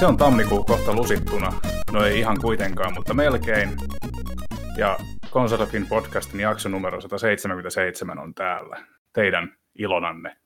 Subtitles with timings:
[0.00, 1.52] Se on tammikuu kohta lusittuna.
[1.92, 3.68] No ei ihan kuitenkaan, mutta melkein.
[4.76, 4.98] Ja
[5.30, 8.86] Konsolifin podcastin jakso numero 177 on täällä.
[9.12, 10.36] Teidän ilonanne.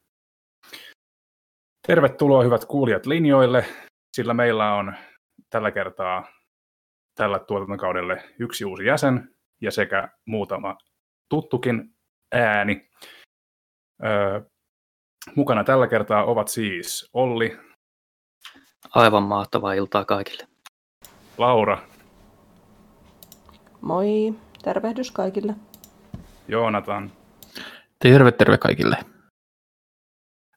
[1.86, 3.64] Tervetuloa hyvät kuulijat linjoille,
[4.16, 4.94] sillä meillä on
[5.50, 6.28] tällä kertaa
[7.14, 10.76] tällä tuotantokaudelle yksi uusi jäsen ja sekä muutama
[11.28, 11.94] tuttukin
[12.32, 12.88] ääni.
[14.04, 14.40] Öö,
[15.36, 17.58] mukana tällä kertaa ovat siis Olli,
[18.90, 20.46] Aivan mahtavaa iltaa kaikille.
[21.38, 21.78] Laura,
[23.80, 25.54] Moi, tervehdys kaikille.
[26.48, 27.10] Joonatan,
[27.98, 28.96] Terve, terve kaikille.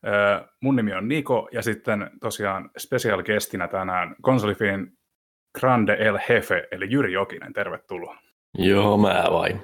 [0.07, 4.97] öö, mun nimi on Niko ja sitten tosiaan special guestinä tänään konsolifin
[5.59, 8.17] Grande El Jefe, eli Jyri Jokinen, tervetuloa.
[8.57, 9.61] Joo, mä vain.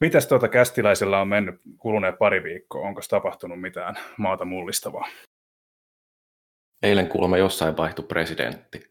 [0.00, 2.88] Mitäs tuota kästiläisellä on mennyt kuluneet pari viikkoa?
[2.88, 5.08] Onko tapahtunut mitään maata mullistavaa?
[6.82, 8.90] Eilen kuulemma jossain vaihtui presidentti.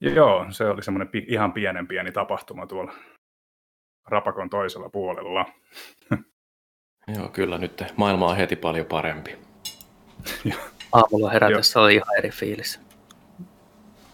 [0.00, 2.92] Joo, se oli semmoinen pi- ihan pienen pieni tapahtuma tuolla
[4.08, 5.46] rapakon toisella puolella.
[7.16, 9.38] Joo, kyllä nyt maailma on heti paljon parempi.
[10.92, 12.80] Aamulla herätessä oli ihan eri fiilis.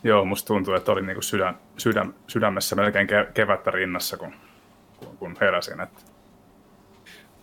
[0.05, 4.35] Joo, musta tuntuu, että oli niinku sydän, sydän, sydämessä melkein ke- kevättä rinnassa, kun,
[4.97, 5.81] kun, kun heräsin.
[5.81, 6.01] Että...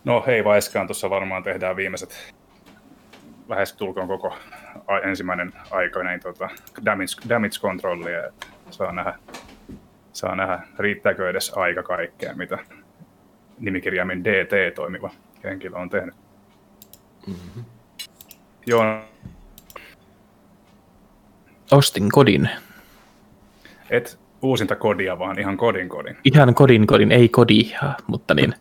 [0.03, 2.33] No hei Vaiskaan, tuossa varmaan tehdään viimeiset
[3.49, 4.35] lähes tulkoon koko
[5.03, 6.49] ensimmäinen aika, niin tota,
[6.85, 9.13] damage, damage controllia, että saa nähdä,
[10.13, 12.57] saa nähdä, riittääkö edes aika kaikkeen, mitä
[13.59, 15.09] nimikirjaimin DT toimiva
[15.43, 16.15] henkilö on tehnyt.
[17.27, 17.63] Mm-hmm.
[18.65, 18.83] Joo,
[21.71, 22.49] Ostin kodin.
[23.89, 26.17] et uusinta kodia, vaan ihan kodin kodin.
[26.23, 28.53] Ihan kodin kodin, ei kodia, mutta niin.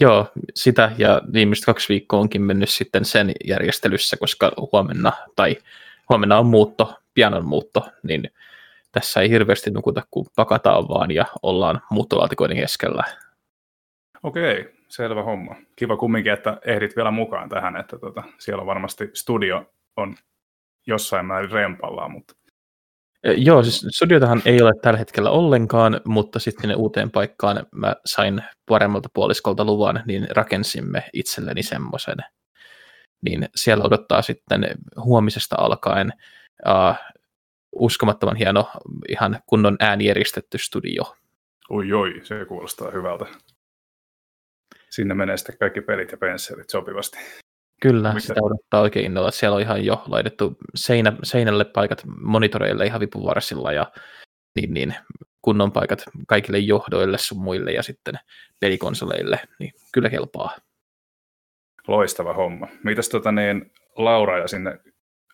[0.00, 5.56] Joo, sitä ja viimeiset kaksi viikkoa onkin mennyt sitten sen järjestelyssä, koska huomenna, tai
[6.08, 8.30] huomenna on muutto, pianon muutto, niin
[8.92, 13.04] tässä ei hirveästi nukuta, kun pakataan vaan ja ollaan muuttovaltikoiden keskellä.
[14.22, 15.56] Okei, selvä homma.
[15.76, 20.14] Kiva kumminkin, että ehdit vielä mukaan tähän, että tota, siellä on varmasti studio on
[20.86, 22.34] jossain määrin rempallaan, mutta
[23.24, 29.08] Joo, siis studiotahan ei ole tällä hetkellä ollenkaan, mutta sitten uuteen paikkaan mä sain paremmalta
[29.14, 32.16] puoliskolta luvan, niin rakensimme itselleni semmoisen.
[33.22, 34.66] Niin siellä odottaa sitten
[35.04, 36.12] huomisesta alkaen
[36.66, 36.94] uh,
[37.72, 38.70] uskomattoman hieno,
[39.08, 41.16] ihan kunnon äänieristetty studio.
[41.70, 43.26] ui oi, se kuulostaa hyvältä.
[44.90, 47.18] Sinne menee sitten kaikki pelit ja pensselit sopivasti.
[47.80, 49.30] Kyllä, Mitä- sitä odottaa oikein innolla.
[49.30, 53.86] Siellä on ihan jo laitettu seinä, seinälle paikat monitoreille ihan vipuvarsilla ja
[54.56, 54.94] niin, niin,
[55.42, 58.14] kunnon paikat kaikille johdoille sun muille ja sitten
[58.60, 60.50] pelikonsoleille, niin kyllä kelpaa.
[61.88, 62.68] Loistava homma.
[62.84, 64.78] Mitäs tota niin, Laura ja sinne,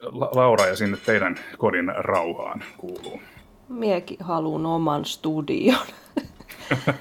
[0.03, 3.21] La- Laura ja sinne teidän kodin rauhaan kuuluu?
[3.69, 5.87] Miekin haluan oman studion.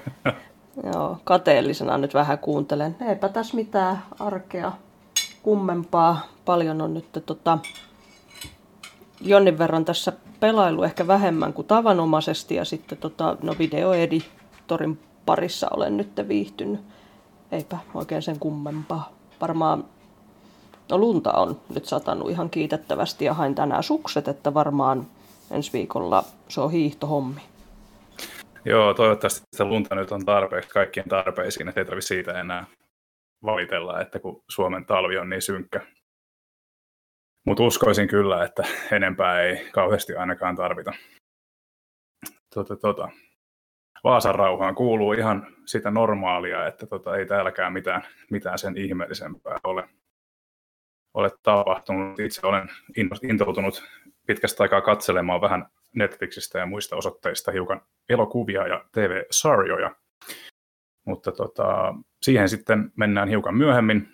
[0.94, 2.96] Joo, kateellisena nyt vähän kuuntelen.
[3.08, 4.72] Eipä tässä mitään arkea
[5.44, 6.20] kummempaa.
[6.44, 7.58] Paljon on nyt tota,
[9.20, 15.96] jonnin verran tässä pelailu ehkä vähemmän kuin tavanomaisesti ja sitten tota, no videoeditorin parissa olen
[15.96, 16.80] nyt viihtynyt.
[17.52, 19.12] Eipä oikein sen kummempaa.
[19.40, 19.84] Varmaan
[20.90, 25.06] no lunta on nyt satanut ihan kiitettävästi ja hain tänään sukset, että varmaan
[25.50, 27.40] ensi viikolla se on hiihtohommi.
[28.64, 32.64] Joo, toivottavasti sitä lunta nyt on tarpeeksi kaikkien tarpeisiin, että ei tarvitse siitä enää
[33.44, 35.80] valitella, että kun Suomen talvi on niin synkkä.
[37.46, 38.62] Mutta uskoisin kyllä, että
[38.92, 40.92] enempää ei kauheasti ainakaan tarvita.
[42.54, 43.08] Tota, tota.
[44.04, 49.88] Vaasan rauhaan kuuluu ihan sitä normaalia, että tota, ei täälläkään mitään, mitään sen ihmeellisempää ole,
[51.14, 52.20] ole tapahtunut.
[52.20, 52.68] Itse olen
[53.22, 53.84] intoutunut
[54.26, 59.94] pitkästä aikaa katselemaan vähän Netflixistä ja muista osoitteista hiukan elokuvia ja TV-sarjoja.
[61.04, 64.08] Mutta tota, siihen sitten mennään hiukan myöhemmin.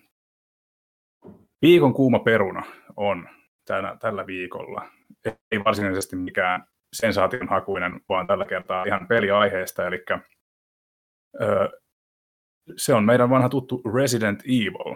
[1.63, 2.63] Viikon kuuma peruna
[2.97, 3.29] on
[3.67, 4.87] tänä, tällä viikolla.
[5.25, 9.87] Ei varsinaisesti mikään sensaationhakuinen, vaan tällä kertaa ihan peliaiheesta.
[9.87, 10.05] Eli
[11.41, 11.81] ö,
[12.77, 14.95] se on meidän vanha tuttu Resident Evil.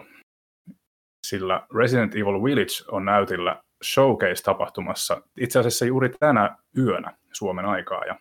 [1.27, 8.05] Sillä Resident Evil Village on näytillä Showcase-tapahtumassa itse asiassa juuri tänä yönä Suomen aikaa.
[8.05, 8.15] Ja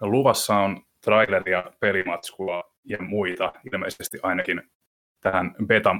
[0.00, 4.62] luvassa on traileria, pelimatskua ja muita, ilmeisesti ainakin
[5.20, 5.96] tähän beta,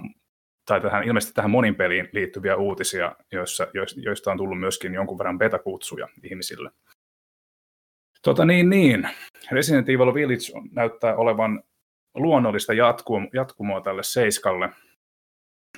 [0.67, 5.39] tai tähän, ilmeisesti tähän monin peliin liittyviä uutisia, joissa, joista on tullut myöskin jonkun verran
[5.39, 6.71] betakutsuja ihmisille.
[8.23, 9.09] Tota niin, niin.
[9.51, 11.63] Resident Evil Village näyttää olevan
[12.15, 14.69] luonnollista jatkumoa, jatkumoa tälle seiskalle.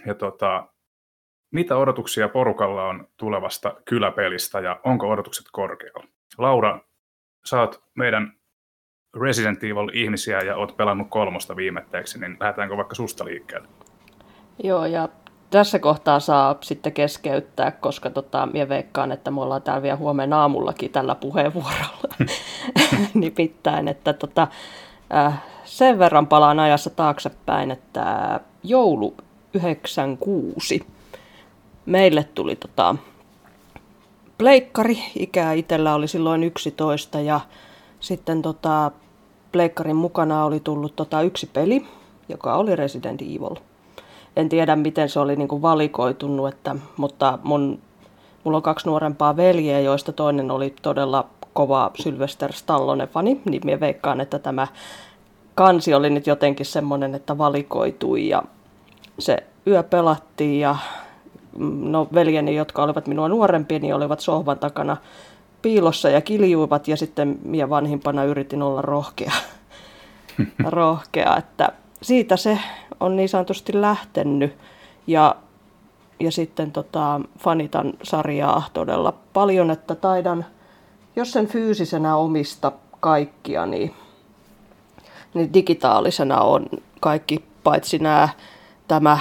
[0.07, 0.69] Ja tota,
[1.53, 6.07] Mitä odotuksia porukalla on tulevasta kyläpelistä ja onko odotukset korkealla?
[6.39, 6.81] Laura,
[7.53, 8.33] oot meidän
[9.21, 13.69] Resident Evil-ihmisiä ja oot pelannut kolmosta viimetteeksi, niin lähdetäänkö vaikka susta liikkeelle?
[14.63, 15.09] Joo, ja
[15.51, 20.41] tässä kohtaa saa sitten keskeyttää, koska tota, minä veikkaan, että me ollaan täällä vielä huomenna
[20.41, 22.15] aamullakin tällä puheenvuorolla.
[23.15, 24.49] Nimittäin, että tota,
[25.15, 29.15] äh, sen verran palaan ajassa taaksepäin, että joulu
[29.55, 30.87] 96
[31.87, 32.97] meille tuli tota,
[34.39, 37.41] pleikkari, ikää itsellä oli silloin 11 ja
[38.01, 38.91] sitten tota,
[39.55, 41.87] pleikkarin mukana oli tullut tota, yksi peli,
[42.29, 43.57] joka oli Resident Evil.
[44.37, 47.79] En tiedä, miten se oli niin kuin valikoitunut, että, mutta mun,
[48.45, 54.21] mulla on kaksi nuorempaa veljeä, joista toinen oli todella kova Sylvester Stallone-fani, niin minä veikkaan,
[54.21, 54.67] että tämä
[55.55, 58.43] kansi oli nyt jotenkin semmoinen, että valikoitui ja
[59.19, 59.37] se
[59.67, 60.77] yö pelattiin ja
[61.59, 64.97] mm, no veljeni, jotka olivat minua nuorempia, niin olivat sohvan takana
[65.65, 69.33] piilossa ja kiljuivat ja sitten minä vanhimpana yritin olla rohkea,
[70.65, 71.69] rohkea että
[72.03, 72.59] siitä se
[73.01, 74.57] on niin sanotusti lähtenyt.
[75.07, 75.37] Ja,
[76.21, 80.45] ja sitten tota, fanitan sarjaa todella paljon, että taidan,
[81.17, 83.95] jos sen fyysisenä omista kaikkia, niin,
[85.35, 86.67] niin digitaalisena on
[87.01, 88.29] kaikki paitsi nämä
[88.89, 89.19] tämä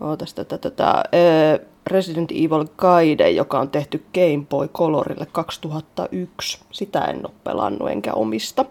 [0.00, 1.04] ootas, tätä, tätä,
[1.90, 6.60] Resident Evil Guide, joka on tehty Game Boy Colorille 2001.
[6.70, 8.64] Sitä en ole pelannut enkä omista.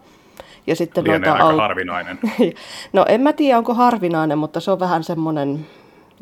[0.67, 1.57] Ja sitten Lienee noita aika al...
[1.57, 2.19] harvinainen.
[2.93, 5.65] no en mä tiedä, onko harvinainen, mutta se on vähän semmoinen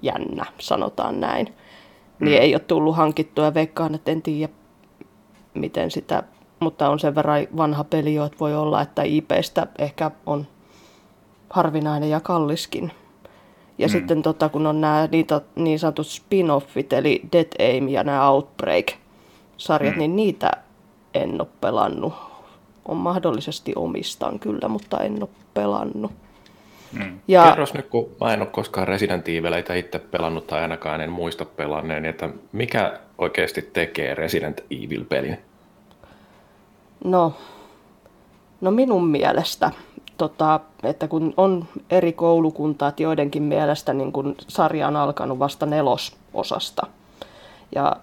[0.01, 1.53] jännä, sanotaan näin.
[2.19, 2.41] Niin mm.
[2.41, 4.53] ei ole tullut hankittua ja veikkaan, että en tiedä,
[5.53, 6.23] miten sitä,
[6.59, 10.47] mutta on sen verran vanha peli jo, että voi olla, että IPstä ehkä on
[11.49, 12.91] harvinainen ja kalliskin.
[13.77, 13.91] Ja mm.
[13.91, 19.93] sitten tota, kun on nämä niitä, niin sanotut spin-offit, eli Dead Aim ja nämä Outbreak-sarjat,
[19.95, 19.99] mm.
[19.99, 20.51] niin niitä
[21.13, 22.13] en ole pelannut
[22.87, 26.11] on mahdollisesti omistan kyllä, mutta en ole pelannut.
[26.93, 27.19] Hmm.
[27.27, 27.43] Ja...
[27.43, 31.45] Kerros nyt, kun mä en ole koskaan Resident Evileitä itse pelannut tai ainakaan en muista
[31.45, 35.37] pelanneen, että mikä oikeasti tekee Resident Evil-pelin?
[37.03, 37.33] No,
[38.61, 39.71] no minun mielestä,
[40.17, 46.87] tota, että kun on eri koulukuntaat joidenkin mielestä, niin kun sarja on alkanut vasta nelososasta.
[47.75, 47.95] Ja,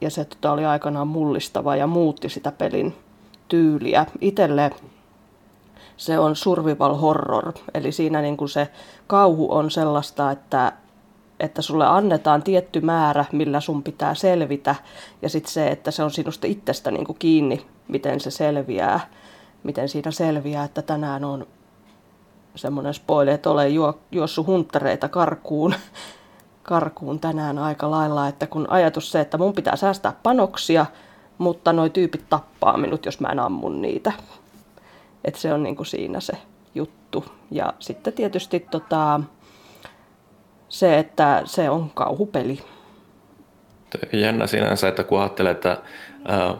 [0.00, 2.94] ja se tota, oli aikanaan mullistava ja muutti sitä pelin
[3.48, 4.06] tyyliä.
[4.20, 4.70] Itelle
[5.96, 8.68] se on survival horror, eli siinä niin kuin se
[9.06, 10.72] kauhu on sellaista, että,
[11.40, 14.74] että sulle annetaan tietty määrä, millä sun pitää selvitä,
[15.22, 19.00] ja sitten se, että se on sinusta itsestä niin kuin kiinni, miten se selviää,
[19.62, 21.46] miten siinä selviää, että tänään on
[22.56, 25.74] semmoinen spoiler, että olen juo, juossut hunttereita karkuun,
[26.62, 30.86] karkuun tänään aika lailla, että kun ajatus se, että mun pitää säästää panoksia,
[31.38, 34.12] mutta nuo tyypit tappaa minut, jos mä en ammun niitä.
[35.24, 36.32] Et se on niinku siinä se
[36.74, 37.24] juttu.
[37.50, 39.20] Ja sitten tietysti tota,
[40.68, 42.58] se, että se on kauhupeli.
[44.12, 45.78] Jännä sinänsä, että kun ajattelee, että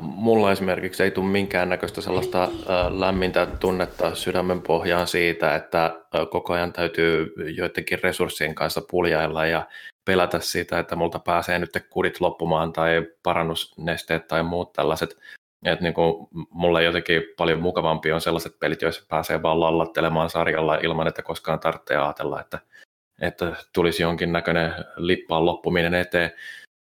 [0.00, 2.48] mulla esimerkiksi ei tule minkäännäköistä sellaista
[2.90, 5.96] lämmintä tunnetta sydämen pohjaan siitä, että
[6.30, 9.66] koko ajan täytyy joidenkin resurssien kanssa puljailla ja
[10.04, 15.18] pelätä sitä, että multa pääsee nyt kudit loppumaan tai parannusnesteet tai muut tällaiset.
[15.64, 20.76] Että niin kuin, mulle jotenkin paljon mukavampi on sellaiset pelit, joissa pääsee vaan lallattelemaan sarjalla
[20.76, 22.58] ilman, että koskaan tarvitsee ajatella, että,
[23.20, 26.32] että tulisi jonkinnäköinen lippaan loppuminen eteen.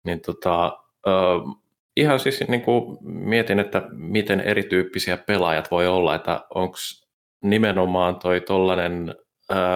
[0.04, 0.78] Niin tota,
[1.96, 6.76] ihan siis niin kuin mietin, että miten erityyppisiä pelaajat voi olla, että onko
[7.42, 9.14] nimenomaan toi tollainen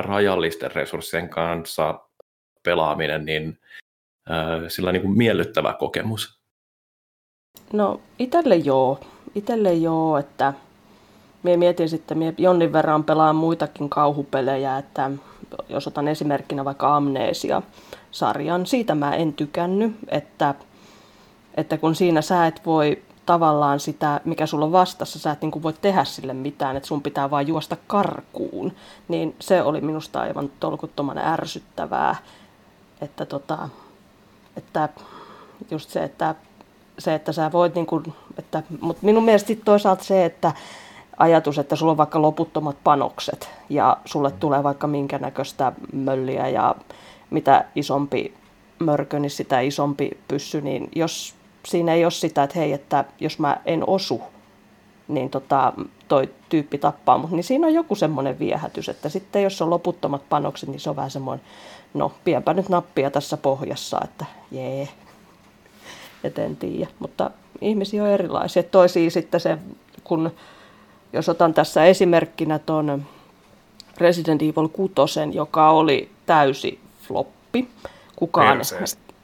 [0.03, 2.01] rajallisten resurssien kanssa
[2.63, 3.59] pelaaminen, niin
[4.69, 6.41] sillä niin kuin miellyttävä kokemus?
[7.73, 9.01] No itselle joo.
[9.35, 10.55] Itselle joo, että
[11.45, 15.11] Mie mietin sitten, mie jonnin verran pelaan muitakin kauhupelejä, että
[15.69, 20.55] jos otan esimerkkinä vaikka Amnesia-sarjan, siitä mä en tykännyt, että,
[21.55, 25.63] että kun siinä sä et voi tavallaan sitä, mikä sulla on vastassa, sä et niin
[25.63, 28.73] voi tehdä sille mitään, että sun pitää vain juosta karkuun,
[29.09, 32.17] niin se oli minusta aivan tolkuttoman ärsyttävää
[33.05, 33.69] että, tota,
[34.57, 34.89] että
[35.71, 36.35] just se, että,
[36.99, 38.05] se, että sä voit, niin kuin,
[38.39, 40.53] että, mutta minun mielestä toisaalta se, että
[41.17, 46.75] ajatus, että sulla on vaikka loputtomat panokset ja sulle tulee vaikka minkä näköistä mölliä ja
[47.31, 48.35] mitä isompi
[48.79, 51.35] mörkö, niin sitä isompi pyssy, niin jos
[51.67, 54.23] siinä ei ole sitä, että hei, että jos mä en osu,
[55.09, 55.73] niin tota,
[56.09, 60.29] toi tyyppi tappaa mut, niin siinä on joku semmoinen viehätys, että sitten jos on loputtomat
[60.29, 61.47] panokset, niin se on vähän semmoinen,
[61.95, 64.89] no pienpä nyt nappia tässä pohjassa, että jee,
[66.25, 67.31] et en tiedä, mutta
[67.61, 68.63] ihmisiä on erilaisia.
[68.63, 69.59] Toisia sitten se,
[70.05, 70.31] kun
[71.13, 73.05] jos otan tässä esimerkkinä tuon
[73.99, 77.69] Resident Evil 6, joka oli täysi floppi.
[78.17, 78.61] Kukaan,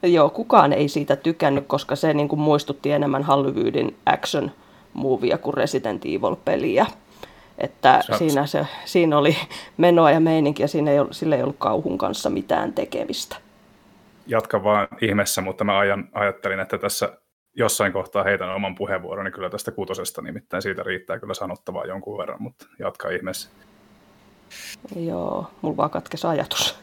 [0.03, 4.51] joo, kukaan ei siitä tykännyt, koska se niin kuin muistutti enemmän Hollywoodin action
[4.93, 6.87] movia kuin Resident Evil-peliä.
[7.59, 9.37] Että siinä, se, siinä oli
[9.77, 13.37] menoa ja meininkiä, siinä ei sillä ei ollut kauhun kanssa mitään tekemistä.
[14.27, 17.19] Jatka vaan ihmeessä, mutta mä ajan, ajattelin, että tässä
[17.55, 22.43] jossain kohtaa heitän oman puheenvuoroni kyllä tästä kutosesta, nimittäin siitä riittää kyllä sanottavaa jonkun verran,
[22.43, 23.51] mutta jatka ihmeessä.
[24.97, 26.79] Joo, mulla vaan katkesi ajatus.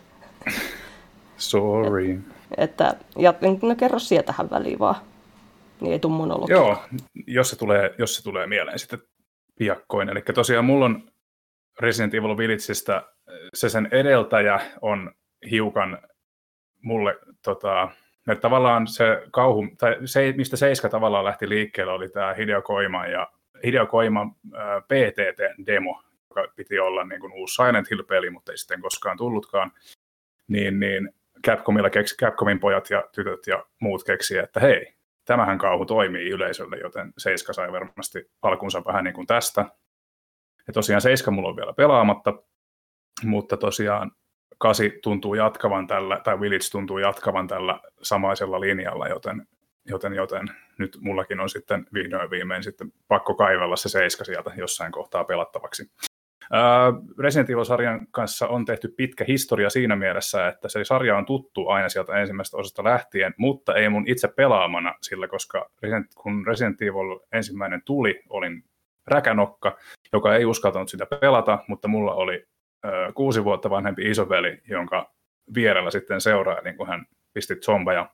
[1.37, 2.19] Sorry.
[2.57, 4.95] Että, ja, no kerro sieltä tähän väliin vaan,
[5.81, 6.55] niin ei tule monologia.
[6.55, 6.77] Joo,
[7.27, 8.99] jos se tulee, jos se tulee mieleen sitten
[9.57, 10.09] piakkoin.
[10.09, 11.11] Eli tosiaan mulla on
[11.79, 13.03] Resident Evil Villageista,
[13.53, 15.11] se sen edeltäjä on
[15.51, 15.99] hiukan
[16.81, 17.89] mulle tota,
[18.27, 23.07] että tavallaan se kauhu, tai se, mistä Seiska tavallaan lähti liikkeelle, oli tämä Hideo Koima
[23.07, 23.31] ja
[23.65, 28.81] Hideo Koima äh, PTT-demo, joka piti olla niin kuin uusi Silent Hill-peli, mutta ei sitten
[28.81, 29.71] koskaan tullutkaan.
[30.47, 31.13] Niin, niin
[31.47, 34.93] Capcomilla keksi, Capcomin pojat ja tytöt ja muut keksi, että hei,
[35.25, 39.65] tämähän kauhu toimii yleisölle, joten Seiska sai varmasti alkunsa vähän niin kuin tästä.
[40.67, 42.33] Ja tosiaan Seiska mulla on vielä pelaamatta,
[43.23, 44.11] mutta tosiaan
[44.57, 49.47] kasi tuntuu jatkavan tällä, tai Village tuntuu jatkavan tällä samaisella linjalla, joten,
[49.85, 50.47] joten, joten
[50.79, 55.91] nyt mullakin on sitten vihdoin viimein sitten pakko kaivella se seiska sieltä jossain kohtaa pelattavaksi.
[57.19, 61.89] Resident Evil-sarjan kanssa on tehty pitkä historia siinä mielessä, että se sarja on tuttu aina
[61.89, 65.69] sieltä ensimmäisestä osasta lähtien, mutta ei mun itse pelaamana, sillä koska
[66.15, 68.63] kun Resident Evil ensimmäinen tuli, olin
[69.07, 69.77] räkänokka,
[70.13, 72.45] joka ei uskaltanut sitä pelata, mutta mulla oli
[73.13, 75.13] kuusi vuotta vanhempi isoveli, jonka
[75.55, 78.09] vierellä sitten seuraa, niin kun hän pisti zombeja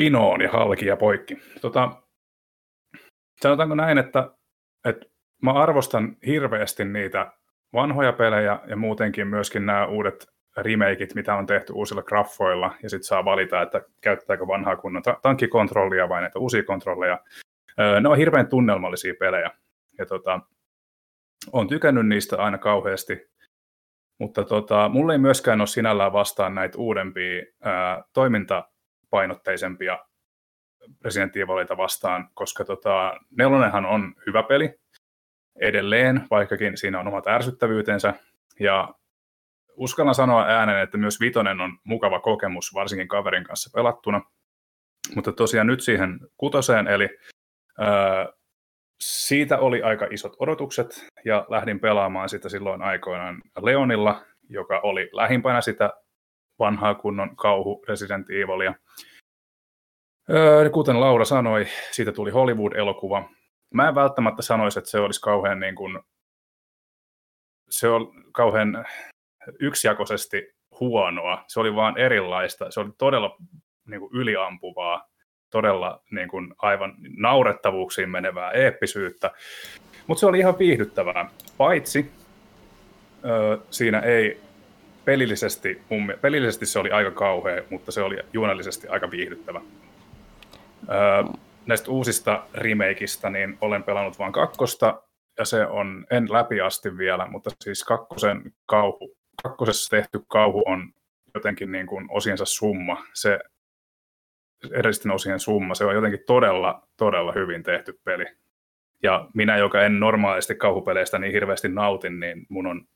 [0.00, 1.36] pinoon ja halki ja poikki.
[1.60, 2.02] Tota,
[3.42, 4.30] sanotaanko näin, että,
[4.88, 5.06] että
[5.40, 7.32] mä arvostan hirveästi niitä
[7.72, 13.04] vanhoja pelejä ja muutenkin myöskin nämä uudet remakeit, mitä on tehty uusilla graffoilla, ja sitten
[13.04, 17.18] saa valita, että käyttääkö vanhaa kunnon tankkikontrollia vai näitä uusia kontrolleja.
[18.00, 19.50] Ne on hirveän tunnelmallisia pelejä,
[19.98, 20.40] ja tota,
[21.52, 23.30] on tykännyt niistä aina kauheasti,
[24.18, 29.98] mutta tota, mulle ei myöskään ole sinällään vastaan näitä uudempia ää, toimintapainotteisempia
[31.04, 34.74] Resident Evilita vastaan, koska tota, nelonenhan on hyvä peli
[35.60, 38.14] edelleen, vaikkakin siinä on omat ärsyttävyytensä,
[38.60, 38.94] ja
[39.76, 44.20] uskallan sanoa äänen, että myös vitonen on mukava kokemus, varsinkin kaverin kanssa pelattuna,
[45.14, 47.08] mutta tosiaan nyt siihen kutoseen, eli
[47.78, 48.26] ää,
[49.00, 55.60] siitä oli aika isot odotukset ja lähdin pelaamaan sitä silloin aikoinaan Leonilla, joka oli lähimpänä
[55.60, 55.90] sitä
[56.58, 58.74] vanhaa kunnon kauhu Resident Evilia.
[60.72, 63.28] Kuten Laura sanoi, siitä tuli Hollywood-elokuva.
[63.74, 65.98] Mä en välttämättä sanoisi, että se olisi kauhean, niin kuin,
[67.70, 68.84] se on kauhean
[69.60, 71.44] yksijakoisesti huonoa.
[71.48, 72.70] Se oli vaan erilaista.
[72.70, 73.36] Se oli todella
[73.86, 75.08] niin kuin, yliampuvaa
[75.50, 79.30] todella niin kuin aivan naurettavuuksiin menevää eeppisyyttä.
[80.06, 82.12] Mutta se oli ihan viihdyttävää, paitsi
[83.24, 84.40] ö, siinä ei
[85.04, 89.60] pelillisesti, mun, pelillisesti se oli aika kauhea, mutta se oli juonellisesti aika viihdyttävä.
[90.88, 91.38] Ö,
[91.70, 95.02] näistä uusista remakeista niin olen pelannut vain kakkosta,
[95.38, 100.92] ja se on, en läpi asti vielä, mutta siis kakkosen kauhu, kakkosessa tehty kauhu on
[101.34, 103.04] jotenkin niin kuin osiensa summa.
[103.14, 103.38] Se
[104.72, 105.74] edellisten osien summa.
[105.74, 108.24] Se on jotenkin todella, todella hyvin tehty peli.
[109.02, 112.88] Ja minä, joka en normaalisti kauhupeleistä niin hirveästi nautin, niin mun on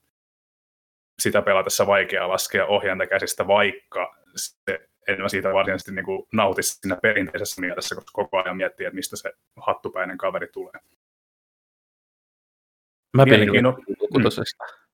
[1.18, 6.62] sitä pelatessa vaikea laskea ohjainta käsistä, vaikka se, en mä siitä varsinaisesti niin kuin nauti
[6.62, 10.80] siinä perinteisessä mielessä, koska koko ajan miettii, että mistä se hattupäinen kaveri tulee.
[13.16, 13.48] Mä pelin
[14.12, 14.64] kutosesta.
[14.64, 14.84] Mm.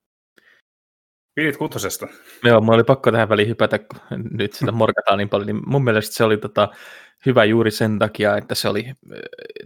[1.35, 2.09] Pidit kutosesta.
[2.45, 4.00] Joo, mulla oli pakko tähän väliin hypätä, kun
[4.31, 6.69] nyt sitä morkataan niin paljon, niin mun mielestä se oli tota,
[7.26, 8.93] hyvä juuri sen takia, että se oli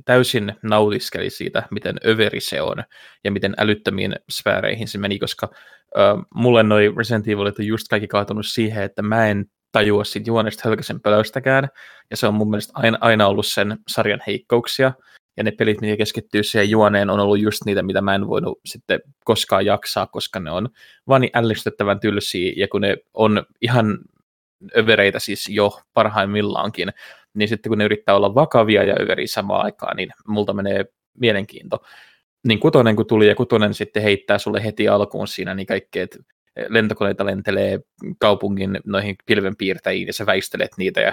[0.04, 2.84] täysin nautiskeli siitä, miten överi se on
[3.24, 5.48] ja miten älyttömiin sfääreihin se meni, koska
[5.98, 10.30] äh, mulle noi Resident Evilit on just kaikki kaatunut siihen, että mä en tajua siitä
[10.30, 11.68] juonesta hölkäsen pölöstäkään,
[12.10, 14.92] ja se on mun mielestä aina, aina ollut sen sarjan heikkouksia,
[15.36, 18.60] ja ne pelit, mitkä keskittyy siihen juoneen, on ollut just niitä, mitä mä en voinut
[18.64, 20.68] sitten koskaan jaksaa, koska ne on
[21.08, 23.98] vaan niin ällistyttävän tylsiä, ja kun ne on ihan
[24.76, 26.88] övereitä siis jo parhaimmillaankin,
[27.34, 30.84] niin sitten kun ne yrittää olla vakavia ja överiä samaan aikaan, niin multa menee
[31.18, 31.82] mielenkiinto.
[32.46, 36.18] Niin kutonen kun tuli ja kutonen sitten heittää sulle heti alkuun siinä, niin kaikki, että
[36.68, 37.80] lentokoneita lentelee
[38.18, 41.12] kaupungin noihin pilvenpiirtäjiin ja sä väistelet niitä ja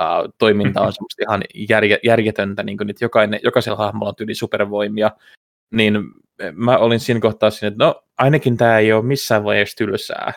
[0.00, 4.34] uh, toiminta on semmoista ihan järje, järjetöntä, niin kuin nyt jokainen, jokaisella hahmolla on tyyli
[4.34, 5.10] supervoimia,
[5.70, 5.94] niin
[6.52, 10.32] mä olin siinä kohtaa siinä, että no ainakin tämä ei ole missään vaiheessa tylsää.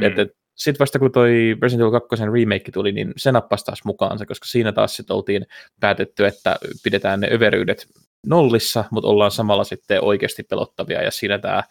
[0.00, 0.06] Mm.
[0.06, 4.26] Että sitten vasta kun toi Resident Evil 2 remake tuli, niin se nappasi taas mukaansa,
[4.26, 5.46] koska siinä taas sitten oltiin
[5.80, 7.86] päätetty, että pidetään ne överyydet
[8.26, 11.62] nollissa, mutta ollaan samalla sitten oikeasti pelottavia, ja siinä tämä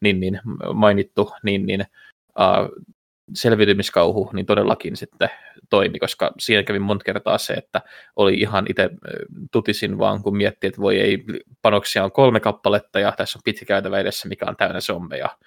[0.00, 0.40] niin, niin
[0.74, 1.80] mainittu niin, niin,
[2.38, 2.86] uh,
[3.34, 5.30] selviytymiskauhu niin todellakin sitten
[5.70, 7.82] toimi, koska siinä kävi monta kertaa se, että
[8.16, 8.90] oli ihan itse
[9.52, 11.24] tutisin vaan, kun miettii, että voi ei,
[11.62, 15.38] panoksia on kolme kappaletta ja tässä on pitkä käytävä edessä, mikä on täynnä zombeja,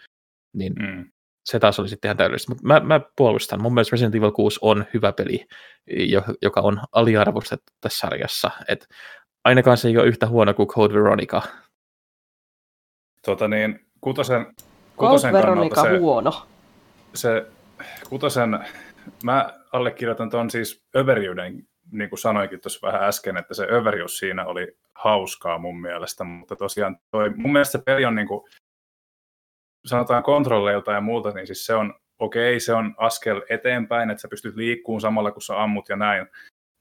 [0.53, 1.11] niin mm.
[1.45, 2.51] se taas oli sitten ihan täydellistä.
[2.51, 5.47] Mutta mä, mä puolustan, mun mielestä Resident Evil 6 on hyvä peli,
[6.41, 8.85] joka on aliarvostettu tässä sarjassa, että
[9.45, 11.41] ainakaan se ei ole yhtä huono kuin Code Veronica.
[13.25, 14.45] Tota niin, kutosen,
[14.95, 16.47] kutosen Veronica se, huono.
[17.13, 17.45] Se
[18.09, 18.59] kutosen,
[19.23, 24.45] mä allekirjoitan tuon siis överiyden, niin kuin sanoinkin tuossa vähän äsken, että se överius siinä
[24.45, 28.49] oli hauskaa mun mielestä, mutta tosiaan toi, mun mielestä se peli on niin kuin,
[29.85, 34.21] sanotaan kontrolleilta ja muuta, niin siis se on okei, okay, se on askel eteenpäin, että
[34.21, 36.27] sä pystyt liikkuun samalla kun sä ammut ja näin,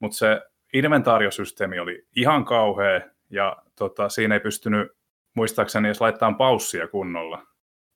[0.01, 0.43] mutta se
[0.75, 4.98] inventaariosysteemi oli ihan kauhea ja tota, siinä ei pystynyt
[5.39, 7.47] muistaakseni edes laittaa paussia kunnolla.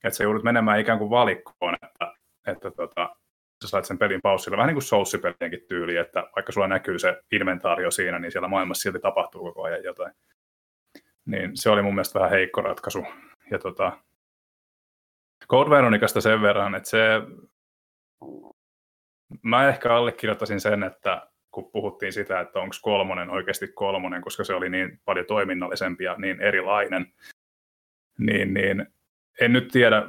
[0.04, 2.14] Että se joudut menemään ikään kuin valikkoon, että,
[2.46, 3.16] että tota,
[3.62, 4.56] sä saat sen pelin paussilla.
[4.56, 8.82] Vähän niin kuin Souls-pelienkin tyyli, että vaikka sulla näkyy se inventaario siinä, niin siellä maailmassa
[8.82, 10.12] silti tapahtuu koko ajan jotain.
[11.24, 13.06] Niin se oli mun mielestä vähän heikko ratkaisu.
[13.50, 13.92] Ja tota,
[15.48, 16.98] Code Veronicasta sen verran, että se...
[19.42, 24.54] Mä ehkä allekirjoittaisin sen, että kun puhuttiin sitä, että onko kolmonen oikeasti kolmonen, koska se
[24.54, 27.06] oli niin paljon toiminnallisempi ja niin erilainen,
[28.18, 28.86] niin, niin
[29.40, 30.02] en nyt tiedä,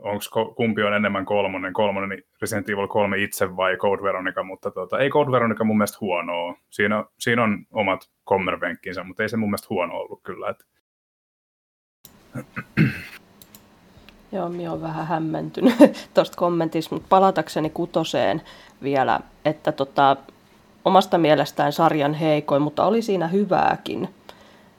[0.00, 4.98] onko kumpi on enemmän kolmonen, kolmonen Resident Evil 3 itse vai Code Veronica, mutta tota,
[4.98, 6.56] ei Code Veronica mun mielestä huonoa.
[6.70, 10.50] Siinä, siinä on omat kommervenkkinsä, mutta ei se mun mielestä huono ollut kyllä.
[10.50, 10.64] Että...
[14.32, 15.74] Joo, minä olen vähän hämmentynyt
[16.14, 18.42] tuosta kommentista, mutta palatakseni kutoseen
[18.82, 20.16] vielä, että tota,
[20.84, 24.14] omasta mielestään sarjan heikoin, mutta oli siinä hyvääkin.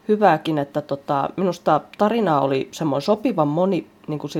[0.07, 4.31] Hyvääkin, että tota, minusta tarina oli semmoinen sopivan moni, niin kuin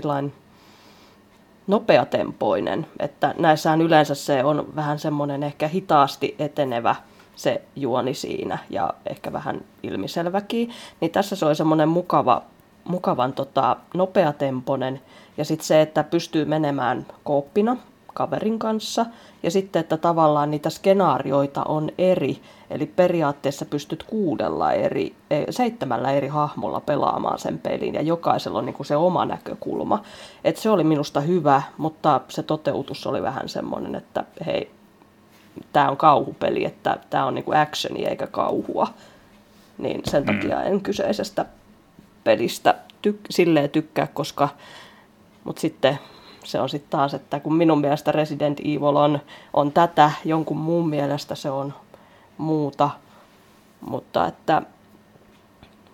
[1.68, 6.96] nopeatempoinen, että näissään yleensä se on vähän semmoinen ehkä hitaasti etenevä
[7.36, 10.70] se juoni siinä ja ehkä vähän ilmiselväkin,
[11.02, 12.42] niin tässä se oli semmoinen mukava,
[12.84, 15.02] mukavan tota, nopeatempoinen
[15.38, 17.78] ja sitten se, että pystyy menemään kooppina
[18.16, 19.06] kaverin kanssa.
[19.44, 22.42] Ja sitten, että tavallaan niitä skenaarioita on eri.
[22.70, 28.66] Eli periaatteessa pystyt kuudella eri, e, seitsemällä eri hahmolla pelaamaan sen pelin ja jokaisella on
[28.66, 30.04] niin kuin se oma näkökulma.
[30.44, 34.72] Et se oli minusta hyvä, mutta se toteutus oli vähän semmoinen, että hei,
[35.74, 38.88] tämä on kauhupeli, että tämä on niin kuin actioni eikä kauhua.
[39.78, 40.26] Niin sen mm.
[40.26, 41.46] takia en kyseisestä
[42.24, 42.76] pelistä
[43.08, 44.50] tyk- silleen tykkää, koska
[45.44, 46.00] mutta sitten
[46.46, 49.20] se on sitten taas, että kun minun mielestä Resident Evil on,
[49.54, 51.74] on tätä, jonkun muun mielestä se on
[52.38, 52.90] muuta,
[53.82, 54.62] mutta, että,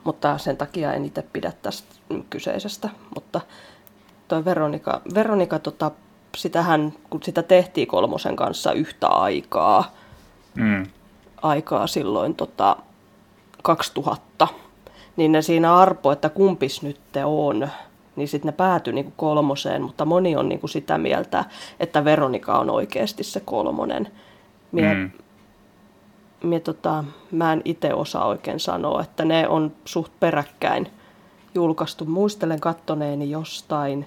[0.04, 1.96] mutta sen takia en itse pidä tästä
[2.30, 2.90] kyseisestä.
[3.16, 3.42] Mutta
[4.28, 5.92] toi Veronika, Veronika tota,
[6.38, 9.92] sitähän, kun sitä tehtiin kolmosen kanssa yhtä aikaa,
[10.56, 10.86] mm.
[11.42, 12.78] aikaa silloin tota,
[13.64, 14.48] 2000,
[15.16, 17.70] niin ne siinä arpo, että kumpis nyt te on
[18.16, 21.46] niin sitten ne päätyi niin kolmoseen, mutta moni on niin kuin sitä mieltä,
[21.80, 24.12] että Veronika on oikeasti se kolmonen.
[24.72, 25.12] Mie, mm.
[26.44, 30.88] mie tota, mä en itse osaa oikein sanoa, että ne on suht peräkkäin
[31.56, 32.06] julkaistu.
[32.06, 34.06] Muistelen kattoneeni jostain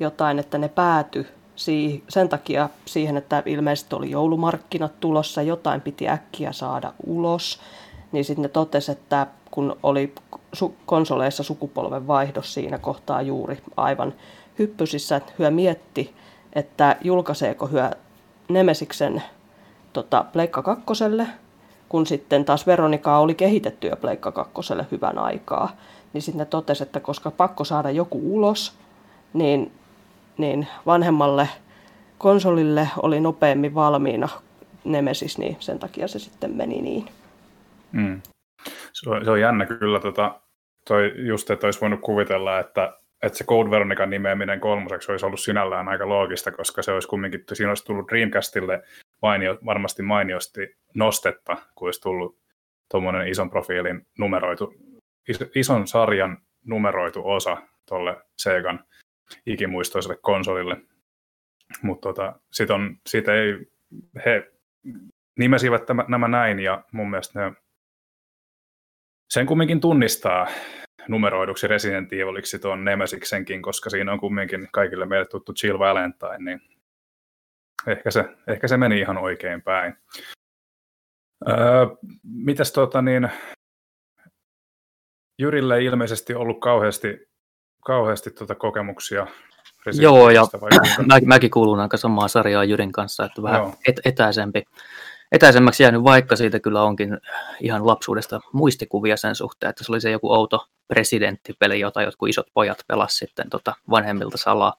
[0.00, 6.08] jotain, että ne pääty siihen, sen takia siihen, että ilmeisesti oli joulumarkkinat tulossa, jotain piti
[6.08, 7.60] äkkiä saada ulos,
[8.12, 10.14] niin sitten ne totesi, että kun oli
[10.86, 14.14] konsoleissa sukupolven vaihdos siinä kohtaa juuri aivan
[14.58, 16.14] hyppysissä, että hyö mietti,
[16.52, 17.90] että julkaiseeko hyö
[18.48, 19.22] Nemesiksen
[19.92, 21.26] tota, Pleikka kakkoselle,
[21.88, 25.76] kun sitten taas Veronika oli kehitetty jo Pleikka kakkoselle hyvän aikaa,
[26.12, 28.78] niin sitten ne totesi, että koska pakko saada joku ulos,
[29.32, 29.72] niin,
[30.38, 31.48] niin vanhemmalle
[32.18, 34.28] konsolille oli nopeammin valmiina
[34.84, 37.08] Nemesis, niin sen takia se sitten meni niin.
[37.92, 38.20] Mm.
[38.92, 40.40] Se on, se on jännä kyllä, tota,
[40.88, 45.40] toi, just, että olisi voinut kuvitella, että, että se Code Veronican nimeäminen kolmoseksi olisi ollut
[45.40, 48.82] sinällään aika loogista, koska se olisi kumminkin, siinä olisi tullut Dreamcastille
[49.22, 52.38] mainio, varmasti mainiosti nostetta, kun olisi tullut
[52.90, 54.74] tuommoinen ison profiilin numeroitu
[55.54, 57.56] ison sarjan numeroitu osa
[57.88, 58.84] tuolle Segan
[59.46, 60.76] ikimuistoiselle konsolille.
[61.82, 63.66] Mutta tota, sit on, siitä ei,
[64.24, 64.52] he
[65.38, 67.56] nimesivät tämä, nämä näin ja mun mielestä ne
[69.32, 70.46] sen kumminkin tunnistaa
[71.08, 76.60] numeroiduksi Resident Eviliksi tuon Nemesiksenkin, koska siinä on kumminkin kaikille meille tuttu Jill Valentine, niin
[77.86, 79.94] ehkä se, ehkä se meni ihan oikein päin.
[81.48, 81.86] Öö,
[82.22, 83.30] mitäs tota niin,
[85.38, 87.26] Jyrille ei ilmeisesti ollut kauheasti,
[87.86, 89.26] kauheasti tuota kokemuksia
[90.00, 90.42] Joo, ja
[91.08, 94.64] mä, mäkin kuulun aika samaa sarjaa Jyrin kanssa, että vähän et, etäisempi.
[95.32, 97.18] Etäisemmäksi jäänyt, vaikka siitä kyllä onkin
[97.60, 102.46] ihan lapsuudesta muistikuvia sen suhteen, että se oli se joku outo presidenttipeli, jota jotkut isot
[102.54, 104.74] pojat pelasivat sitten tota vanhemmilta salaa,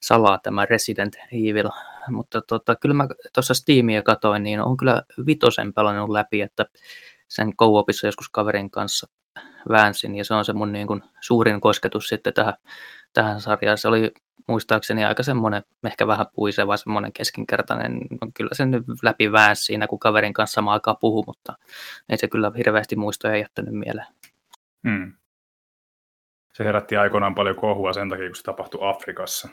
[0.00, 1.68] salaa tämä Resident Evil.
[2.08, 6.66] Mutta tota, kyllä mä tuossa Steamia katoin, niin on kyllä vitosen pelannut läpi, että
[7.28, 9.08] sen co joskus kaverin kanssa
[9.68, 12.54] väänsin, ja se on se mun niin kuin suurin kosketus sitten tähän,
[13.12, 13.78] tähän sarjaan.
[13.78, 14.12] Se oli
[14.48, 19.86] muistaakseni aika semmoinen, ehkä vähän puiseva, semmoinen keskinkertainen, no kyllä se nyt läpi väänsi siinä,
[19.86, 21.54] kun kaverin kanssa samaan aikaan puhu, mutta
[22.08, 24.06] ei se kyllä hirveästi muistoja jättänyt mieleen.
[24.88, 25.12] Hmm.
[26.52, 29.48] Se herätti aikoinaan paljon kohua sen takia, kun se tapahtui Afrikassa.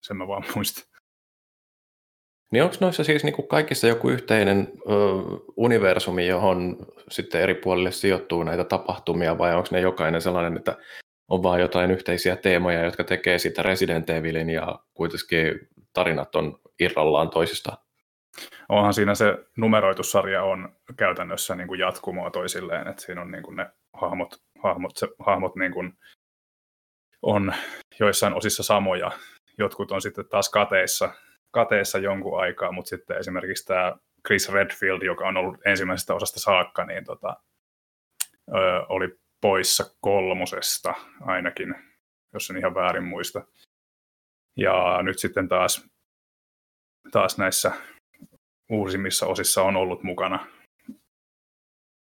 [0.00, 0.84] Sen mä vaan muistan.
[2.52, 4.92] Niin onko noissa siis niin kuin kaikissa joku yhteinen ö,
[5.56, 6.76] universumi, johon
[7.10, 10.76] sitten eri puolille sijoittuu näitä tapahtumia, vai onko ne jokainen sellainen, että
[11.28, 17.30] on vaan jotain yhteisiä teemoja, jotka tekee sitä Resident Evilin ja kuitenkin tarinat on irrallaan
[17.30, 17.78] toisista?
[18.68, 23.56] Onhan siinä se numeroitussarja on käytännössä niin kuin jatkumoa toisilleen, että siinä on niin kuin
[23.56, 25.92] ne hahmot, hahmot, se, hahmot niin kuin
[27.22, 27.52] on
[28.00, 29.10] joissain osissa samoja.
[29.58, 31.14] Jotkut on sitten taas kateissa
[31.54, 36.84] kateessa jonkun aikaa, mutta sitten esimerkiksi tämä Chris Redfield, joka on ollut ensimmäisestä osasta saakka,
[36.84, 37.36] niin tota,
[38.88, 41.74] oli poissa kolmosesta ainakin,
[42.32, 43.46] jos en ihan väärin muista.
[44.56, 45.86] Ja nyt sitten taas,
[47.12, 47.72] taas näissä
[48.70, 50.46] uusimmissa osissa on ollut mukana,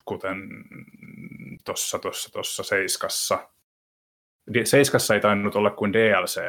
[0.06, 0.38] kuten
[1.66, 3.50] tuossa tossa, tossa Seiskassa.
[4.64, 6.42] Seiskassa ei tainnut olla kuin DLC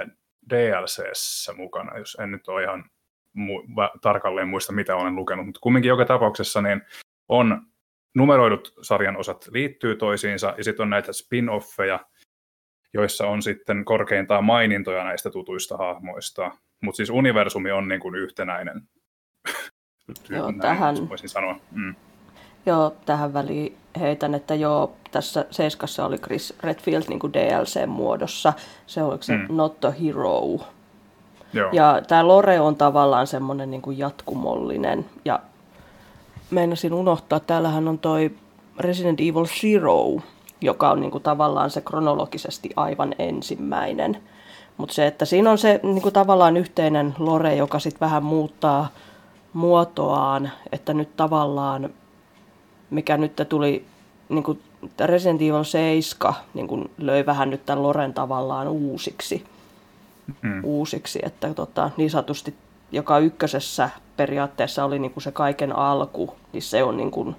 [0.50, 2.90] DLCssä mukana, jos en nyt ole ihan
[3.38, 6.82] mu- tarkalleen muista, mitä olen lukenut, mutta kumminkin joka tapauksessa niin
[7.28, 7.67] on
[8.18, 11.98] numeroidut sarjan osat liittyy toisiinsa, ja sitten on näitä spin-offeja,
[12.94, 16.50] joissa on sitten korkeintaan mainintoja näistä tutuista hahmoista,
[16.82, 18.82] mutta siis universumi on niin kuin yhtenäinen.
[20.30, 21.56] Joo, Näin, tähän, voisin sanoa.
[21.70, 21.94] Mm.
[22.66, 28.52] Joo, tähän väliin heitän, että joo, tässä Seiskassa oli Chris Redfield niin kuin DLC-muodossa.
[28.86, 29.46] Se oli se mm.
[29.48, 30.40] Not the Hero.
[31.52, 31.70] Joo.
[31.72, 35.06] Ja tämä Lore on tavallaan semmoinen niin jatkumollinen.
[35.24, 35.40] Ja
[36.50, 38.30] meinasin unohtaa, täällähän on toi
[38.78, 40.20] Resident Evil Zero,
[40.60, 44.16] joka on niin kuin tavallaan se kronologisesti aivan ensimmäinen.
[44.76, 48.88] Mutta se, että siinä on se niin kuin tavallaan yhteinen lore, joka sitten vähän muuttaa
[49.52, 51.90] muotoaan, että nyt tavallaan
[52.90, 53.84] mikä nyt tuli,
[54.28, 54.62] niin kuin
[55.04, 59.44] Resident Evil 7 niin kuin löi vähän nyt tämän Loren tavallaan uusiksi.
[60.42, 60.64] Mm.
[60.64, 62.54] uusiksi että tota, niin sanotusti
[62.92, 67.36] joka ykkösessä periaatteessa oli niin kuin se kaiken alku, niin se on niin kuin,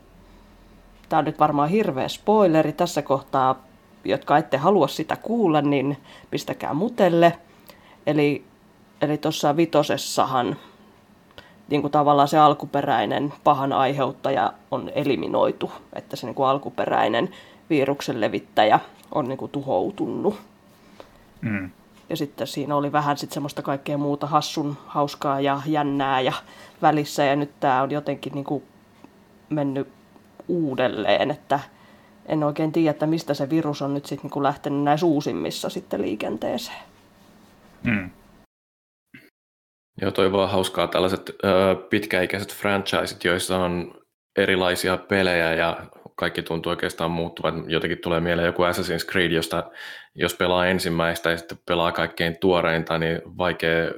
[1.09, 3.55] tämä on nyt varmaan hirveä spoileri tässä kohtaa,
[4.05, 5.97] jotka ette halua sitä kuulla, niin
[6.31, 7.38] pistäkää mutelle.
[8.07, 8.45] Eli,
[9.01, 10.55] eli tuossa vitosessahan
[11.69, 17.29] niin kuin tavallaan se alkuperäinen pahan aiheuttaja on eliminoitu, että se niin kuin alkuperäinen
[17.69, 18.79] viruksen levittäjä
[19.12, 20.35] on niin kuin tuhoutunut.
[21.41, 21.69] Mm.
[22.10, 26.34] Ja sitten siinä oli vähän sitten semmoista kaikkea muuta hassun, hauskaa ja jännää ja
[26.82, 27.24] välissä.
[27.24, 28.63] Ja nyt tämä on jotenkin niin kuin
[29.50, 29.88] mennyt
[30.48, 31.60] uudelleen, että
[32.26, 35.69] en oikein tiedä, että mistä se virus on nyt sitten niin kuin lähtenyt näissä uusimmissa
[35.69, 36.84] sitten liikenteeseen.
[37.84, 38.10] Mm.
[40.02, 43.93] Joo, toi vaan hauskaa tällaiset ö, pitkäikäiset franchiset, joissa on
[44.38, 45.78] erilaisia pelejä ja
[46.19, 47.63] kaikki tuntuu oikeastaan muuttuvan.
[47.67, 49.71] Jotenkin tulee mieleen joku Assassin's Creed, josta
[50.15, 53.91] jos pelaa ensimmäistä ja sitten pelaa kaikkein tuoreinta, niin vaikea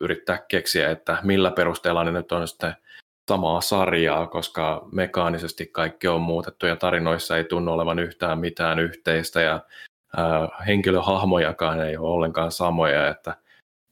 [0.00, 2.74] yrittää keksiä, että millä perusteella ne nyt on sitten
[3.28, 9.40] samaa sarjaa, koska mekaanisesti kaikki on muutettu ja tarinoissa ei tunnu olevan yhtään mitään yhteistä
[9.40, 9.60] ja
[10.18, 13.34] äh, henkilöhahmojakaan ei ole ollenkaan samoja, että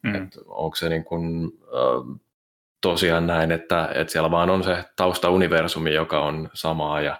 [0.04, 0.14] Mm.
[0.14, 2.20] Et onko se niin kuin, äh,
[2.80, 7.16] tosiaan näin, että, että siellä vaan on se taustauniversumi, joka on samaa ja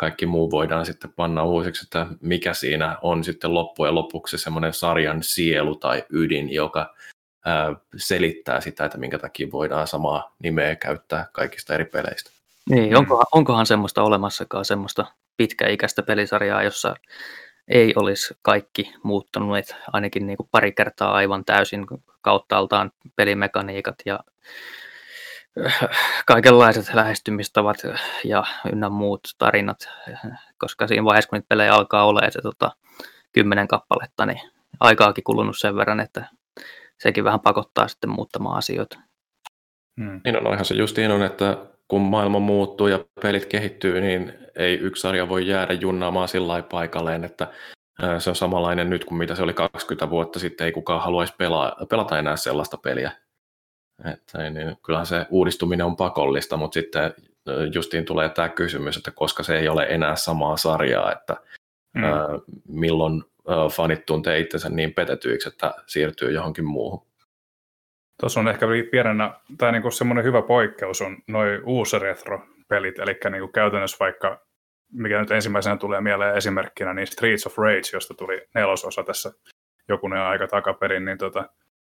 [0.00, 5.22] kaikki muu voidaan sitten panna uusiksi, että mikä siinä on sitten loppujen lopuksi semmoinen sarjan
[5.22, 6.94] sielu tai ydin, joka
[7.44, 12.30] ää, selittää sitä, että minkä takia voidaan samaa nimeä käyttää kaikista eri peleistä.
[12.70, 16.94] Niin, onkohan, onkohan semmoista olemassakaan semmoista pitkäikäistä pelisarjaa, jossa
[17.68, 19.58] ei olisi kaikki muuttunut,
[19.92, 21.86] ainakin niin kuin pari kertaa aivan täysin
[22.20, 24.20] kauttaaltaan pelimekaniikat ja
[26.26, 27.76] kaikenlaiset lähestymistavat
[28.24, 29.88] ja ynnä muut tarinat,
[30.58, 32.70] koska siinä vaiheessa, kun niitä pelejä alkaa olla se tota,
[33.32, 34.40] kymmenen kappaletta, niin
[34.80, 36.24] aikaakin kulunut sen verran, että
[36.98, 39.00] sekin vähän pakottaa sitten muuttamaan asioita.
[40.00, 40.20] Hmm.
[40.24, 41.56] Niin on, no, ihan se justiin on, että
[41.88, 47.24] kun maailma muuttuu ja pelit kehittyy, niin ei yksi sarja voi jäädä junnaamaan sillä paikalleen,
[47.24, 47.46] että
[48.18, 51.76] se on samanlainen nyt kuin mitä se oli 20 vuotta sitten, ei kukaan haluaisi pelaa,
[51.90, 53.12] pelata enää sellaista peliä.
[54.04, 57.14] Että, niin, kyllähän se uudistuminen on pakollista, mutta sitten
[57.74, 61.36] justiin tulee tämä kysymys, että koska se ei ole enää samaa sarjaa, että
[61.94, 62.04] mm.
[62.04, 62.28] ää,
[62.68, 67.06] milloin ää, fanit tuntee itsensä niin petetyiksi, että siirtyy johonkin muuhun.
[68.20, 73.48] Tuossa on ehkä pienenä, tai niinku semmoinen hyvä poikkeus on noin uusi retro-pelit, eli niinku
[73.48, 74.46] käytännössä vaikka,
[74.92, 79.32] mikä nyt ensimmäisenä tulee mieleen esimerkkinä, niin Streets of Rage, josta tuli nelososa tässä
[79.88, 81.48] jokunen aika takaperin, niin tota,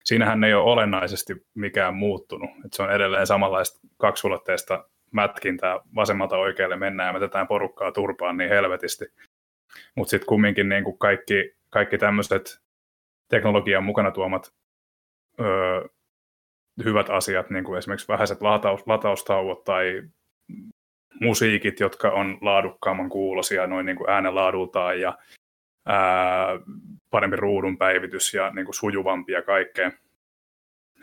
[0.05, 2.51] siinähän ei ole olennaisesti mikään muuttunut.
[2.65, 8.37] Et se on edelleen samanlaista kaksulotteista mätkintää, vasemmalta oikealle mennään ja me tätä porukkaa turpaan
[8.37, 9.05] niin helvetisti.
[9.95, 12.61] Mutta sitten kumminkin niin kuin kaikki, kaikki tämmöiset
[13.29, 14.55] teknologian mukana tuomat
[15.41, 15.89] öö,
[16.85, 20.03] hyvät asiat, niin kuin esimerkiksi vähäiset lataus, lataustauot tai
[21.21, 25.19] musiikit, jotka on laadukkaamman kuulosia noin niin kuin äänenlaadultaan ja
[25.87, 26.47] ää,
[27.11, 29.93] parempi ruudun päivitys ja niin kuin sujuvampi ja kaikkea.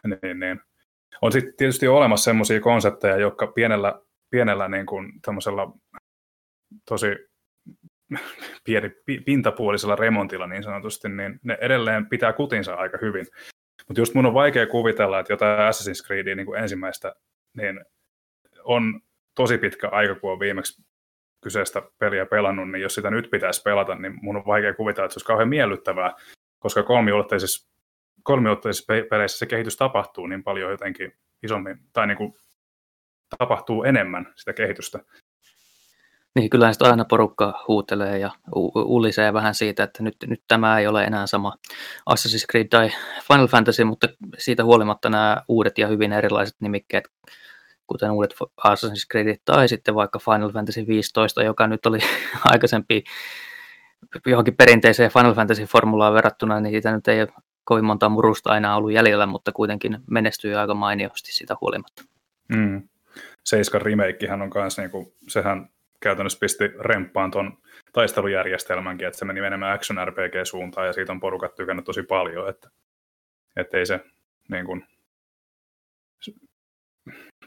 [0.04, 0.62] Niin, niin.
[1.22, 5.12] On sitten tietysti olemassa sellaisia konsepteja, jotka pienellä, pienellä niin kuin
[6.86, 7.08] tosi
[8.64, 8.92] pieni,
[9.26, 13.26] pintapuolisella remontilla niin sanotusti, niin ne edelleen pitää kutinsa aika hyvin.
[13.88, 17.16] Mutta just mun on vaikea kuvitella, että jotain Assassin's Creedia niin ensimmäistä,
[17.58, 17.86] niin
[18.64, 19.02] on
[19.36, 20.84] tosi pitkä aika, kun on viimeksi
[21.42, 25.14] kyseistä peliä pelannut, niin jos sitä nyt pitäisi pelata, niin mun on vaikea kuvitella, että
[25.14, 26.14] se olisi kauhean miellyttävää,
[26.60, 27.72] koska kolmiulotteisissa,
[28.24, 32.34] kolmiulotteisissa peleissä se kehitys tapahtuu niin paljon jotenkin isommin, tai niin kuin
[33.38, 35.00] tapahtuu enemmän sitä kehitystä.
[36.36, 38.32] Niin, kyllähän sitä aina porukka huutelee ja
[38.76, 41.56] ulisee vähän siitä, että nyt, nyt tämä ei ole enää sama
[42.10, 42.90] Assassin's Creed tai
[43.28, 47.04] Final Fantasy, mutta siitä huolimatta nämä uudet ja hyvin erilaiset nimikkeet,
[47.88, 48.36] kuten uudet
[48.68, 52.00] Assassin's Creed tai sitten vaikka Final Fantasy 15, joka nyt oli
[52.52, 53.04] aikaisempi
[54.26, 57.30] johonkin perinteiseen Final Fantasy-formulaan verrattuna, niin siitä nyt ei ole
[57.64, 62.04] kovin monta murusta aina ollut jäljellä, mutta kuitenkin menestyy aika mainiosti sitä huolimatta.
[62.48, 62.88] Mm.
[63.44, 67.58] Seiskan remakehän on kanssa, niin kuin, sehän käytännössä pisti remppaan tuon
[67.94, 72.70] taistelujärjestelmänkin, että se meni menemään action RPG-suuntaan ja siitä on porukat tykännyt tosi paljon, että,
[73.56, 74.00] että ei se
[74.50, 74.86] niin kuin,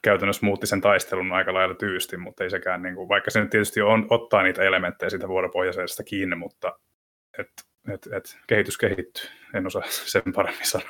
[0.04, 3.50] käytännössä muutti sen taistelun aika lailla tyysti, mutta ei sekään, niin kuin, vaikka se nyt
[3.50, 6.72] tietysti on, ottaa niitä elementtejä siitä vuoropohjaisesta kiinni, mutta
[7.38, 7.48] et,
[7.94, 10.88] et, et, kehitys kehittyy, en osaa sen paremmin sanoa.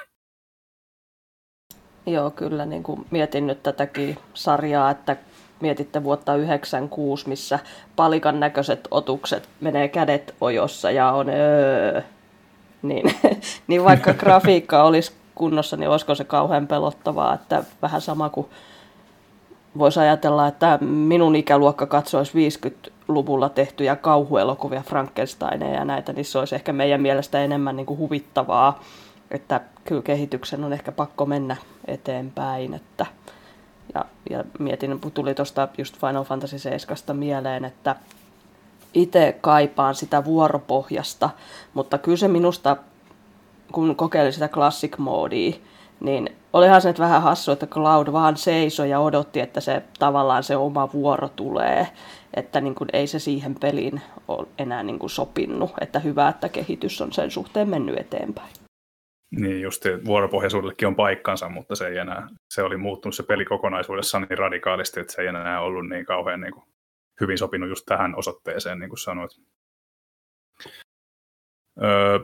[2.07, 5.17] Joo, kyllä niin kuin mietin nyt tätäkin sarjaa, että
[5.61, 7.59] mietitte vuotta 96, missä
[7.97, 12.03] palikan näköiset otukset menee kädet ojossa ja on öö,
[12.83, 13.15] niin,
[13.69, 18.47] niin vaikka grafiikka olisi kunnossa, niin olisiko se kauhean pelottavaa, että vähän sama kuin
[19.79, 26.55] voisi ajatella, että minun ikäluokka katsoisi 50-luvulla tehtyjä kauhuelokuvia, Frankensteineja ja näitä, niin se olisi
[26.55, 28.81] ehkä meidän mielestä enemmän niin kuin huvittavaa,
[29.31, 31.57] että kyllä kehityksen on ehkä pakko mennä
[31.87, 33.07] eteenpäin, että
[33.95, 37.97] ja, ja mietin, tuli tuosta just Final Fantasy 7 mieleen, että
[38.95, 41.31] itse kaipaan sitä vuoropohjasta,
[41.75, 42.77] mutta kyllä se minusta,
[43.73, 45.53] kun kokeilin sitä classic moodia,
[46.01, 50.57] niin olihan se vähän hassu, että Cloud vaan seisoi ja odotti, että se tavallaan se
[50.57, 51.89] oma vuoro tulee.
[52.35, 55.71] Että niin kuin ei se siihen peliin ole enää niin kuin sopinut.
[55.81, 58.51] Että hyvä, että kehitys on sen suhteen mennyt eteenpäin.
[59.31, 64.27] Niin, just vuoropohjaisuudellekin on paikkansa, mutta se ei enää, se oli muuttunut se peli kokonaisuudessaan
[64.31, 66.65] niin radikaalisti, että se ei enää ollut niin kauhean niin kuin,
[67.21, 69.31] hyvin sopinut just tähän osoitteeseen, niin kuin sanoit.
[71.83, 72.19] Öö,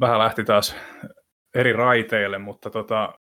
[0.00, 0.76] vähän lähti taas
[1.54, 3.18] eri raiteille, mutta tota,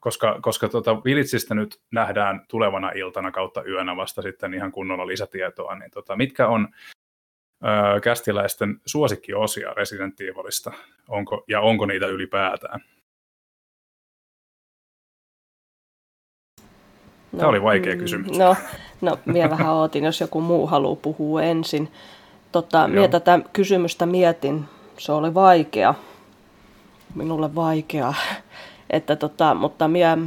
[0.00, 5.74] koska, koska tota Vilitsistä nyt nähdään tulevana iltana kautta yönä vasta sitten ihan kunnolla lisätietoa,
[5.74, 6.68] niin tota, mitkä on
[7.64, 10.72] öö, kästiläisten suosikkiosia Resident Evilista,
[11.08, 12.80] onko, ja onko niitä ylipäätään?
[17.32, 18.38] No, Tämä oli vaikea mm, kysymys.
[18.38, 18.56] No,
[19.00, 21.92] no minä vähän ootin, jos joku muu haluaa puhua ensin.
[22.52, 24.64] Tota, minä tätä kysymystä mietin,
[24.98, 25.94] se oli vaikea.
[27.14, 28.14] Minulle vaikea.
[28.90, 30.18] Että tota, mutta minä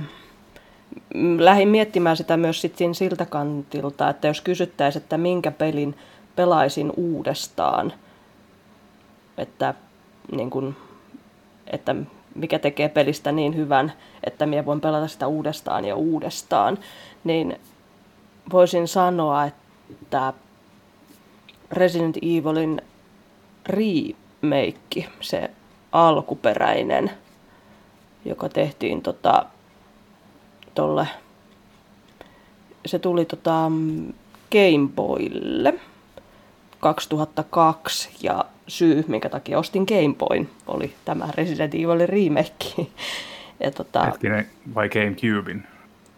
[1.37, 5.95] lähdin miettimään sitä myös sit siltä kantilta, että jos kysyttäisiin, että minkä pelin
[6.35, 7.93] pelaisin uudestaan,
[9.37, 9.73] että,
[10.31, 10.75] niin kun,
[11.67, 11.95] että
[12.35, 16.77] mikä tekee pelistä niin hyvän, että minä voin pelata sitä uudestaan ja uudestaan,
[17.23, 17.59] niin
[18.51, 20.33] voisin sanoa, että
[21.71, 22.81] Resident Evilin
[23.65, 25.49] remake, se
[25.91, 27.11] alkuperäinen,
[28.25, 29.45] joka tehtiin tota,
[30.75, 31.07] tolle,
[32.85, 33.71] se tuli tota
[34.51, 35.73] Game Boylle
[36.79, 42.87] 2002 ja syy, minkä takia ostin Game Boyn, oli tämä Resident Evil remake.
[43.59, 45.63] Ja tota, Hetkinen, vai Gamecubein?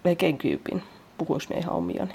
[0.06, 0.84] Vai Gamecubein.
[1.18, 2.13] Puhuis me ihan omiani.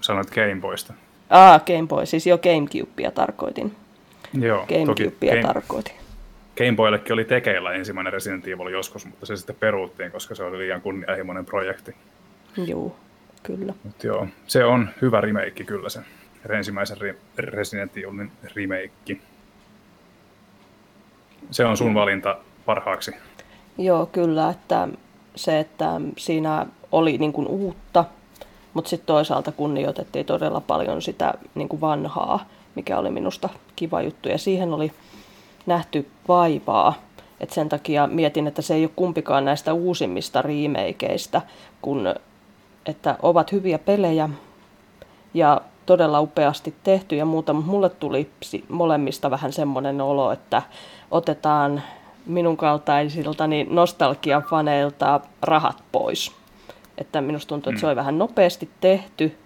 [0.00, 0.94] Sanoit Game Boysta.
[1.30, 3.76] Ah, Game Boy, siis jo Gamecubea tarkoitin.
[4.40, 5.94] Joo, Gamecubea game, tarkoitin.
[6.56, 10.58] Game Boyllekin oli tekeillä ensimmäinen Resident Evil joskus, mutta se sitten peruuttiin, koska se oli
[10.58, 11.94] liian kunnianhimoinen projekti.
[12.66, 12.96] Joo,
[13.42, 13.74] kyllä.
[13.84, 16.00] Mut joo, se on hyvä remake kyllä se
[16.50, 16.96] ensimmäisen
[17.38, 19.16] Resident Evilin remake.
[21.50, 23.14] Se on sun valinta parhaaksi.
[23.78, 24.88] Joo, kyllä, että
[25.36, 28.04] se, että siinä oli niin kuin uutta,
[28.74, 34.28] mutta sitten toisaalta kunnioitettiin todella paljon sitä niin kuin vanhaa, mikä oli minusta kiva juttu.
[34.28, 34.92] Ja siihen oli
[35.66, 36.94] nähty vaivaa.
[37.40, 41.42] Et sen takia mietin, että se ei ole kumpikaan näistä uusimmista remakeista,
[41.82, 42.14] kun
[42.86, 44.28] että ovat hyviä pelejä
[45.34, 48.30] ja todella upeasti tehty ja muuta, mutta mulle tuli
[48.68, 50.62] molemmista vähän semmoinen olo, että
[51.10, 51.82] otetaan
[52.26, 56.32] minun kaltaisilta niin nostalgiafaneilta rahat pois.
[56.98, 57.98] Että minusta tuntuu, että se oli mm.
[57.98, 59.38] vähän nopeasti tehty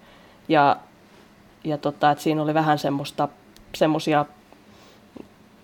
[0.48, 0.76] ja,
[1.64, 3.28] ja tota, että siinä oli vähän semmoista,
[3.74, 4.24] semmoisia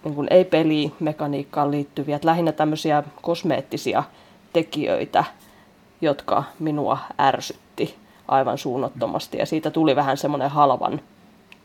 [0.04, 4.04] niin kuin ei pelimekaniikkaan liittyviä, että lähinnä tämmöisiä kosmeettisia
[4.52, 5.24] tekijöitä,
[6.00, 7.94] jotka minua ärsytti
[8.28, 9.38] aivan suunnattomasti.
[9.38, 11.00] Ja siitä tuli vähän semmoinen halvan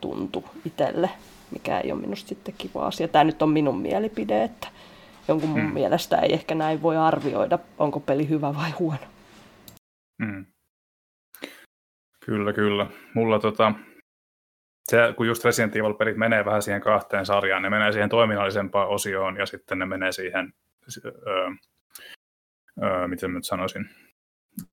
[0.01, 1.09] tuntu itselle,
[1.51, 3.07] mikä ei ole minusta sitten kiva asia.
[3.07, 4.67] Tämä nyt on minun mielipide, että
[5.27, 5.73] jonkun mun hmm.
[5.73, 9.07] mielestä ei ehkä näin voi arvioida, onko peli hyvä vai huono.
[10.25, 10.45] Hmm.
[12.25, 12.87] Kyllä, kyllä.
[13.13, 13.73] Mulla tota,
[14.91, 19.37] se, kun just Resident Evil-pelit menee vähän siihen kahteen sarjaan, ne menee siihen toiminnallisempaan osioon
[19.37, 20.53] ja sitten ne menee siihen,
[21.05, 21.49] öö,
[22.83, 23.89] öö, miten nyt sanoisin,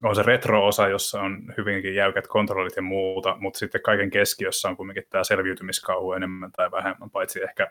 [0.03, 4.77] on se retro-osa, jossa on hyvinkin jäykät kontrollit ja muuta, mutta sitten kaiken keskiössä on
[4.77, 7.71] kuitenkin tämä selviytymiskauhu enemmän tai vähemmän, paitsi ehkä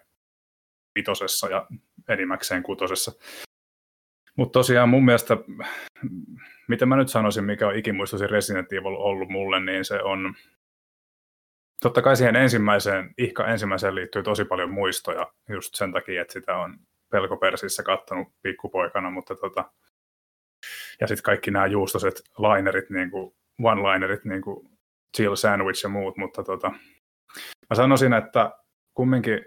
[0.96, 1.68] vitosessa ja
[2.10, 3.12] enimmäkseen kutosessa.
[4.36, 5.38] Mutta tosiaan mun mielestä,
[6.68, 10.34] mitä mä nyt sanoisin, mikä on ikimuistoisin Resident Evil ollut mulle, niin se on,
[11.84, 16.58] totta kai siihen ensimmäiseen, ihka ensimmäiseen liittyy tosi paljon muistoja, just sen takia, että sitä
[16.58, 19.72] on pelkopersissä kattanut pikkupoikana, mutta tota,
[21.02, 24.70] ja sitten kaikki nämä juustoset linerit, niin kuin one-linerit, niin kuin
[25.18, 26.70] chill sandwich ja muut, mutta tota,
[27.70, 28.52] mä sanoisin, että
[28.94, 29.46] kumminkin,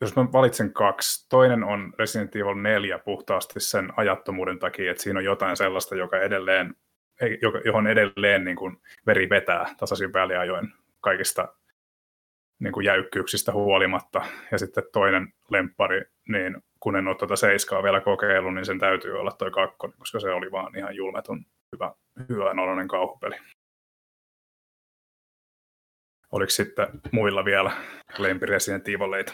[0.00, 5.18] jos mä valitsen kaksi, toinen on Resident Evil 4 puhtaasti sen ajattomuuden takia, että siinä
[5.18, 6.74] on jotain sellaista, joka edelleen,
[7.64, 11.48] johon edelleen niin kuin veri vetää tasaisin väliajoin kaikista
[12.58, 14.22] niin kuin jäykkyyksistä huolimatta.
[14.52, 19.20] Ja sitten toinen lemppari, niin kun en ole tuota seiskaa vielä kokeillut, niin sen täytyy
[19.20, 21.92] olla toi kakkonen, koska se oli vaan ihan julmetun hyvä,
[22.28, 23.36] hyvä nolonen kauhupeli.
[26.32, 27.72] Oliko sitten muilla vielä
[28.18, 29.32] lempi Resident Evileita?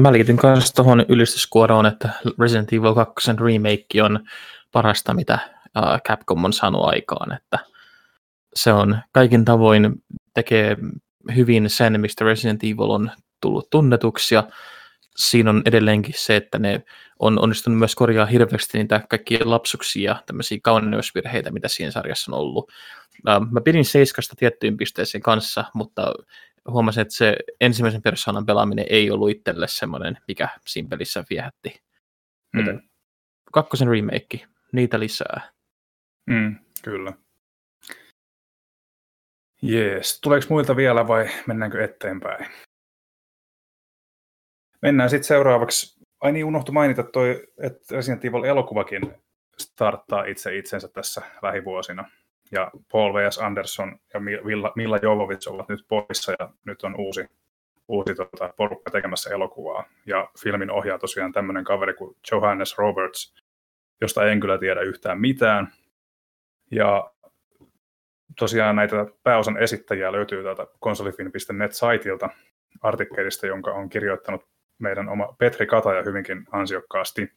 [0.00, 2.08] Mä liityn kanssa tuohon ylistyskuoroon, että
[2.40, 4.20] Resident Evil 2 remake on
[4.72, 5.38] parasta, mitä
[6.08, 7.58] Capcom on saanut aikaan, että
[8.54, 9.94] se on kaikin tavoin
[10.34, 10.76] tekee
[11.34, 13.10] hyvin sen, mistä Resident Evil on
[13.40, 14.48] tullut tunnetuksi, ja
[15.16, 16.82] siinä on edelleenkin se, että ne
[17.18, 22.38] on onnistunut myös korjaa hirveästi niitä kaikkia lapsuksia ja tämmöisiä kauneusvirheitä, mitä siinä sarjassa on
[22.38, 22.72] ollut.
[23.50, 26.14] Mä pidin Seiskasta tiettyyn pisteeseen kanssa, mutta
[26.68, 31.80] huomasin, että se ensimmäisen persoonan pelaaminen ei ollut itselle semmoinen, mikä siinä pelissä viehätti.
[32.52, 32.80] Mm.
[33.52, 35.55] kakkosen remake, niitä lisää.
[36.26, 37.12] Mm, kyllä.
[39.62, 40.20] Jees.
[40.20, 42.46] Tuleeko muilta vielä vai mennäänkö eteenpäin?
[44.82, 46.00] Mennään sitten seuraavaksi.
[46.20, 49.14] Ai niin, unohtu mainita toi, että Resident Evil-elokuvakin
[49.58, 52.10] starttaa itse itsensä tässä lähivuosina.
[52.52, 53.38] Ja Paul V.S.
[53.38, 57.26] Anderson ja Milla, Milla Jovovich ovat nyt poissa ja nyt on uusi,
[57.88, 59.84] uusi tota, porukka tekemässä elokuvaa.
[60.06, 63.34] Ja filmin ohjaa tosiaan tämmöinen kaveri kuin Johannes Roberts,
[64.00, 65.72] josta en kyllä tiedä yhtään mitään.
[66.70, 67.10] Ja
[68.38, 72.28] tosiaan näitä pääosan esittäjiä löytyy täältä konsolifin.net-saitilta
[72.82, 74.46] artikkelista, jonka on kirjoittanut
[74.78, 77.32] meidän oma Petri Kataja hyvinkin ansiokkaasti.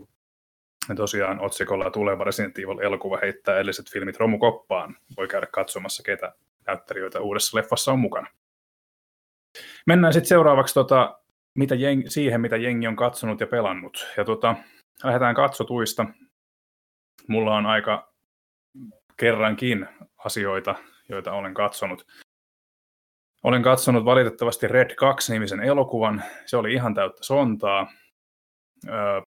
[0.89, 4.95] Ja tosiaan otsikolla tuleva Resident Evil-elokuva heittää edelliset filmit romukoppaan.
[5.17, 6.33] Voi käydä katsomassa, ketä
[6.67, 8.27] näyttelijöitä uudessa leffassa on mukana.
[9.87, 11.19] Mennään sitten seuraavaksi tota,
[11.55, 14.07] mitä jeng, siihen, mitä jengi on katsonut ja pelannut.
[14.17, 14.55] Ja tota,
[15.03, 16.05] lähdetään katsotuista.
[17.27, 18.13] Mulla on aika
[19.19, 20.75] kerrankin asioita,
[21.09, 22.07] joita olen katsonut.
[23.43, 26.23] Olen katsonut valitettavasti Red 2-nimisen elokuvan.
[26.45, 27.91] Se oli ihan täyttä sontaa.
[28.87, 29.21] Öö,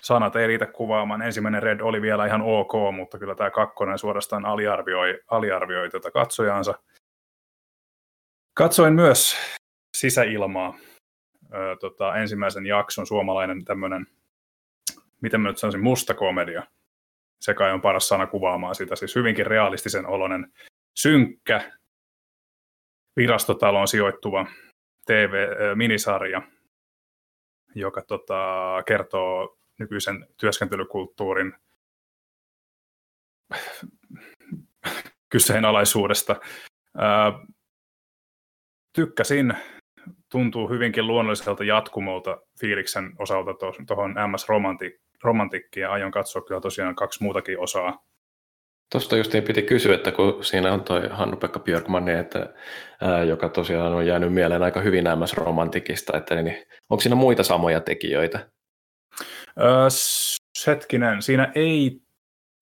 [0.00, 1.22] sanat ei riitä kuvaamaan.
[1.22, 6.74] Ensimmäinen Red oli vielä ihan ok, mutta kyllä tämä kakkonen suorastaan aliarvioi, aliarvioi tätä katsojaansa.
[8.54, 9.36] Katsoin myös
[9.96, 10.78] sisäilmaa.
[11.54, 14.06] Öö, tota, ensimmäisen jakson suomalainen tämmöinen,
[15.20, 16.62] miten mä nyt sanoisin, musta komedia.
[17.40, 18.96] Se kai on paras sana kuvaamaan sitä.
[18.96, 20.52] Siis hyvinkin realistisen oloinen,
[20.94, 21.72] synkkä,
[23.16, 24.46] virastotaloon sijoittuva
[25.06, 26.42] TV-minisarja,
[27.74, 31.52] joka tota, kertoo nykyisen työskentelykulttuurin
[35.28, 36.36] kyseenalaisuudesta.
[36.96, 37.32] Ää,
[38.92, 39.54] tykkäsin,
[40.30, 43.54] tuntuu hyvinkin luonnolliselta jatkumolta fiiliksen osalta
[43.86, 44.46] tuohon MS
[45.26, 48.06] Romantikkiin ja aion katsoa kyllä tosiaan kaksi muutakin osaa
[48.92, 52.54] Tuosta just piti kysyä, että kun siinä on toi Hannu-Pekka Björkman, että,
[53.00, 57.42] ää, joka tosiaan on jäänyt mieleen aika hyvin MS Romantikista, että niin, onko siinä muita
[57.42, 58.48] samoja tekijöitä?
[59.60, 59.88] Öö,
[60.66, 62.00] hetkinen, siinä ei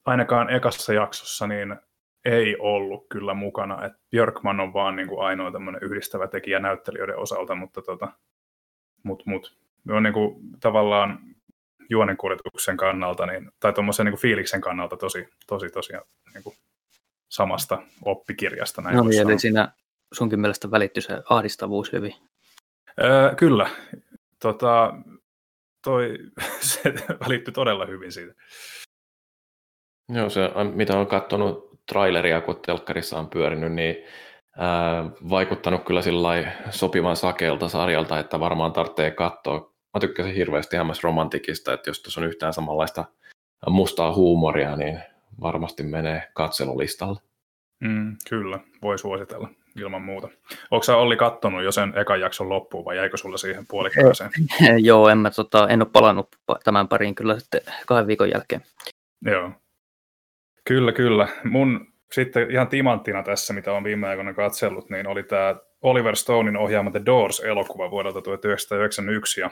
[0.04, 1.76] ainakaan ekassa jaksossa niin
[2.24, 3.84] ei ollut kyllä mukana.
[3.84, 8.12] Et Björkman on vaan niin kuin ainoa tämmöinen yhdistävä tekijä näyttelijöiden osalta, mutta tota,
[9.02, 9.56] mut, mut,
[9.90, 11.18] on niin kuin, tavallaan
[11.88, 15.92] juonenkuljetuksen kannalta, niin, tai tuommoisen niin fiiliksen kannalta tosi, tosi, tosi
[16.34, 16.56] niin kuin
[17.28, 18.82] samasta oppikirjasta.
[18.82, 19.72] Näin no niin, eli siinä
[20.12, 22.14] sunkin mielestä välittyy se ahdistavuus hyvin.
[23.02, 23.70] Öö, kyllä.
[24.42, 24.94] Tota,
[25.84, 26.18] toi,
[26.60, 28.34] se välittyi todella hyvin siitä.
[30.08, 33.96] Joo, se, mitä on katsonut traileria, kun telkkarissa on pyörinyt, niin
[34.58, 41.04] ää, vaikuttanut kyllä sillä sopivan sakeelta sarjalta, että varmaan tarvitsee katsoa mä tykkäsin hirveästi MS
[41.04, 43.04] Romantikista, että jos tuossa on yhtään samanlaista
[43.66, 45.00] mustaa huumoria, niin
[45.40, 47.20] varmasti menee katselulistalle.
[47.80, 50.28] Mm, kyllä, voi suositella ilman muuta.
[50.70, 54.30] Onko sä Olli kattonut jo sen ekan jakson loppuun vai jäikö sulla siihen puolikkaaseen?
[54.88, 56.28] Joo, en, mä, tota, en ole palannut
[56.64, 58.62] tämän pariin kyllä sitten kahden viikon jälkeen.
[59.24, 59.50] Joo.
[60.64, 61.28] Kyllä, kyllä.
[61.44, 66.56] Mun sitten ihan timanttina tässä, mitä on viime aikoina katsellut, niin oli tämä Oliver Stonein
[66.56, 69.40] ohjaama The Doors-elokuva vuodelta 1991.
[69.40, 69.50] Ja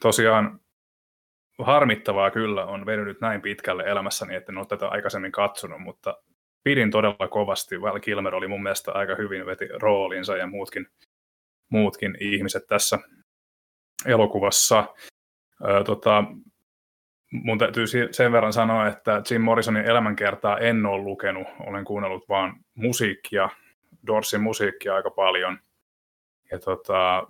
[0.00, 0.60] tosiaan
[1.58, 6.22] harmittavaa kyllä on venynyt näin pitkälle elämässäni, että en ole tätä aikaisemmin katsonut, mutta
[6.62, 7.80] pidin todella kovasti.
[7.80, 10.86] Val Kilmer oli mun mielestä aika hyvin veti roolinsa ja muutkin,
[11.68, 12.98] muutkin ihmiset tässä
[14.06, 14.84] elokuvassa.
[15.64, 16.24] Öö, tota,
[17.32, 21.46] mun täytyy sen verran sanoa, että Jim Morrisonin elämänkertaa en ole lukenut.
[21.60, 23.48] Olen kuunnellut vaan musiikkia,
[24.06, 25.58] Dorsin musiikkia aika paljon.
[26.50, 27.26] Ja tota,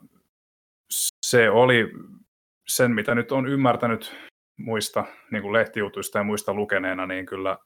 [1.26, 1.92] se oli
[2.70, 4.16] sen, mitä nyt on ymmärtänyt
[4.56, 7.58] muista niin kuin lehtijutuista ja muista lukeneena, niin kyllä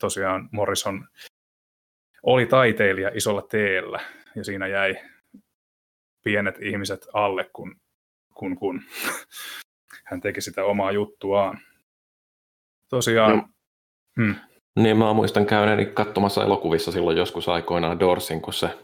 [0.00, 1.08] tosiaan Morrison
[2.22, 4.00] oli taiteilija isolla teellä
[4.36, 4.94] ja siinä jäi
[6.24, 7.76] pienet ihmiset alle, kun,
[8.34, 8.82] kun, kun
[10.08, 11.58] hän teki sitä omaa juttuaan.
[12.88, 13.36] Tosiaan...
[13.36, 13.48] No.
[14.16, 14.34] Hmm.
[14.76, 18.78] Niin, mä muistan käyneeni katsomassa elokuvissa silloin joskus aikoinaan Dorsin, kun se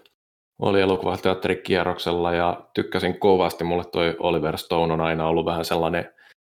[0.58, 3.64] oli elokuvateatterikierroksella ja tykkäsin kovasti.
[3.64, 6.12] Mulle toi Oliver Stone on aina ollut vähän sellainen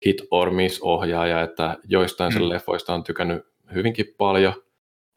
[0.06, 2.34] hit or miss ohjaaja, että joistain mm.
[2.34, 4.54] sen leffoista on tykännyt hyvinkin paljon,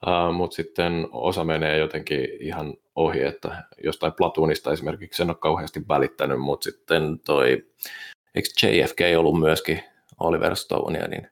[0.07, 5.89] uh, mutta sitten osa menee jotenkin ihan ohi, että jostain Platunista esimerkiksi en ole kauheasti
[5.89, 7.66] välittänyt, mutta sitten toi,
[8.35, 9.80] eikö JFK ollut myöskin
[10.20, 11.28] Oliver Stonea, niin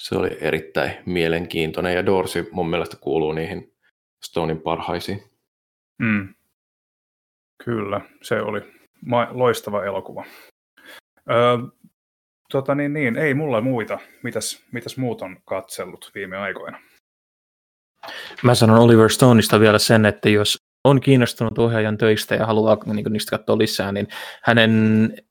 [0.00, 3.74] se oli erittäin mielenkiintoinen ja Dorsey mun mielestä kuuluu niihin
[4.24, 5.22] Stonein parhaisiin.
[5.98, 6.34] Mm.
[7.64, 8.60] Kyllä, se oli
[9.06, 10.24] ma- loistava elokuva.
[11.30, 11.58] Öö,
[12.52, 13.98] tota niin, niin, ei mulla muita.
[14.22, 16.78] Mitäs, mitäs muut on katsellut viime aikoina?
[18.42, 23.12] Mä sanon Oliver Stoneista vielä sen, että jos on kiinnostunut ohjaajan töistä ja haluaa niin
[23.12, 24.08] niistä katsoa lisää, niin
[24.42, 24.70] hänen,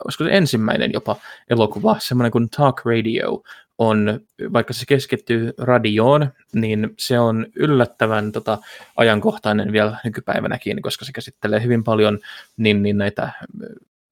[0.06, 1.16] olisiko se ensimmäinen jopa
[1.50, 3.42] elokuva, semmoinen kuin Talk Radio,
[3.78, 4.20] on,
[4.54, 8.58] vaikka se keskittyy radioon, niin se on yllättävän tota,
[8.98, 12.20] ajankohtainen vielä nykypäivänäkin, koska se käsittelee hyvin paljon
[12.58, 13.32] niin, niin näitä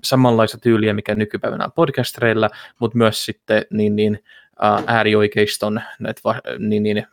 [0.04, 2.50] samanlaista tyyliä, mikä nykypäivänä on podcastereilla,
[2.80, 4.24] mutta myös sitten niin, niin,
[4.60, 6.22] ää, äärioikeiston näitä,
[6.60, 7.08] niin, niin,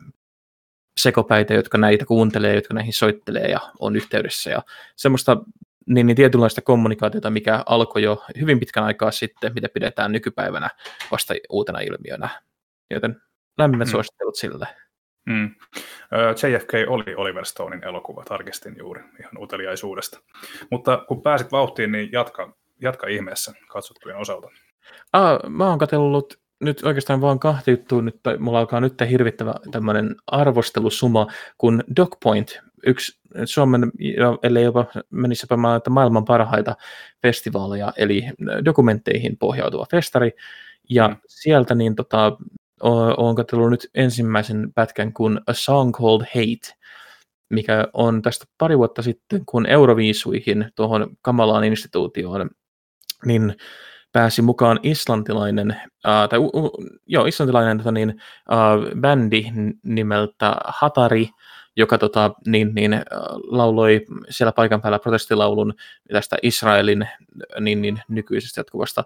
[0.97, 4.49] sekopäitä, jotka näitä kuuntelee, jotka näihin soittelee ja on yhteydessä.
[4.49, 4.61] Ja
[4.95, 5.37] semmoista
[5.87, 10.69] niin, niin tietynlaista kommunikaatiota, mikä alkoi jo hyvin pitkän aikaa sitten, mitä pidetään nykypäivänä
[11.11, 12.29] vasta uutena ilmiönä.
[12.89, 13.21] Joten
[13.57, 13.91] lämpimät hmm.
[13.91, 14.67] suosittelut sille.
[15.25, 15.55] Mm.
[16.11, 20.19] JFK oli Oliver Stonein elokuva, tarkistin juuri ihan uteliaisuudesta.
[20.71, 24.47] Mutta kun pääsit vauhtiin, niin jatka, jatka ihmeessä katsottujen osalta.
[25.13, 30.15] Ah, mä oon katsellut nyt oikeastaan vaan kahti juttua, nyt, mulla alkaa nyt hirvittävä tämmöinen
[30.27, 31.27] arvostelusuma,
[31.57, 33.91] kun Dogpoint, yksi Suomen,
[34.43, 36.75] ellei jopa menisi jopa että maailman parhaita
[37.21, 38.23] festivaaleja, eli
[38.65, 40.31] dokumentteihin pohjautuva festari,
[40.89, 41.15] ja mm.
[41.27, 42.37] sieltä niin tota,
[43.17, 46.79] olen katsellut nyt ensimmäisen pätkän kuin A Song Called Hate,
[47.49, 52.49] mikä on tästä pari vuotta sitten, kun Euroviisuihin tuohon kamalaan instituutioon,
[53.25, 53.55] niin
[54.11, 55.71] pääsi mukaan islantilainen,
[56.07, 56.71] äh, tai uh,
[57.07, 58.09] joo, islantilainen tota, niin,
[58.51, 59.45] äh, bändi
[59.83, 61.29] nimeltä Hatari,
[61.75, 63.01] joka tota, niin, niin,
[63.47, 65.73] lauloi siellä paikan päällä protestilaulun
[66.11, 67.07] tästä Israelin
[67.59, 69.03] niin, niin, nykyisestä jatkuvasta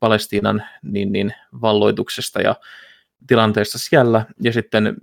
[0.00, 2.54] Palestiinan niin, niin, valloituksesta ja
[3.26, 4.96] tilanteesta siellä, ja sitten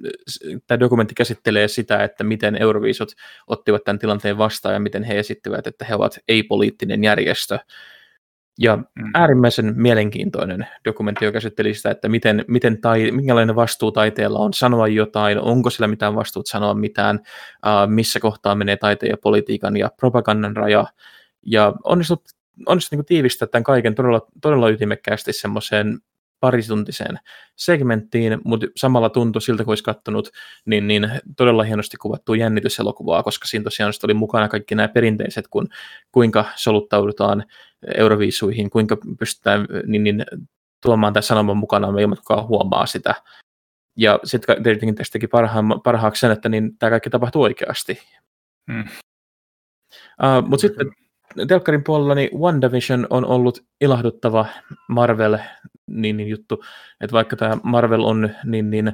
[0.68, 3.10] tämä dokumentti käsittelee sitä, että miten Euroviisot
[3.47, 7.60] ottivat tämän tilanteen vastaan ja miten he esittivät, että he ovat ei-poliittinen järjestö,
[8.60, 9.12] ja mm.
[9.14, 14.88] äärimmäisen mielenkiintoinen dokumentti, joka käsitteli sitä, että miten, miten tai, minkälainen vastuu taiteella on sanoa
[14.88, 17.20] jotain, onko sillä mitään vastuut sanoa mitään,
[17.66, 20.86] uh, missä kohtaa menee taiteen ja politiikan ja propagandan raja.
[21.45, 22.22] Ja onnistut,
[22.66, 25.99] onnistut niin tiivistää tämän kaiken todella, todella ytimekkäästi semmoiseen
[26.39, 27.20] parituntiseen
[27.56, 30.30] segmenttiin, mutta samalla tuntui siltä, kun olisi katsonut
[30.66, 35.68] niin, niin todella hienosti kuvattua jännityselokuvaa, koska siinä tosiaan oli mukana kaikki nämä perinteiset, kun,
[36.12, 37.43] kuinka soluttaudutaan
[37.97, 40.25] euroviisuihin, kuinka pystytään niin, niin,
[40.84, 43.15] tuomaan tämän sanoman mukana, ilman kukaan huomaa sitä.
[43.97, 47.99] Ja sitten tietenkin tästäkin parhaan, parhaaksi sen, että niin tämä kaikki tapahtuu oikeasti.
[48.71, 48.84] Hmm.
[50.23, 50.91] Uh, Mutta sitten
[51.47, 54.45] telkkarin puolella niin WandaVision on ollut ilahduttava
[54.88, 55.38] Marvel
[55.88, 56.63] niin, niin juttu,
[57.01, 58.93] että vaikka tämä Marvel on niin, niin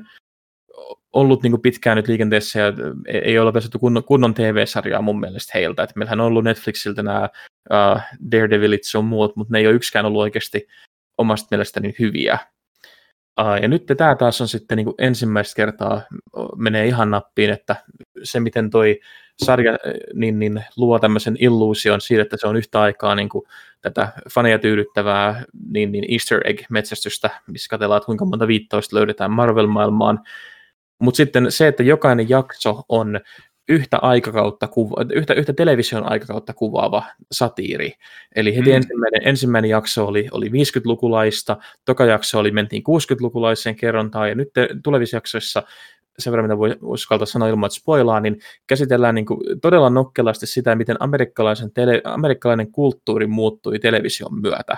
[1.14, 2.74] ollut niin kuin pitkään nyt liikenteessä ja
[3.08, 5.84] ei ole päässyt kunnon, kunnon TV-sarjaa mun mielestä heiltä.
[5.84, 7.30] että meillähän on ollut Netflixiltä nämä
[7.70, 8.02] uh,
[8.32, 10.68] Daredevilit sun muut, mutta ne ei ole yksikään ollut oikeasti
[11.18, 12.38] omasta mielestäni hyviä.
[13.42, 16.02] Uh, ja nyt tämä taas on sitten niin kuin ensimmäistä kertaa
[16.56, 17.76] menee ihan nappiin, että
[18.24, 19.00] se miten toi
[19.46, 19.78] sarja
[20.14, 23.46] niin, niin, luo tämmöisen illuusion siitä, että se on yhtä aikaa niin kuin,
[23.82, 30.20] tätä faneja tyydyttävää niin, niin Easter egg-metsästystä, missä katsellaan, kuinka monta viittausta löydetään Marvel-maailmaan,
[31.00, 33.20] mutta sitten se, että jokainen jakso on
[33.70, 37.94] yhtä aikakautta, kuva, yhtä, yhtä television aikakautta kuvaava satiiri.
[38.36, 38.76] Eli heti mm.
[38.76, 44.50] ensimmäinen, ensimmäinen jakso oli, oli 50-lukulaista, toka jakso oli, mentiin 60-lukulaiseen kerrontaan, ja nyt
[44.84, 45.64] tulevissa jaksoissa
[46.20, 50.48] sen verran, mitä voi uskaltaa sanoa ilman, että spoilaa, niin käsitellään niin kuin todella nokkelasti
[50.48, 54.78] sitä, miten amerikkalaisen tele, amerikkalainen kulttuuri muuttui television myötä.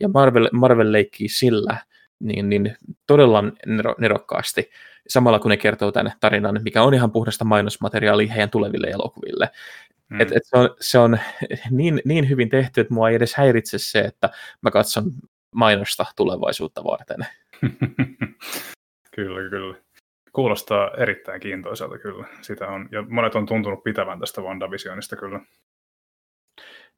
[0.00, 1.76] Ja Marvel, Marvel leikkii sillä
[2.22, 3.44] niin, niin todella
[3.98, 4.70] nerokkaasti
[5.08, 9.50] samalla kun ne kertoo tämän tarinan, mikä on ihan puhdasta mainosmateriaalia heidän tuleville elokuville.
[10.08, 10.20] Mm.
[10.20, 11.18] Et, et se on, se on
[11.70, 14.30] niin, niin hyvin tehty, että mua ei edes häiritse se, että
[14.62, 15.04] mä katson
[15.54, 17.26] mainosta tulevaisuutta varten.
[19.16, 19.76] kyllä, kyllä.
[20.32, 22.26] Kuulostaa erittäin kiintoiselta kyllä.
[22.40, 25.40] Sitä on, ja monet on tuntunut pitävän tästä WandaVisionista kyllä.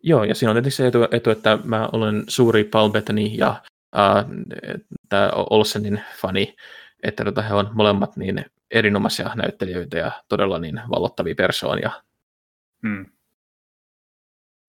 [0.03, 3.63] Joo, ja siinä on tietysti se etu, etu että mä olen suuri Paul Bettany ja
[3.97, 6.57] äh, Olsenin fani,
[7.03, 11.91] että tota, he on molemmat niin erinomaisia näyttelijöitä ja todella niin vallottavia persoonia.
[12.83, 13.07] Hmm.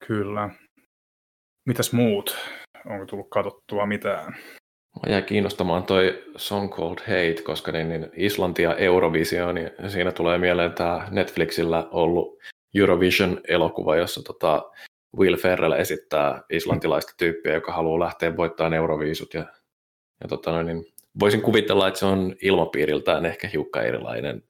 [0.07, 0.49] Kyllä.
[1.65, 2.37] Mitäs muut?
[2.85, 4.35] Onko tullut katsottua mitään?
[5.03, 10.11] Mä jäi kiinnostamaan toi Song Called Hate, koska niin, niin Islanti ja Eurovisio, niin siinä
[10.11, 12.39] tulee mieleen tämä Netflixillä ollut
[12.75, 14.71] Eurovision-elokuva, jossa tota
[15.17, 19.33] Will Ferrell esittää islantilaista tyyppiä, joka haluaa lähteä voittamaan Euroviisut.
[19.33, 19.45] Ja,
[20.21, 20.85] ja tota, niin
[21.19, 24.43] voisin kuvitella, että se on ilmapiiriltään ehkä hiukka erilainen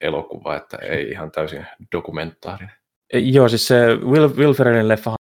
[0.00, 2.74] elokuva, että ei ihan täysin dokumentaarinen.
[3.14, 5.14] Joo, siis se Will, Will Ferrellin leffa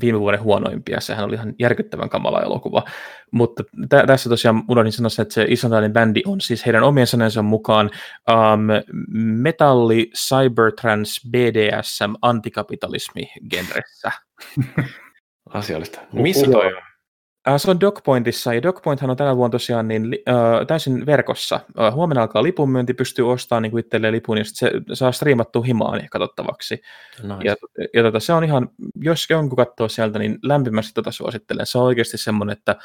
[0.00, 2.82] viime vuoden huonoimpia, sehän oli ihan järkyttävän kamala elokuva,
[3.30, 7.42] mutta t- tässä tosiaan unohdin sanoa että se islantilainen bändi on siis heidän omien sanansa
[7.42, 7.90] mukaan
[8.30, 14.12] um, metalli, cybertrans, BDSM, antikapitalismi genressä.
[15.54, 16.00] Asiallista.
[16.12, 16.93] Missä toi on?
[17.48, 21.60] Äh, se on DocPointissa, ja DocPointhan on tänä vuonna tosiaan niin, äh, täysin verkossa.
[21.80, 26.82] Äh, huomenna alkaa lipunmyynti, pystyy ostamaan niin itselleen lipun, ja se saa striimattua himaan katsottavaksi.
[27.22, 27.44] Nice.
[27.44, 27.56] Ja,
[27.94, 31.66] ja tota, se on ihan, jos jonkun katsoo sieltä, niin lämpimästi tota suosittelen.
[31.66, 32.76] Se on oikeasti semmoinen, että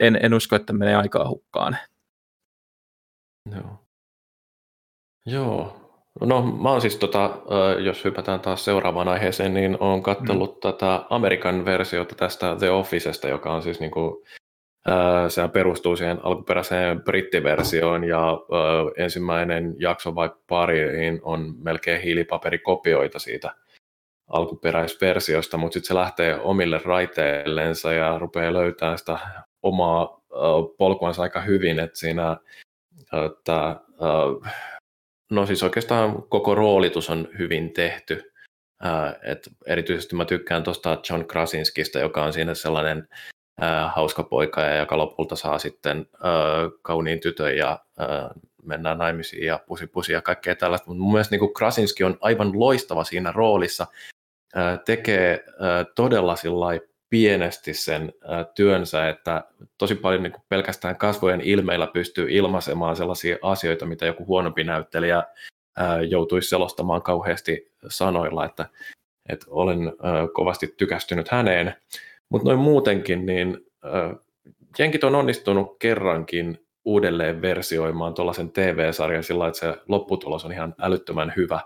[0.00, 1.76] en, en usko, että menee aikaa hukkaan.
[3.54, 3.86] Joo.
[5.26, 5.85] Joo,
[6.20, 7.38] No mä oon siis, tota,
[7.84, 10.60] jos hypätään taas seuraavaan aiheeseen, niin oon katsellut mm.
[10.60, 14.24] tätä Amerikan versiota tästä The Officesta, joka on siis niinku,
[15.28, 18.38] sehän perustuu siihen alkuperäiseen brittiversioon ja
[18.96, 23.54] ensimmäinen jakso vai pariin on melkein hiilipaperikopioita siitä
[24.28, 29.18] alkuperäisversiosta, mutta sitten se lähtee omille raiteillensa ja rupeaa löytämään sitä
[29.62, 30.20] omaa
[30.78, 32.36] polkuansa aika hyvin, että siinä
[33.26, 33.80] että,
[35.30, 38.32] no siis oikeastaan koko roolitus on hyvin tehty.
[39.22, 43.08] Et erityisesti mä tykkään tuosta John Krasinskista, joka on siinä sellainen
[43.88, 46.06] hauska poika ja joka lopulta saa sitten
[46.82, 47.78] kauniin tytön ja
[48.62, 50.86] mennään naimisiin ja pusi pusi ja kaikkea tällaista.
[50.86, 53.86] Mutta mun mielestä niin Krasinski on aivan loistava siinä roolissa,
[54.84, 55.44] tekee
[55.94, 56.36] todella
[57.10, 58.12] pienesti sen
[58.54, 59.44] työnsä, että
[59.78, 65.24] tosi paljon niin pelkästään kasvojen ilmeillä pystyy ilmaisemaan sellaisia asioita, mitä joku huonompi näyttelijä
[66.08, 68.66] joutuisi selostamaan kauheasti sanoilla, että,
[69.28, 69.92] että olen
[70.32, 71.74] kovasti tykästynyt häneen.
[72.28, 73.66] Mutta noin muutenkin, niin
[74.78, 81.32] jenkit on onnistunut kerrankin uudelleen versioimaan tuollaisen TV-sarjan sillä että se lopputulos on ihan älyttömän
[81.36, 81.60] hyvä.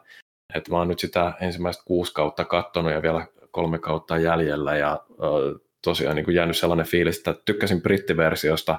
[0.54, 5.00] Et mä oon nyt sitä ensimmäistä kuusi kautta kattonut ja vielä kolme kautta jäljellä ja
[5.84, 8.78] tosiaan niin kuin jäänyt sellainen fiilis, että tykkäsin brittiversiosta,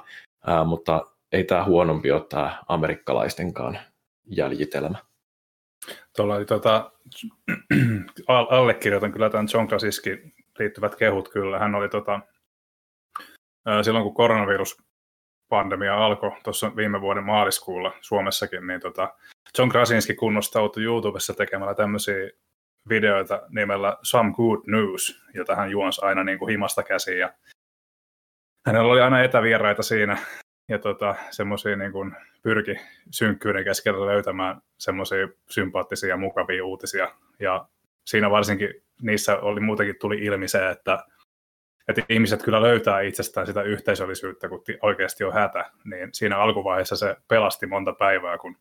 [0.65, 3.80] mutta ei tämä huonompi ole tämä amerikkalaistenkaan
[4.26, 4.97] jäljitelmä.
[6.15, 6.91] Tuolla oli tota,
[8.28, 11.59] allekirjoitan kyllä tämän John Krasinski liittyvät kehut kyllä.
[11.59, 12.19] Hän oli tota,
[13.82, 19.13] silloin kun koronaviruspandemia alkoi tuossa viime vuoden maaliskuulla Suomessakin, niin tota,
[19.57, 22.30] John Krasinski kunnostautui YouTubessa tekemällä tämmöisiä
[22.89, 27.19] videoita nimellä Some Good News, jota hän juonsi aina niin kuin himasta käsiin.
[27.19, 27.34] Ja
[28.65, 30.17] hänellä oli aina etävieraita siinä
[30.69, 32.75] ja tota, semmoisia niin kuin pyrki
[33.11, 37.15] synkkyyden keskellä löytämään semmoisia sympaattisia ja mukavia uutisia.
[37.39, 37.67] Ja
[38.05, 41.05] siinä varsinkin niissä oli muutenkin tuli ilmi se, että,
[41.88, 45.71] että ihmiset kyllä löytää itsestään sitä yhteisöllisyyttä, kun oikeasti on hätä.
[45.86, 48.57] Niin siinä alkuvaiheessa se pelasti monta päivää, kun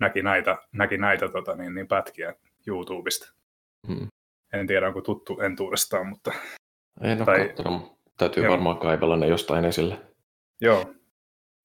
[0.00, 2.34] näki näitä, näki näitä tota, niin, niin pätkiä
[2.68, 3.32] YouTubesta.
[3.86, 4.08] Hmm.
[4.52, 6.32] En tiedä, onko tuttu entuudestaan, mutta...
[7.00, 7.48] En ole tai...
[7.48, 7.98] katsonut.
[8.16, 8.52] Täytyy Joo.
[8.52, 9.98] varmaan kaivella ne jostain esille.
[10.60, 10.94] Joo,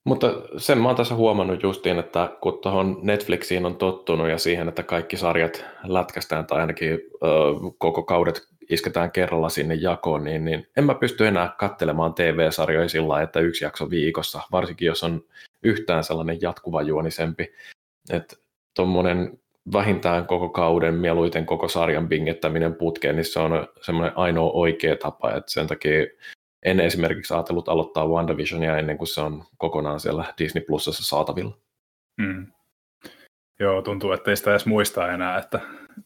[0.05, 0.27] mutta
[0.57, 4.83] sen mä oon tässä huomannut justiin, että kun tuohon Netflixiin on tottunut ja siihen, että
[4.83, 6.97] kaikki sarjat lätkästään tai ainakin ö,
[7.77, 13.21] koko kaudet isketään kerralla sinne jakoon, niin, niin en mä pysty enää kattelemaan TV-sarjoja sillä
[13.21, 15.25] että yksi jakso viikossa, varsinkin jos on
[15.63, 17.53] yhtään sellainen jatkuva juonisempi.
[18.09, 18.35] Että
[18.75, 19.39] tuommoinen
[19.73, 25.31] vähintään koko kauden, mieluiten koko sarjan bingettäminen putkeen, niin se on semmoinen ainoa oikea tapa,
[25.31, 26.05] että sen takia
[26.65, 31.57] en esimerkiksi ajatellut aloittaa WandaVisionia ennen kuin se on kokonaan siellä Disney Plusassa saatavilla.
[32.17, 32.47] Mm.
[33.59, 35.59] Joo, tuntuu, että ei sitä edes muista enää, että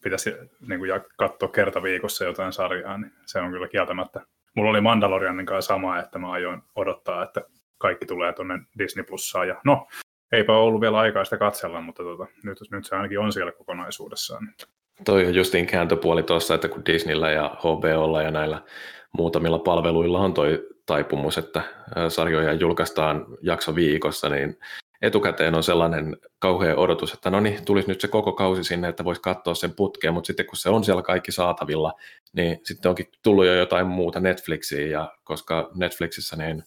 [0.03, 0.33] pitäisi
[0.67, 4.21] niin kuin, katsoa kerta viikossa jotain sarjaa, niin se on kyllä kieltämättä.
[4.55, 7.41] Mulla oli Mandalorianin kanssa sama, että mä ajoin odottaa, että
[7.77, 9.47] kaikki tulee tuonne Disney Plussaan.
[9.47, 9.87] Ja no,
[10.31, 14.49] eipä ollut vielä aikaa sitä katsella, mutta tota, nyt, nyt se ainakin on siellä kokonaisuudessaan.
[15.05, 18.61] Toi on justiin kääntöpuoli tuossa, että kun Disneyllä ja HBOlla ja näillä
[19.17, 21.61] muutamilla palveluilla on toi taipumus, että
[22.09, 24.59] sarjoja julkaistaan jakso viikossa, niin
[25.01, 29.05] etukäteen on sellainen kauhea odotus, että no niin, tulisi nyt se koko kausi sinne, että
[29.05, 31.93] voisi katsoa sen putkeen, mutta sitten kun se on siellä kaikki saatavilla,
[32.33, 36.63] niin sitten onkin tullut jo jotain muuta Netflixiin, ja koska Netflixissä niin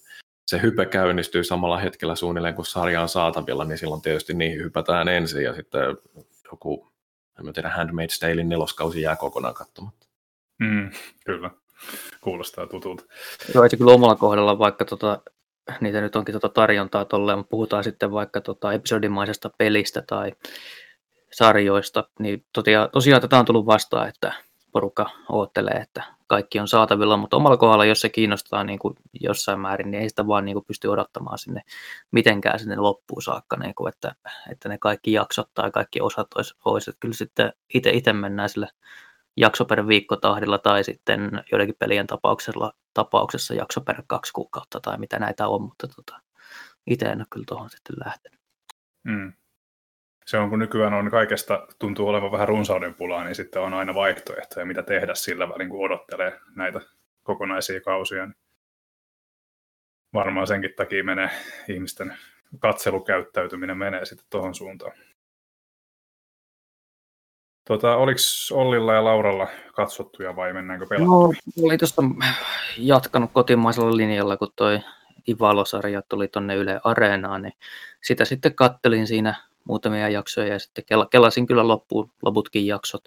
[0.47, 5.09] se hype käynnistyy samalla hetkellä suunnilleen, kun sarja on saatavilla, niin silloin tietysti niin hypätään
[5.09, 5.83] ensin, ja sitten
[6.53, 6.93] joku,
[7.39, 10.07] en tiedä, Handmaid's Talein neloskausi jää kokonaan katsomatta.
[10.59, 10.91] Mm,
[11.25, 11.51] kyllä.
[12.21, 13.05] Kuulostaa tutulta.
[13.55, 15.23] Joo, se kyllä omalla kohdalla, vaikka tota,
[15.81, 20.33] niitä nyt onkin tota tarjontaa tolleen, mutta puhutaan sitten vaikka tota episodimaisesta pelistä tai
[21.33, 24.33] sarjoista, niin totia, tosiaan tätä on tullut vastaan, että
[24.71, 29.61] porukka oottelee, että kaikki on saatavilla, mutta omalla kohdalla, jos se kiinnostaa niin kuin jossain
[29.61, 31.63] määrin, niin ei sitä vaan niin kuin pysty odottamaan sinne
[32.11, 34.15] mitenkään sinne loppuun saakka, niin kuin, että,
[34.51, 36.91] että ne kaikki jaksot tai kaikki osat olisi, olisi.
[36.91, 38.69] Että kyllä sitten itse, itse mennään sille
[39.37, 44.99] jakso per viikko tahdilla tai sitten joidenkin pelien tapauksessa, tapauksessa jakso per kaksi kuukautta tai
[44.99, 46.21] mitä näitä on, mutta tota,
[46.87, 48.41] itse en ole kyllä tuohon sitten lähtenyt.
[49.05, 49.33] Mm.
[50.31, 53.95] Se on, kun nykyään on kaikesta, tuntuu olevan vähän runsauden pulaa, niin sitten on aina
[53.95, 56.81] vaihtoehtoja, mitä tehdä sillä välin, kun odottelee näitä
[57.23, 58.27] kokonaisia kausia.
[58.27, 58.37] Niin
[60.15, 61.31] varmaan senkin takia menee
[61.69, 62.17] ihmisten
[62.59, 64.93] katselukäyttäytyminen menee sitten tuohon suuntaan.
[67.69, 68.21] Tota, oliko
[68.53, 71.35] Ollilla ja Lauralla katsottuja vai mennäänkö pelaamaan?
[71.57, 72.03] No, oli tuosta
[72.79, 74.81] jatkanut kotimaisella linjalla, kun toi
[75.29, 77.55] Ivalo-sarja tuli tuonne Yle Areenaan, niin
[78.03, 83.05] sitä sitten kattelin siinä muutamia jaksoja ja sitten kelasin kyllä loppuun loputkin jaksot.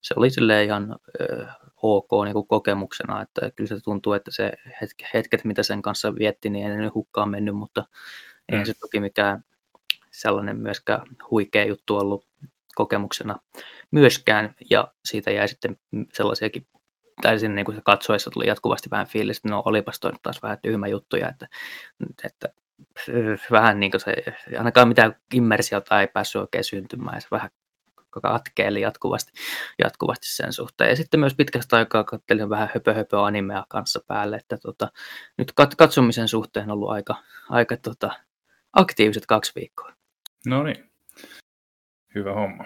[0.00, 1.46] Se oli sille ihan ö,
[1.82, 6.14] ok niin kuin kokemuksena, että kyllä se tuntuu, että se hetke, hetket, mitä sen kanssa
[6.14, 7.84] vietti, niin ei ne hukkaan mennyt, mutta
[8.52, 8.58] mm.
[8.58, 9.44] ei se toki mikään
[10.10, 12.26] sellainen myöskään huikea juttu ollut
[12.74, 13.38] kokemuksena
[13.90, 15.78] myöskään, ja siitä jäi sitten
[16.12, 16.66] sellaisiakin
[17.22, 20.58] täysin niin kuin se katsoessa tuli jatkuvasti vähän fiilis, että no olipas toi taas vähän
[20.62, 21.48] tyhmä juttuja, että,
[22.24, 22.48] että
[23.50, 24.14] vähän niin kuin se,
[24.58, 27.50] ainakaan mitään immersiota ei päässyt oikein syntymään, ja se vähän
[28.22, 29.32] katkeeli jatkuvasti,
[29.78, 30.90] jatkuvasti sen suhteen.
[30.90, 34.92] Ja sitten myös pitkästä aikaa katselin vähän höpö, höpö animea kanssa päälle, että tota,
[35.38, 37.14] nyt kat- katsomisen suhteen on ollut aika,
[37.48, 38.10] aika tota,
[38.72, 39.92] aktiiviset kaksi viikkoa.
[40.46, 40.90] No niin,
[42.14, 42.64] hyvä homma.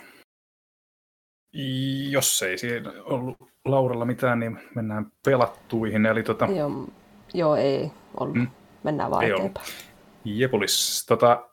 [2.10, 6.06] Jos ei siinä ollut Lauralla mitään, niin mennään pelattuihin.
[6.06, 6.46] Eli tota...
[6.46, 6.88] joo,
[7.34, 7.90] joo, ei
[8.20, 8.36] ollut.
[8.36, 8.50] Hmm?
[8.82, 9.66] Mennään vaan ei eteenpäin.
[9.66, 9.95] Ollut.
[10.26, 11.06] Jepulis.
[11.06, 11.50] Tota,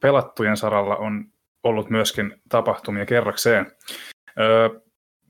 [0.00, 1.24] pelattujen saralla on
[1.62, 3.72] ollut myöskin tapahtumia kerrakseen.
[4.40, 4.68] Öö,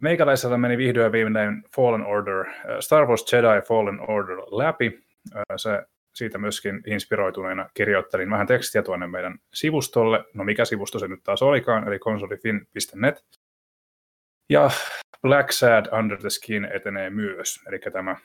[0.01, 2.45] meikäläisellä meni vihdoin viimeinen Fallen Order,
[2.81, 5.01] Star Wars Jedi Fallen Order läpi.
[5.35, 5.83] Öö, se
[6.15, 10.25] siitä myöskin inspiroituneena kirjoittelin vähän tekstiä tuonne meidän sivustolle.
[10.35, 13.25] No mikä sivusto se nyt taas olikaan, eli konsolifin.net.
[14.49, 14.71] Ja
[15.23, 18.17] Black Sad Under the Skin etenee myös, eli tämä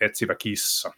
[0.00, 0.92] etsivä kissa,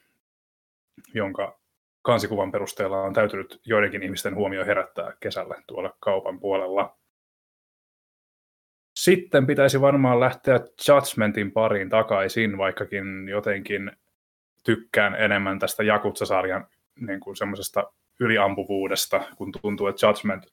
[1.15, 1.64] jonka
[2.05, 6.99] kansikuvan perusteella on täytynyt joidenkin ihmisten huomio herättää kesällä tuolla kaupan puolella.
[8.97, 13.93] Sitten pitäisi varmaan lähteä Judgmentin pariin takaisin, vaikkakin jotenkin
[14.65, 16.67] tykkään enemmän tästä Jakutsa-sarjan
[17.01, 20.47] niin kuin semmoisesta yliampuvuudesta, kun tuntuu, että Judgment,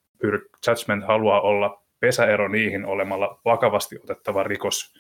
[0.68, 4.94] Judgment haluaa olla pesäero niihin olemalla vakavasti otettava rikos,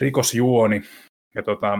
[0.00, 0.82] rikosjuoni.
[1.34, 1.78] Ja tota,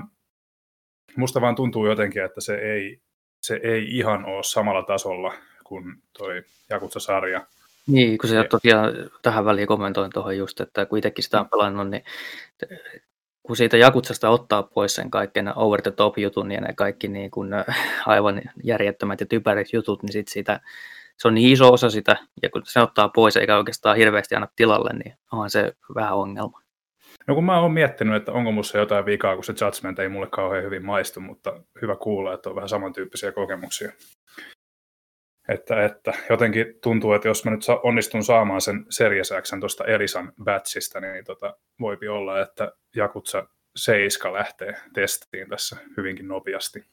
[1.16, 3.02] musta vaan tuntuu jotenkin, että se ei,
[3.44, 5.34] se ei ihan ole samalla tasolla
[5.64, 7.46] kuin toi Jakutsa-sarja.
[7.86, 8.44] Niin, kun se ja...
[8.44, 8.92] tosiaan
[9.22, 12.04] tähän väliin kommentoin tuohon just, että kun itsekin sitä on pelannut, niin
[13.42, 17.30] kun siitä Jakutsasta ottaa pois sen kaiken over the top jutun ja ne kaikki niin
[17.30, 17.50] kuin
[18.06, 20.60] aivan järjettömät ja typerät jutut, niin sit siitä,
[21.16, 24.48] se on niin iso osa sitä, ja kun se ottaa pois eikä oikeastaan hirveästi anna
[24.56, 26.63] tilalle, niin onhan se vähän ongelma.
[27.26, 30.28] No kun mä oon miettinyt, että onko musta jotain vikaa, kun se Judgment ei mulle
[30.30, 33.92] kauhean hyvin maistu, mutta hyvä kuulla, että on vähän samantyyppisiä kokemuksia.
[35.48, 38.86] Että, että jotenkin tuntuu, että jos mä nyt onnistun saamaan sen
[39.42, 46.28] X tuosta Elisan batchista, niin tota, voipi olla, että Jakutsa 7 lähtee testiin tässä hyvinkin
[46.28, 46.84] nopeasti.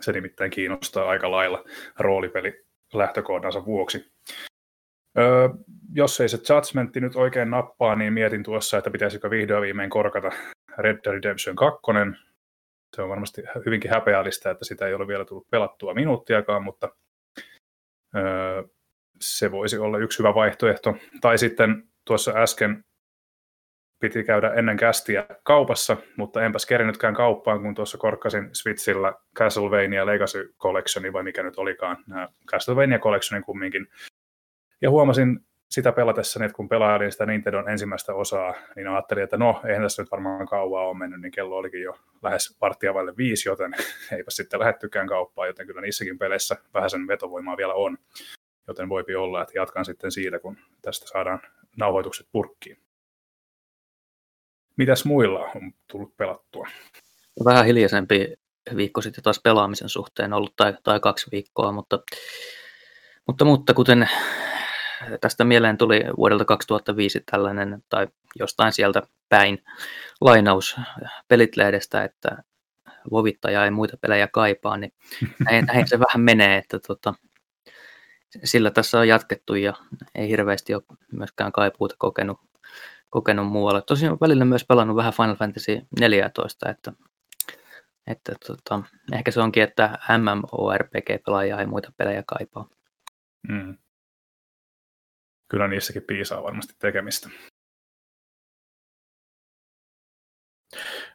[0.00, 1.64] Se nimittäin kiinnostaa aika lailla
[1.98, 2.64] roolipeli
[2.94, 4.15] lähtökohdansa vuoksi.
[5.18, 5.48] Öö,
[5.94, 10.30] jos ei se Judgmentti nyt oikein nappaa, niin mietin tuossa, että pitäisikö vihdoin viimein korkata
[10.78, 11.80] Red Dead Redemption 2.
[12.96, 16.88] Se on varmasti hyvinkin häpeällistä, että sitä ei ole vielä tullut pelattua minuuttiakaan, mutta
[18.16, 18.62] öö,
[19.20, 20.96] se voisi olla yksi hyvä vaihtoehto.
[21.20, 22.84] Tai sitten tuossa äsken
[24.00, 30.54] piti käydä ennen kästiä kaupassa, mutta enpäs kerinytkään kauppaan, kun tuossa korkkasin Switchillä Castlevania Legacy
[30.58, 33.88] Collectioni, vai mikä nyt olikaan, nämä Castlevania Collectionin kumminkin
[34.82, 39.60] ja huomasin sitä pelatessa, että kun pelailin sitä Nintendon ensimmäistä osaa, niin ajattelin, että no,
[39.64, 43.48] eihän tässä nyt varmaan kauaa ole mennyt, niin kello olikin jo lähes varttia vaille viisi,
[43.48, 43.74] joten
[44.16, 47.98] eipä sitten lähettykään kauppaan, joten kyllä niissäkin peleissä vähän sen vetovoimaa vielä on.
[48.68, 51.40] Joten voipi olla, että jatkan sitten siitä, kun tästä saadaan
[51.76, 52.78] nauhoitukset purkkiin.
[54.76, 56.68] Mitäs muilla on tullut pelattua?
[57.44, 58.34] Vähän hiljaisempi
[58.76, 61.98] viikko sitten taas pelaamisen suhteen ollut tai, tai kaksi viikkoa, mutta,
[63.26, 64.08] mutta, mutta kuten
[65.20, 68.06] tästä mieleen tuli vuodelta 2005 tällainen, tai
[68.38, 69.64] jostain sieltä päin,
[70.20, 70.76] lainaus
[71.28, 72.42] Pelit-lehdestä, että
[73.10, 74.92] vovittaja ei muita pelejä kaipaa, niin
[75.44, 77.14] näin, näin se vähän menee, että tota,
[78.44, 79.74] sillä tässä on jatkettu ja
[80.14, 80.82] ei hirveästi ole
[81.12, 82.40] myöskään kaipuuta kokenut,
[83.10, 83.82] kokenut muualle.
[83.82, 86.92] Tosiaan välillä myös pelannut vähän Final Fantasy 14, että,
[88.06, 88.82] että tota,
[89.12, 92.68] ehkä se onkin, että MMORPG-pelaajia ei muita pelejä kaipaa.
[93.48, 93.76] Mm
[95.48, 97.30] kyllä niissäkin piisaa varmasti tekemistä.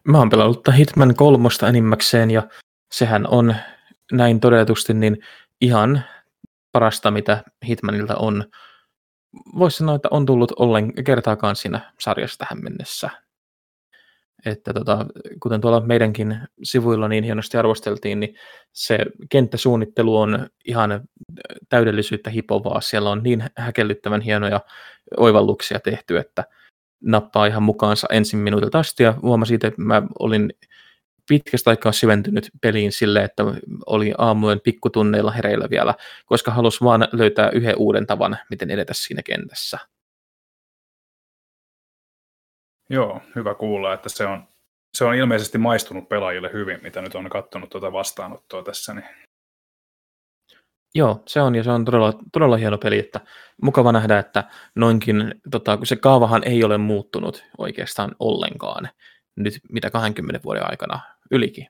[0.04, 2.48] Mä oon pelannut Hitman kolmosta enimmäkseen ja
[2.92, 3.56] sehän on
[4.12, 5.18] näin todetusti niin
[5.62, 6.04] ihan
[6.72, 8.44] parasta, mitä Hitmanilta on.
[9.58, 13.10] Voisi sanoa, että on tullut ollen kertaakaan siinä sarjassa tähän mennessä
[14.46, 15.06] että tota,
[15.39, 18.36] kuten tuolla meidänkin sivuilla niin hienosti arvosteltiin, niin
[18.74, 18.98] se
[19.30, 21.02] kenttäsuunnittelu on ihan
[21.70, 22.82] täydellisyyttä hipovaa.
[22.82, 24.62] Siellä on niin häkellyttävän hienoja
[25.18, 26.44] oivalluksia tehty, että
[27.04, 30.54] nappaa ihan mukaansa ensin minuutilta asti ja huomasin, että mä olin
[31.30, 33.44] pitkästä aikaa syventynyt peliin sille, että
[33.86, 35.94] oli aamujen pikkutunneilla hereillä vielä,
[36.26, 39.80] koska halusi vaan löytää yhden uuden tavan, miten edetä siinä kentässä.
[42.92, 44.48] Joo, hyvä kuulla, että se on,
[44.98, 48.94] se on ilmeisesti maistunut pelaajille hyvin, mitä nyt on katsonut tuota vastaanottoa tässä.
[48.94, 49.06] Niin.
[50.96, 53.20] Joo, se on ja se on todella, todella hieno peli, että
[53.62, 54.44] mukava nähdä, että
[54.76, 58.89] noinkin, tota, kun se kaavahan ei ole muuttunut oikeastaan ollenkaan
[59.36, 61.00] nyt mitä 20 vuoden aikana
[61.32, 61.68] ylikin,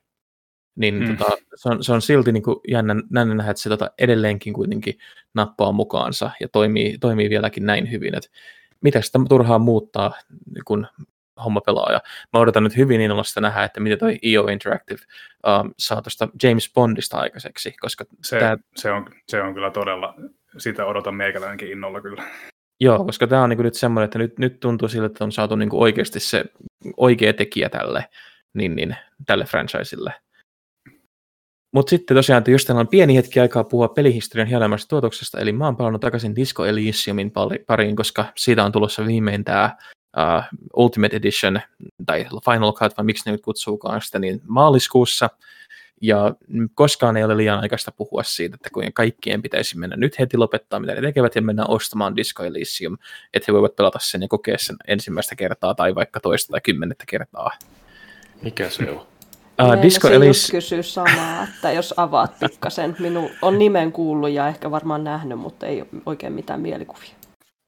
[0.76, 1.16] niin mm.
[1.16, 4.52] tota, se, on, se on silti niin kuin jännä, jännä nähdä, että se tota, edelleenkin
[4.52, 4.98] kuitenkin
[5.34, 8.30] nappaa mukaansa ja toimii, toimii vieläkin näin hyvin, että
[8.80, 10.12] mitä sitä turhaa muuttaa,
[10.64, 10.86] kun
[11.42, 11.92] homma pelaa.
[11.92, 12.00] Ja
[12.32, 15.00] mä odotan nyt hyvin innolla nähdä, että miten toi EO Interactive
[15.46, 18.58] um, saa tuosta James Bondista aikaiseksi, koska se, tää...
[18.76, 20.14] se, on, se on kyllä todella,
[20.58, 22.22] sitä odotan meikäläinenkin innolla kyllä.
[22.80, 25.56] Joo, koska tämä on niinku nyt semmoinen, että nyt, nyt tuntuu sille, että on saatu
[25.56, 26.44] niinku oikeasti se
[26.96, 28.08] oikea tekijä tälle,
[28.54, 30.14] niin, niin, tälle franchiselle.
[31.74, 35.64] Mutta sitten tosiaan, että jos on pieni hetki aikaa puhua pelihistorian hienoimmasta tuotoksesta, eli mä
[35.64, 37.32] oon palannut takaisin Disco Elysiumin
[37.66, 39.76] pariin, koska siitä on tulossa viimein tämä
[40.16, 41.60] uh, Ultimate Edition,
[42.06, 45.30] tai Final Cut, vai miksi ne nyt kutsuukaan sitä, niin maaliskuussa.
[46.04, 46.34] Ja
[46.74, 50.80] koskaan ei ole liian aikaista puhua siitä, että kuinka kaikkien pitäisi mennä nyt heti lopettaa,
[50.80, 52.96] mitä ne tekevät, ja mennä ostamaan Disco Elysium,
[53.34, 57.04] että he voivat pelata sen ja kokea sen ensimmäistä kertaa, tai vaikka toista tai kymmenettä
[57.08, 57.50] kertaa.
[58.42, 59.06] Mikä se on?
[59.62, 60.50] Uh, Disco Elis...
[60.50, 62.96] kysyä samaa, että jos avaat pikkasen.
[62.98, 67.10] Minun on nimen kuullut ja ehkä varmaan nähnyt, mutta ei oikein mitään mielikuvia.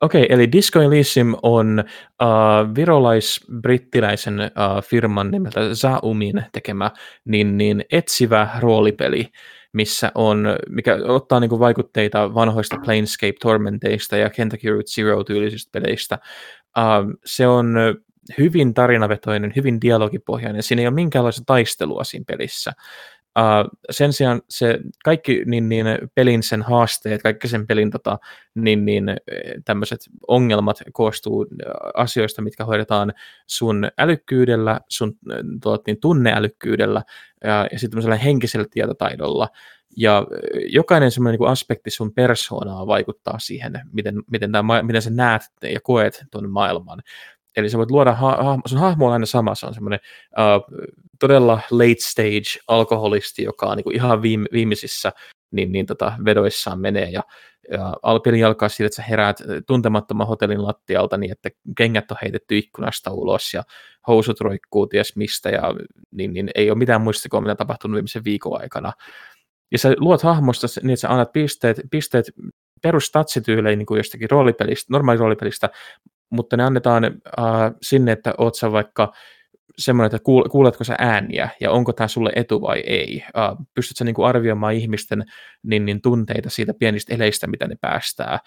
[0.01, 1.85] Okei, eli Disco Elysium on
[2.23, 6.91] uh, virolais-brittiläisen uh, firman nimeltä Zaumin tekemä
[7.25, 9.29] niin, niin etsivä roolipeli,
[9.73, 16.19] missä on, mikä ottaa niin kuin, vaikutteita vanhoista Planescape Tormenteista ja Kentucky Route Zero-tyylisistä peleistä.
[16.79, 17.77] Uh, se on
[18.39, 22.73] hyvin tarinavetoinen, hyvin dialogipohjainen, siinä ei ole minkäänlaista taistelua siinä pelissä.
[23.39, 28.19] Uh, sen sijaan se kaikki niin, niin, pelin sen haasteet, kaikki sen pelin tota,
[28.55, 29.05] niin, niin,
[29.65, 31.47] tämmöiset ongelmat koostuu
[31.95, 33.13] asioista, mitkä hoidetaan
[33.47, 35.13] sun älykkyydellä, sun
[35.63, 37.03] tuot, niin, tunneälykkyydellä
[37.45, 39.49] ja, ja sitten henkisellä tietotaidolla.
[39.97, 40.27] Ja
[40.67, 45.81] jokainen semmoinen niin aspekti sun persoonaa vaikuttaa siihen, miten, miten, tämä, miten sä näet ja
[45.81, 47.03] koet tuon maailman.
[47.57, 50.01] Eli sä voit luoda, ha- ha- sun hahmo on aina sama, se on semmoinen
[50.39, 50.79] uh,
[51.21, 55.13] todella late stage alkoholisti, joka on niin kuin ihan viime, viimeisissä
[55.51, 57.23] niin, niin tota, vedoissaan menee ja,
[57.71, 57.95] ja
[58.25, 59.37] peli alkaa siitä, että sä heräät
[59.67, 63.63] tuntemattoman hotellin lattialta niin, että kengät on heitetty ikkunasta ulos ja
[64.07, 65.63] housut roikkuu ties mistä ja
[66.11, 68.93] niin, niin ei ole mitään muistikoa, mitä tapahtunut viimeisen viikon aikana.
[69.73, 72.27] Ja sä luot hahmosta niin, että sä annat pisteet, pisteet
[72.83, 75.71] perustatsityyleihin niin kuin jostakin roolipelistä, normaali roolipelistä,
[76.31, 77.13] mutta ne annetaan äh,
[77.83, 79.13] sinne, että oot sä vaikka
[79.79, 83.25] semmoinen, että kuuletko sä ääniä ja onko tämä sulle etu vai ei.
[83.27, 85.25] Uh, pystytkö sä niinku arvioimaan ihmisten
[85.63, 88.39] niin, niin tunteita siitä pienistä eleistä, mitä ne päästää.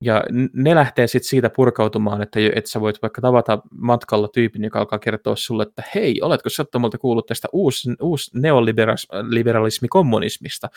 [0.00, 4.78] Ja ne lähtee sitten siitä purkautumaan, että, että sä voit vaikka tavata matkalla tyypin, joka
[4.78, 10.68] alkaa kertoa sulle, että hei, oletko sattumalta kuullut tästä uusi, uusi neoliberalismi kommunismista?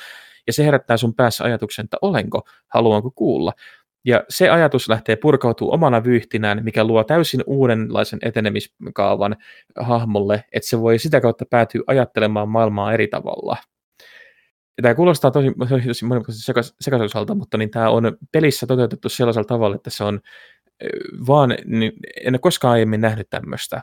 [0.47, 3.53] Ja se herättää sun päässä ajatuksen, että olenko, haluanko kuulla.
[4.05, 9.35] Ja se ajatus lähtee purkautuu omana vyyhtinään, mikä luo täysin uudenlaisen etenemiskaavan
[9.79, 13.57] hahmolle, että se voi sitä kautta päätyä ajattelemaan maailmaa eri tavalla.
[14.77, 15.47] Ja tämä kuulostaa tosi,
[15.87, 20.19] tosi monimutkaisesti sekaisuusalta, mutta niin tämä on pelissä toteutettu sellaisella tavalla, että se on
[21.27, 21.91] vaan, niin
[22.25, 23.81] en ole koskaan aiemmin nähnyt tämmöistä.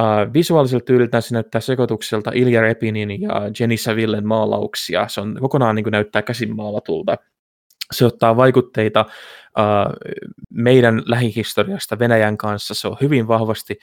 [0.00, 5.08] Uh, visuaaliselta tyyliltään se näyttää sekoitukselta Ilja Repinin ja Jenny Savillen maalauksia.
[5.08, 7.16] Se on kokonaan niin kuin näyttää käsin maalatulta
[7.92, 9.04] se ottaa vaikutteita
[10.50, 12.74] meidän lähihistoriasta Venäjän kanssa.
[12.74, 13.78] Se on hyvin vahvasti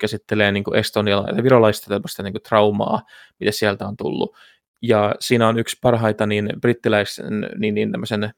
[0.00, 3.02] käsittelee niin Estonialla ja virolaista tällaista niin traumaa,
[3.40, 4.36] mitä sieltä on tullut
[4.82, 8.30] ja siinä on yksi parhaita niin brittiläisen niin, niin tämmöisen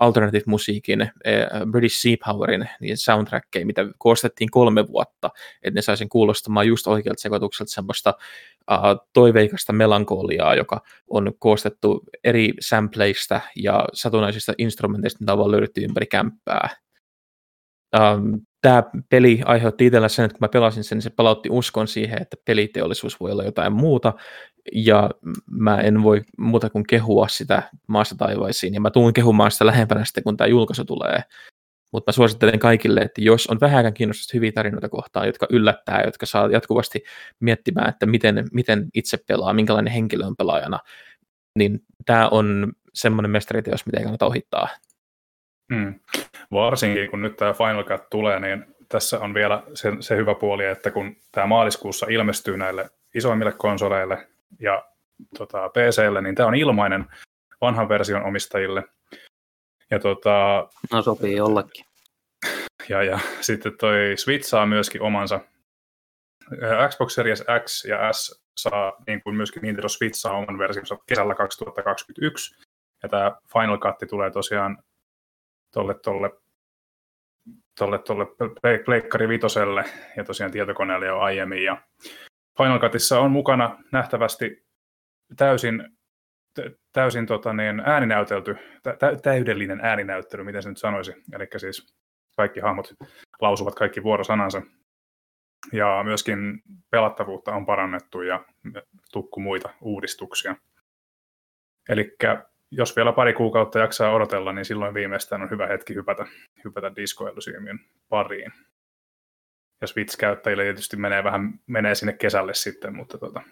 [0.00, 1.10] alternative-musiikin,
[1.70, 5.30] British Sea Powerin niin soundtrackeja, mitä koostettiin kolme vuotta,
[5.62, 8.14] että ne sai sen kuulostamaan just oikealta sekoitukselta semmoista
[9.12, 10.80] toiveikasta melankoliaa, joka
[11.10, 16.68] on koostettu eri sampleista ja satunnaisista instrumenteista, mitä on löydetty ympäri kämppää.
[17.96, 21.88] Um, tämä peli aiheutti itsellä sen, että kun mä pelasin sen, niin se palautti uskon
[21.88, 24.12] siihen, että peliteollisuus voi olla jotain muuta,
[24.74, 25.10] ja
[25.50, 30.04] mä en voi muuta kuin kehua sitä maasta taivaisiin, ja mä tuun kehumaan sitä lähempänä
[30.04, 31.22] sitten, kun tämä julkaisu tulee.
[31.92, 36.26] Mutta mä suosittelen kaikille, että jos on vähänkään kiinnostusta hyviä tarinoita kohtaan, jotka yllättää, jotka
[36.26, 37.02] saa jatkuvasti
[37.40, 40.78] miettimään, että miten, miten itse pelaa, minkälainen henkilö on pelaajana,
[41.54, 44.68] niin tämä on semmoinen mestariteos, mitä ei kannata ohittaa.
[45.74, 45.94] Hmm.
[46.52, 50.64] Varsinkin kun nyt tämä Final Cut tulee, niin tässä on vielä se, se hyvä puoli,
[50.64, 54.28] että kun tämä maaliskuussa ilmestyy näille isoimmille konsoleille
[54.60, 54.84] ja
[55.38, 57.06] tota, PClle, niin tämä on ilmainen
[57.60, 58.82] vanhan version omistajille.
[59.90, 61.84] Ja tota, no sopii jollakin.
[62.88, 65.40] Ja, ja sitten toi Switch saa myöskin omansa.
[66.88, 71.34] Xbox Series X ja S saa, niin kuin myöskin Nintendo Switch saa oman versionsa kesällä
[71.34, 72.54] 2021.
[73.02, 74.82] Ja tämä Final Cut tulee tosiaan
[75.72, 76.30] tolle, tolle,
[77.78, 78.26] tolle, tolle
[78.84, 79.84] Pleikkari Vitoselle
[80.16, 81.64] ja tosiaan tietokoneelle jo aiemmin.
[81.64, 81.82] Ja
[82.56, 84.66] Final Cutissa on mukana nähtävästi
[85.36, 85.96] täysin,
[86.92, 91.12] täysin tota niin, ääninäytelty, tä, täydellinen ääninäyttely, miten se nyt sanoisi.
[91.32, 91.94] Eli siis
[92.36, 92.94] kaikki hahmot
[93.40, 94.62] lausuvat kaikki vuorosanansa.
[95.72, 98.44] Ja myöskin pelattavuutta on parannettu ja
[99.12, 100.56] tukku muita uudistuksia.
[101.88, 102.16] Eli
[102.70, 106.26] jos vielä pari kuukautta jaksaa odotella, niin silloin viimeistään on hyvä hetki hypätä,
[106.64, 107.78] hypätä Disco Elysiumin
[108.08, 108.52] pariin.
[109.80, 113.42] Ja Switch-käyttäjille tietysti menee vähän menee sinne kesälle sitten, mutta tota,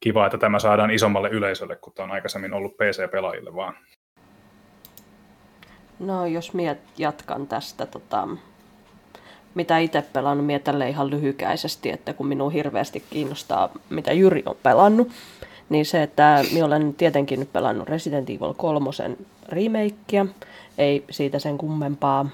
[0.00, 3.74] kiva, että tämä saadaan isommalle yleisölle, kun tämä on aikaisemmin ollut PC-pelaajille vaan.
[5.98, 8.28] No jos miet jatkan tästä, tota,
[9.54, 14.56] mitä itse pelannut, miet tälle ihan lyhykäisesti, että kun minua hirveästi kiinnostaa, mitä Jyri on
[14.62, 15.08] pelannut,
[15.68, 18.90] niin se, että minä olen tietenkin nyt pelannut Resident Evil 3
[19.48, 20.26] remakea,
[20.78, 22.26] ei siitä sen kummempaa,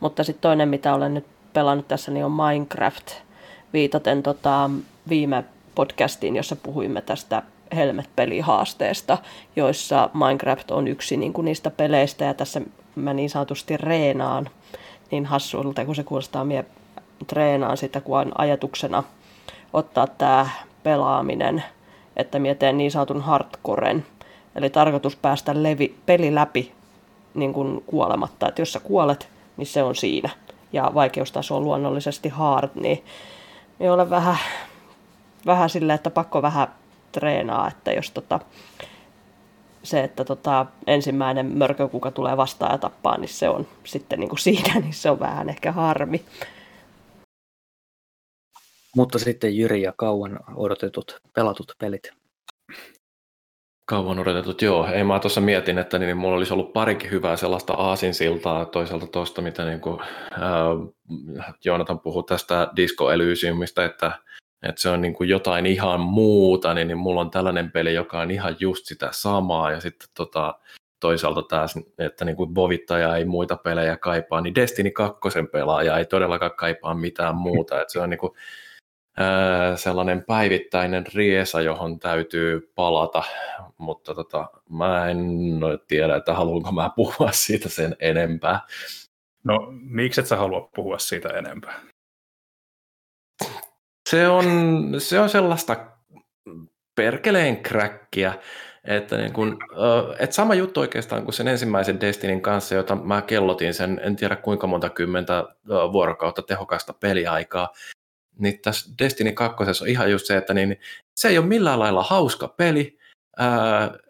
[0.00, 3.10] mutta sitten toinen, mitä olen nyt pelannut tässä, niin on Minecraft,
[3.72, 4.70] viitaten tota,
[5.08, 5.44] viime
[5.74, 7.42] podcastiin, jossa puhuimme tästä
[7.74, 9.18] Helmet-pelihaasteesta,
[9.56, 12.60] joissa Minecraft on yksi niin kuin niistä peleistä, ja tässä
[12.96, 14.50] mä niin sanotusti reenaan
[15.10, 16.64] niin hassuilta, kun se kuulostaa mie
[17.26, 19.02] treenaan sitä, kun on ajatuksena
[19.72, 20.48] ottaa tämä
[20.82, 21.64] pelaaminen,
[22.16, 24.06] että mie teen niin sanotun hardcoren,
[24.56, 26.72] eli tarkoitus päästä levi, peli läpi
[27.34, 30.30] niin kuin kuolematta, että jos sä kuolet, niin se on siinä.
[30.72, 33.04] Ja vaikeustaso on luonnollisesti hard, niin
[33.78, 34.36] me olen vähän,
[35.46, 36.68] vähän silleen, että pakko vähän
[37.12, 38.40] treenaa, että jos tota,
[39.82, 44.28] se, että tota, ensimmäinen mörkö, kuka tulee vastaan ja tappaa, niin se on sitten niin
[44.28, 46.24] kuin siinä, niin se on vähän ehkä harmi.
[48.96, 52.12] Mutta sitten Jyri ja kauan odotetut pelatut pelit.
[53.86, 54.86] Kauan odotetut, joo.
[54.86, 59.42] Ei mä tuossa mietin, että niin, mulla olisi ollut parikin hyvää sellaista aasinsiltaa toisaalta tuosta,
[59.42, 60.00] mitä niin kuin,
[60.32, 64.18] äh, Joonatan puhui tästä Disco Elysiumista, että
[64.68, 68.20] että se on niin kuin jotain ihan muuta, niin, niin mulla on tällainen peli, joka
[68.20, 70.58] on ihan just sitä samaa, ja sitten tota,
[71.00, 75.20] toisaalta taas, että niin kuin Bovittaja ei muita pelejä kaipaa, niin Destiny 2
[75.52, 78.32] pelaaja ei todellakaan kaipaa mitään muuta, että se on niin kuin,
[79.16, 83.22] ää, sellainen päivittäinen riesa, johon täytyy palata,
[83.78, 85.18] mutta tota, mä en
[85.88, 88.60] tiedä, että haluanko mä puhua siitä sen enempää.
[89.44, 91.93] No, miksi et sä halua puhua siitä enempää?
[94.10, 94.44] Se on,
[94.98, 95.76] se on sellaista
[96.94, 98.34] perkeleen kräkkiä,
[98.84, 99.58] että niin kun,
[100.18, 104.36] et sama juttu oikeastaan kuin sen ensimmäisen Destinin kanssa, jota mä kellotin sen, en tiedä
[104.36, 105.44] kuinka monta kymmentä
[105.92, 107.68] vuorokautta tehokasta peliaikaa,
[108.38, 110.80] niin tässä Destiny 2 on ihan just se, että niin,
[111.14, 112.98] se ei ole millään lailla hauska peli,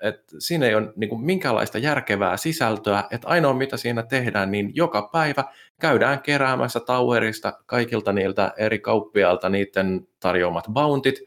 [0.02, 4.72] että siinä ei ole niin kuin minkäänlaista järkevää sisältöä, että ainoa mitä siinä tehdään, niin
[4.74, 5.44] joka päivä
[5.80, 11.20] käydään keräämässä Towerista kaikilta niiltä eri kauppialta niiden tarjoamat bountit,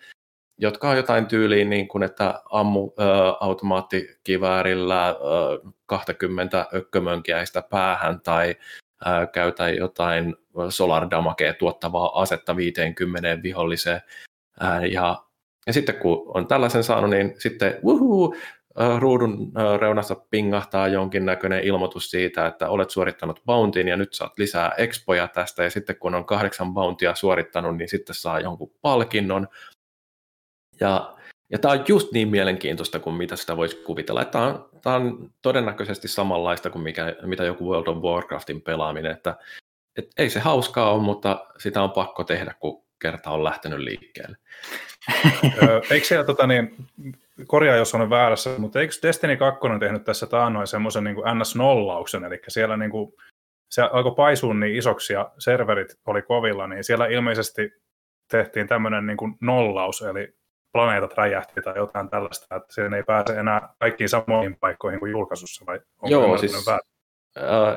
[0.57, 3.03] jotka on jotain tyyliin niin kuin, että ammu ö,
[3.39, 5.15] automaattikiväärillä ö,
[5.85, 8.55] 20 ökkömönkiäistä päähän tai
[9.07, 10.35] ö, käytä jotain
[10.69, 14.01] solar damakea tuottavaa asetta 50 viholliseen.
[14.61, 15.26] Ö, ja
[15.67, 18.35] ja sitten kun on tällaisen saanut, niin sitten wuhuu,
[18.99, 25.27] ruudun reunassa pingahtaa jonkinnäköinen ilmoitus siitä, että olet suorittanut bountin ja nyt saat lisää expoja
[25.27, 25.63] tästä.
[25.63, 29.47] Ja sitten kun on kahdeksan bountia suorittanut, niin sitten saa jonkun palkinnon.
[30.79, 31.17] Ja,
[31.51, 34.25] ja tämä on just niin mielenkiintoista kuin mitä sitä voisi kuvitella.
[34.25, 39.37] Tämä on, on todennäköisesti samanlaista kuin mikä, mitä joku World of Warcraftin pelaaminen, että
[39.97, 44.37] et ei se hauskaa ole, mutta sitä on pakko tehdä, kun kerta on lähtenyt liikkeelle.
[45.91, 46.75] eikö siellä, tota, niin,
[47.47, 52.39] korjaa jos olen väärässä, mutta eikö Destiny 2 tehnyt tässä taannoin semmoisen niin NS-nollauksen, eli
[52.47, 53.13] siellä niin kuin,
[53.69, 57.73] se alkoi paisua niin isoksi ja serverit oli kovilla, niin siellä ilmeisesti
[58.31, 60.37] tehtiin tämmöinen niin kuin nollaus, eli
[60.71, 65.65] planeetat räjähti tai jotain tällaista, että sen ei pääse enää kaikkiin samoihin paikkoihin kuin julkaisussa,
[65.65, 66.65] vai onko Joo, siis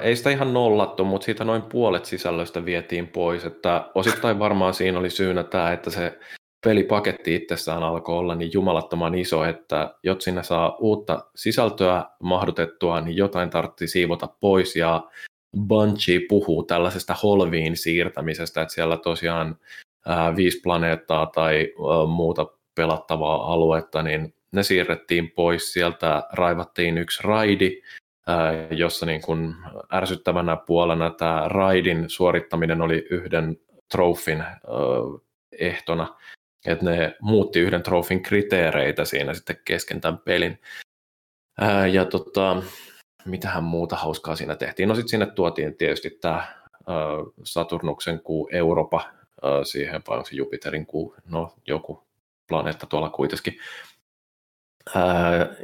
[0.00, 4.98] ei sitä ihan nollattu, mutta siitä noin puolet sisällöstä vietiin pois, että osittain varmaan siinä
[4.98, 6.18] oli syynä tämä, että se
[6.64, 13.16] pelipaketti itsessään alkoi olla niin jumalattoman iso, että jos sinne saa uutta sisältöä mahdutettua, niin
[13.16, 15.02] jotain tarvitsi siivota pois ja
[15.68, 19.56] Bungie puhuu tällaisesta holviin siirtämisestä, että siellä tosiaan
[20.06, 25.72] ää, viisi planeettaa tai ää, muuta pelattavaa aluetta, niin ne siirrettiin pois.
[25.72, 27.82] Sieltä raivattiin yksi raidi,
[28.70, 29.54] jossa niin kuin
[29.92, 33.56] ärsyttävänä puolena tämä raidin suorittaminen oli yhden
[33.90, 34.44] trofin
[35.52, 36.16] ehtona,
[36.66, 40.60] että ne muutti yhden trofin kriteereitä siinä sitten kesken tämän pelin.
[41.92, 42.62] Ja tota,
[43.24, 44.88] mitähän muuta hauskaa siinä tehtiin?
[44.88, 46.44] No sitten sinne tuotiin tietysti tämä
[47.44, 49.02] Saturnuksen kuu Europa,
[49.64, 52.06] siihen vai onko se Jupiterin kuu, no joku
[52.48, 53.58] planeetta tuolla kuitenkin.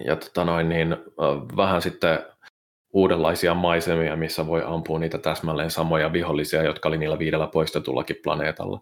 [0.05, 0.97] Ja tota noin, niin
[1.57, 2.19] vähän sitten
[2.97, 8.81] uudenlaisia maisemia, missä voi ampua niitä täsmälleen samoja vihollisia, jotka oli niillä viidellä poistetullakin planeetalla.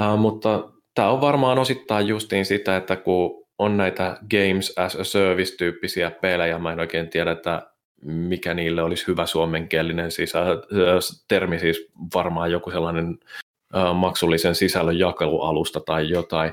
[0.00, 5.04] Uh, mutta tämä on varmaan osittain justiin sitä, että kun on näitä Games as a
[5.04, 7.70] Service-tyyppisiä pelejä, mä en oikein tiedä, että
[8.02, 10.44] mikä niille olisi hyvä suomenkielinen sisä,
[11.28, 13.18] termi, siis varmaan joku sellainen
[13.74, 16.52] uh, maksullisen sisällön jakelualusta tai jotain,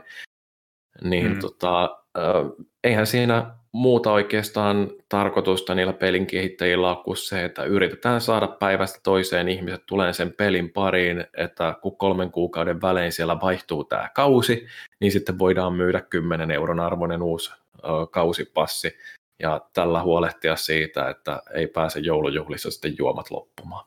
[1.04, 1.40] niin mm.
[1.40, 8.22] tota, uh, eihän siinä muuta oikeastaan tarkoitusta niillä pelin kehittäjillä on kuin se, että yritetään
[8.22, 13.84] saada päivästä toiseen ihmiset tulee sen pelin pariin, että kun kolmen kuukauden välein siellä vaihtuu
[13.84, 14.68] tämä kausi,
[15.00, 18.98] niin sitten voidaan myydä 10 euron arvoinen uusi ö, kausipassi
[19.40, 23.86] ja tällä huolehtia siitä, että ei pääse joulujuhlissa sitten juomat loppumaan.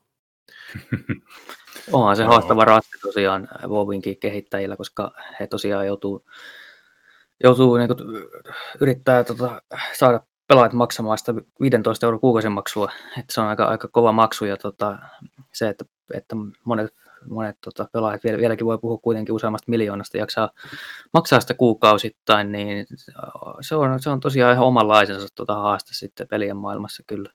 [1.92, 6.24] Onhan se haastava rasti tosiaan Vovinkin kehittäjillä, koska he tosiaan joutuu
[7.44, 7.98] joutuu niin kuin,
[8.80, 14.12] yrittää tota, saada pelaajat maksamaan sitä 15 euro kuukausimaksua, että se on aika, aika kova
[14.12, 14.98] maksu ja tota,
[15.52, 15.84] se, että,
[16.14, 16.94] että monet,
[17.28, 20.50] monet tota, pelaajat vielä, vieläkin voi puhua kuitenkin useammasta miljoonasta jaksaa
[21.14, 22.86] maksaa sitä kuukausittain, niin
[23.60, 27.30] se on, se on tosiaan ihan omanlaisensa tota, haaste sitten pelien maailmassa kyllä.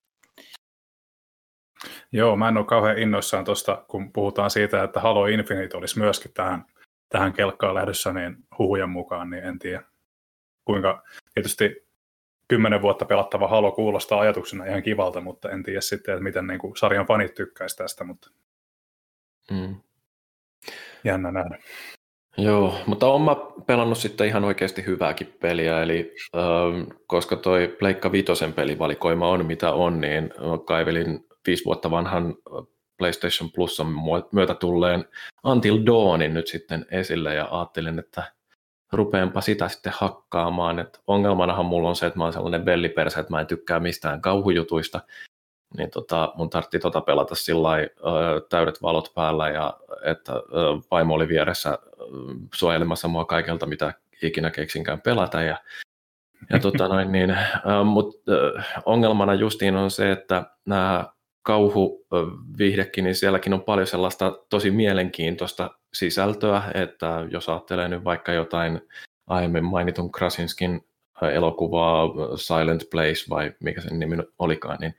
[2.11, 6.33] Joo, mä en ole kauhean innoissaan tuosta, kun puhutaan siitä, että Halo Infinite olisi myöskin
[6.33, 6.65] tähän,
[7.09, 9.83] tähän kelkkaan lähdössä, niin huhujen mukaan, niin en tiedä
[10.69, 11.03] kuinka
[11.33, 11.87] tietysti
[12.47, 16.59] kymmenen vuotta pelattava Halo kuulostaa ajatuksena ihan kivalta, mutta en tiedä sitten, että miten niin
[16.59, 18.29] kuin sarjan fanit tykkäisi tästä, mutta
[19.51, 19.75] mm.
[21.03, 21.57] jännä nähdä.
[22.37, 28.11] Joo, mutta olen mä pelannut sitten ihan oikeasti hyvääkin peliä, eli äh, koska toi Pleikka
[28.11, 30.33] Vitosen pelivalikoima on mitä on, niin
[30.65, 32.35] kaivelin viisi vuotta vanhan
[32.97, 33.87] PlayStation Plusan
[34.31, 35.05] myötä tulleen
[35.43, 38.38] Until Dawnin nyt sitten esille ja ajattelin, että
[38.91, 40.79] rupeenpa sitä sitten hakkaamaan.
[40.79, 44.21] Et ongelmanahan mulla on se, että mä oon sellainen belliperse, että mä en tykkää mistään
[44.21, 45.01] kauhujutuista,
[45.77, 47.69] niin tota, mun tartti tota pelata sillä
[48.49, 50.33] täydet valot päällä ja että
[50.91, 51.79] vaimo oli vieressä
[52.55, 55.57] suojelemassa mua kaikelta, mitä ikinä keksinkään pelata ja
[56.49, 57.37] ja tota noin, niin,
[57.85, 58.31] mutta
[58.85, 61.05] ongelmana justiin on se, että nämä
[61.43, 68.81] kauhuvihdekin, niin sielläkin on paljon sellaista tosi mielenkiintoista sisältöä, että jos ajattelee nyt vaikka jotain
[69.27, 70.85] aiemmin mainitun Krasinskin
[71.21, 74.95] elokuvaa Silent Place vai mikä sen nimi olikaan, niin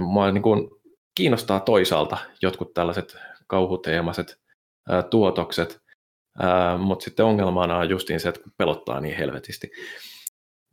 [0.00, 0.70] mua niin kuin
[1.14, 3.16] kiinnostaa toisaalta jotkut tällaiset
[3.46, 4.38] kauhuteemaiset
[5.10, 5.82] tuotokset,
[6.78, 9.70] mutta sitten ongelmana on justiin se, että pelottaa niin helvetisti.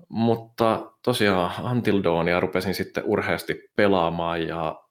[0.10, 4.84] Mutta tosiaan Until Dawnia rupesin sitten urheasti pelaamaan ja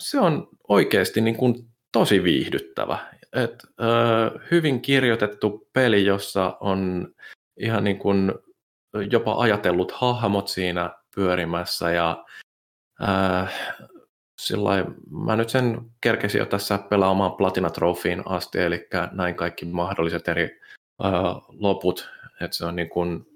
[0.00, 1.54] se on oikeasti niin kuin
[1.92, 2.98] tosi viihdyttävä.
[3.32, 7.08] Et, ö, hyvin kirjoitettu peli, jossa on
[7.56, 8.32] ihan niin kuin
[9.10, 12.24] jopa ajatellut hahmot siinä pyörimässä ja
[13.02, 13.46] ö,
[14.40, 20.28] sillai, mä nyt sen kerkesin jo tässä pelaamaan Platina Trofiin asti, eli näin kaikki mahdolliset
[20.28, 20.60] eri
[21.04, 21.08] ö,
[21.48, 22.10] loput,
[22.40, 23.26] että se on niin kuin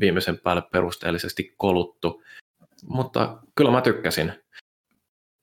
[0.00, 2.22] viimeisen päälle perusteellisesti koluttu.
[2.88, 4.32] Mutta kyllä mä tykkäsin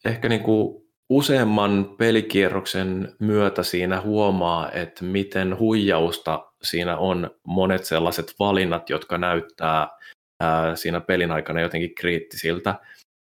[0.07, 8.33] ehkä niin kuin useamman pelikierroksen myötä siinä huomaa, että miten huijausta siinä on monet sellaiset
[8.39, 9.87] valinnat, jotka näyttää
[10.39, 12.75] ää, siinä pelin aikana jotenkin kriittisiltä.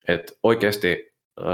[0.08, 1.46] että oikeasti, ää,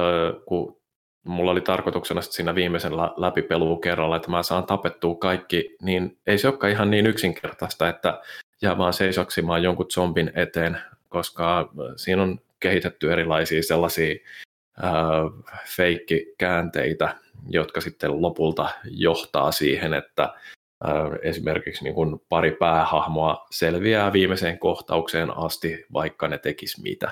[0.47, 0.81] kun
[1.27, 6.49] mulla oli tarkoituksena siinä viimeisen läpipeluu kerralla, että mä saan tapettua kaikki, niin ei se
[6.49, 8.21] olekaan ihan niin yksinkertaista, että
[8.63, 10.79] jää vaan seisoksimaan jonkun zombin eteen,
[11.09, 14.15] koska siinä on kehitetty erilaisia sellaisia
[15.77, 17.17] feikkikäänteitä,
[17.49, 20.93] jotka sitten lopulta johtaa siihen, että äh,
[21.23, 27.11] esimerkiksi niin kuin pari päähahmoa selviää viimeiseen kohtaukseen asti, vaikka ne tekis mitä.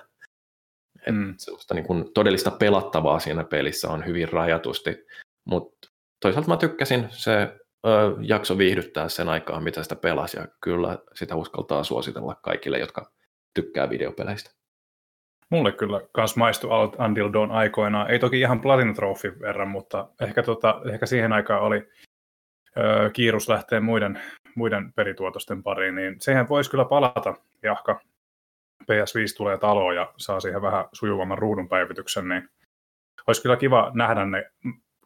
[1.07, 1.35] Et mm.
[1.73, 5.07] niin kuin todellista pelattavaa siinä pelissä on hyvin rajatusti,
[5.45, 5.89] mutta
[6.21, 7.33] toisaalta mä tykkäsin, se
[7.87, 13.13] ö, jakso viihdyttää sen aikaa, mitä sitä pelasi, ja kyllä sitä uskaltaa suositella kaikille, jotka
[13.55, 14.58] tykkää videopeleistä.
[15.51, 16.71] Mulle kyllä kans maistui
[17.07, 18.11] Until Dawn aikoinaan.
[18.11, 21.89] Ei toki ihan Platinum Trophy verran, mutta ehkä, tota, ehkä siihen aikaan oli
[22.79, 24.21] öö, kiirus lähtee muiden,
[24.55, 28.01] muiden pelituotosten pariin, niin siihen voisi kyllä palata, jahka
[28.83, 32.49] PS5 tulee taloon ja saa siihen vähän sujuvamman ruudun päivityksen, niin
[33.27, 34.51] olisi kyllä kiva nähdä ne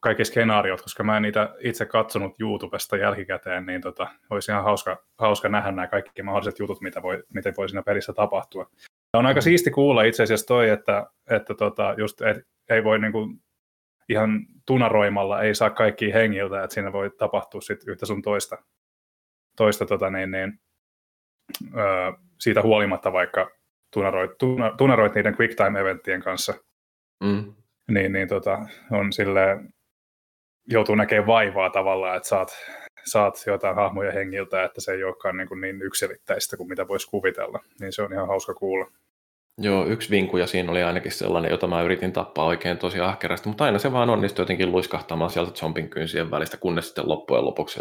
[0.01, 5.05] kaikki skenaariot, koska mä en niitä itse katsonut YouTubesta jälkikäteen, niin tota, olisi ihan hauska,
[5.19, 8.71] hauska nähdä nämä kaikki mahdolliset jutut, mitä voi, mitä voi siinä pelissä tapahtua.
[9.13, 9.43] Ja on aika mm.
[9.43, 12.37] siisti kuulla itse asiassa toi, että, että tota, just, et,
[12.71, 13.29] ei voi niinku
[14.09, 18.59] ihan tunaroimalla, ei saa kaikki hengiltä, että siinä voi tapahtua sit yhtä sun toista,
[19.57, 20.61] toista tota, niin, niin,
[21.77, 23.51] öö, siitä huolimatta, vaikka
[23.93, 24.31] tunaroit,
[24.79, 26.55] tunaroit niiden quick time eventtien kanssa.
[27.25, 27.55] Mm.
[27.89, 28.59] Niin, niin tota,
[28.91, 29.75] on silleen,
[30.71, 32.49] joutuu näkemään vaivaa tavallaan, että saat,
[33.05, 37.11] saat jotain hahmoja hengiltä, että se ei olekaan niin, kuin niin yksilitteistä kuin mitä voisi
[37.11, 37.61] kuvitella.
[37.81, 38.87] Niin se on ihan hauska kuulla.
[39.59, 43.49] Joo, yksi vinku ja siinä oli ainakin sellainen, jota mä yritin tappaa oikein tosi ahkerasti,
[43.49, 47.81] mutta aina se vaan onnistui jotenkin luiskahtamaan sieltä zombin kynsien välistä, kunnes sitten loppujen lopuksi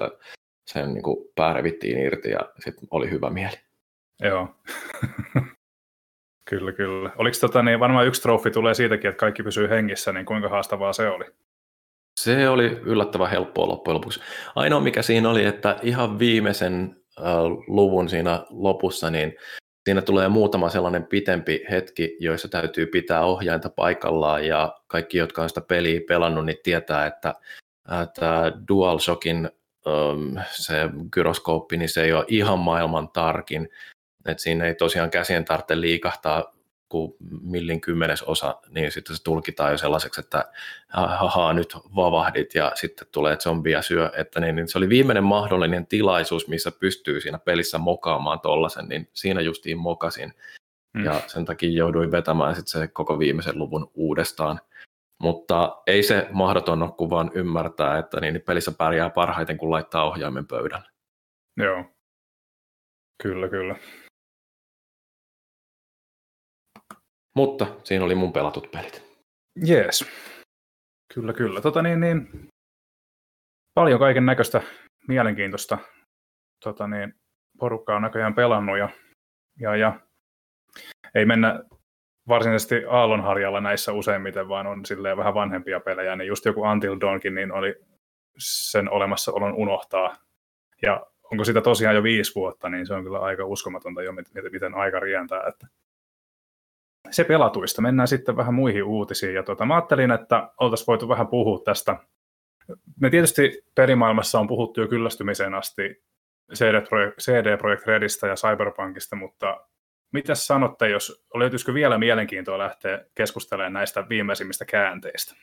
[0.68, 3.56] sen niin kuin pää revittiin irti ja sitten oli hyvä mieli.
[4.24, 4.56] Joo.
[6.50, 7.12] kyllä, kyllä.
[7.18, 10.94] Oliko tota, niin varmaan yksi trofi tulee siitäkin, että kaikki pysyy hengissä, niin kuinka haastavaa
[10.94, 11.26] se oli?
[12.24, 14.20] Se oli yllättävän helppoa loppujen lopuksi.
[14.56, 17.26] Ainoa mikä siinä oli, että ihan viimeisen äh,
[17.68, 19.36] luvun siinä lopussa, niin
[19.86, 25.50] siinä tulee muutama sellainen pitempi hetki, joissa täytyy pitää ohjainta paikallaan ja kaikki, jotka on
[25.50, 27.34] sitä peliä pelannut, niin tietää, että
[27.92, 29.50] äh, tämä DualShockin
[29.88, 30.76] ähm, se
[31.12, 33.70] gyroskooppi, niin se ei ole ihan maailman tarkin,
[34.26, 36.54] että siinä ei tosiaan käsien tarvitse liikahtaa
[36.92, 40.52] kuin millin kymmenesosa, niin sitten se tulkitaan jo sellaiseksi, että
[40.90, 45.88] haha, nyt vavahdit ja sitten tulee zombia syö, että niin, niin se oli viimeinen mahdollinen
[45.88, 50.34] tilaisuus, missä pystyy siinä pelissä mokaamaan tollasen, niin siinä justiin mokasin.
[50.94, 51.06] Mm.
[51.06, 54.60] Ja sen takia jouduin vetämään sitten se koko viimeisen luvun uudestaan.
[55.22, 60.08] Mutta ei se mahdoton ole, kun vaan ymmärtää, että niin pelissä pärjää parhaiten, kun laittaa
[60.08, 60.90] ohjaimen pöydälle.
[61.58, 61.86] Joo.
[63.24, 63.76] Kyllä, kyllä.
[67.36, 69.04] Mutta siinä oli mun pelatut pelit.
[69.66, 70.06] Jees.
[71.14, 71.62] Kyllä, kyllä.
[71.62, 72.48] Tota niin, niin,
[73.74, 74.62] paljon kaiken näköistä
[75.08, 75.78] mielenkiintoista
[76.64, 77.14] tota niin,
[77.60, 78.90] porukkaa on näköjään pelannut ja,
[79.60, 80.00] ja, ja
[81.16, 81.64] ei mennä
[82.28, 87.36] varsinaisesti aallonharjalla näissä useimmiten, vaan on silleen vähän vanhempia pelejä, niin just joku Until Dawnkin
[87.36, 87.76] niin oli
[88.38, 90.18] sen olemassaolon unohtaa.
[90.82, 94.12] Ja onko sitä tosiaan jo viisi vuotta, niin se on kyllä aika uskomatonta jo,
[94.52, 95.44] miten aika rientää.
[95.48, 95.68] Että
[97.10, 97.82] se pelatuista.
[97.82, 99.34] Mennään sitten vähän muihin uutisiin.
[99.34, 101.98] Ja tuota, mä ajattelin, että oltaisiin voitu vähän puhua tästä.
[103.00, 106.04] Me tietysti pelimaailmassa on puhuttu jo kyllästymiseen asti
[107.22, 109.60] CD Projekt, Redistä ja Cyberpunkista, mutta
[110.12, 115.36] mitä sanotte, jos löytyisikö vielä mielenkiintoa lähteä keskustelemaan näistä viimeisimmistä käänteistä?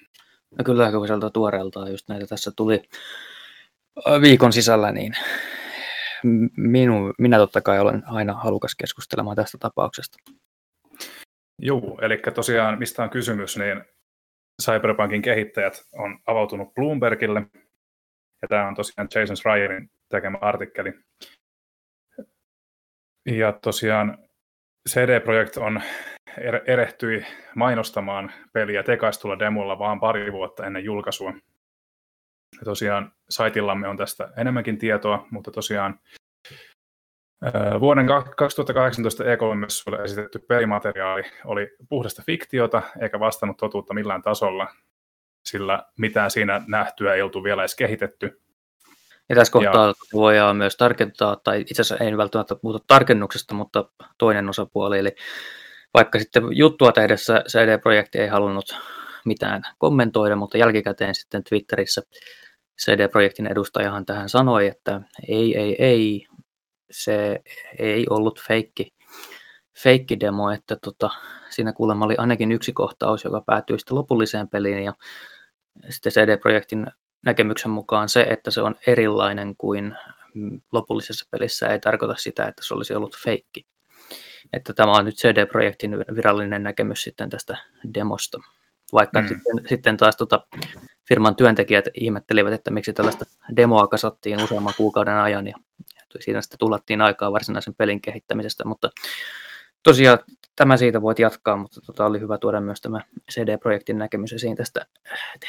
[0.59, 2.83] No kyllä sieltä tuoreeltaan just näitä tässä tuli
[4.23, 5.13] viikon sisällä, niin
[6.57, 10.19] minu, minä totta kai olen aina halukas keskustelemaan tästä tapauksesta.
[11.59, 13.85] Joo, eli tosiaan mistä on kysymys, niin
[14.63, 17.43] Cyberpunkin kehittäjät on avautunut Bloombergille,
[18.43, 20.93] ja tämä on tosiaan Jason Schreierin tekemä artikkeli.
[23.27, 24.19] Ja tosiaan
[24.89, 25.83] CD Projekt on
[26.39, 27.27] er-, erehtyi
[27.57, 31.31] mainostamaan peliä tekaistulla demolla vaan pari vuotta ennen julkaisua.
[32.59, 36.01] Ja tosiaan saitillamme on tästä enemmänkin tietoa, mutta tosiaan
[37.81, 38.07] Vuoden
[38.37, 44.69] 2018 E3-messuille esitetty pelimateriaali oli puhdasta fiktiota eikä vastannut totuutta millään tasolla,
[45.45, 48.41] sillä mitään siinä nähtyä ei oltu vielä edes kehitetty.
[49.29, 49.95] Ja tässä kohtaa ja...
[50.13, 53.85] voidaan myös tarkentaa, tai itse asiassa ei välttämättä puhuta tarkennuksesta, mutta
[54.19, 55.15] toinen osapuoli, eli
[55.95, 58.77] vaikka sitten juttua tehdessä CD-projekti ei halunnut
[59.25, 62.03] mitään kommentoida, mutta jälkikäteen sitten Twitterissä
[62.85, 66.27] CD-projektin edustajahan tähän sanoi, että ei, ei, ei,
[66.91, 67.41] se
[67.79, 68.95] ei ollut feikki,
[69.83, 71.11] feikki demo, että tota,
[71.51, 74.93] siinä kuulemma oli ainakin yksi kohtaus, joka päätyi sitten lopulliseen peliin ja
[75.89, 76.87] sitten CD-projektin
[77.25, 79.97] näkemyksen mukaan se, että se on erilainen kuin
[80.73, 83.67] lopullisessa pelissä ei tarkoita sitä, että se olisi ollut feikki.
[84.53, 87.57] Että tämä on nyt CD-projektin virallinen näkemys sitten tästä
[87.95, 88.39] demosta.
[88.93, 89.29] Vaikka mm.
[89.29, 90.47] sitten, sitten taas tota,
[91.09, 93.25] firman työntekijät ihmettelivät, että miksi tällaista
[93.57, 95.55] demoa kasattiin useamman kuukauden ajan ja
[96.21, 98.91] siinä sitten tullattiin aikaa varsinaisen pelin kehittämisestä, mutta
[99.83, 100.19] tosiaan
[100.57, 103.01] tämä siitä voit jatkaa, mutta tota oli hyvä tuoda myös tämä
[103.33, 104.87] CD-projektin näkemys esiin tästä.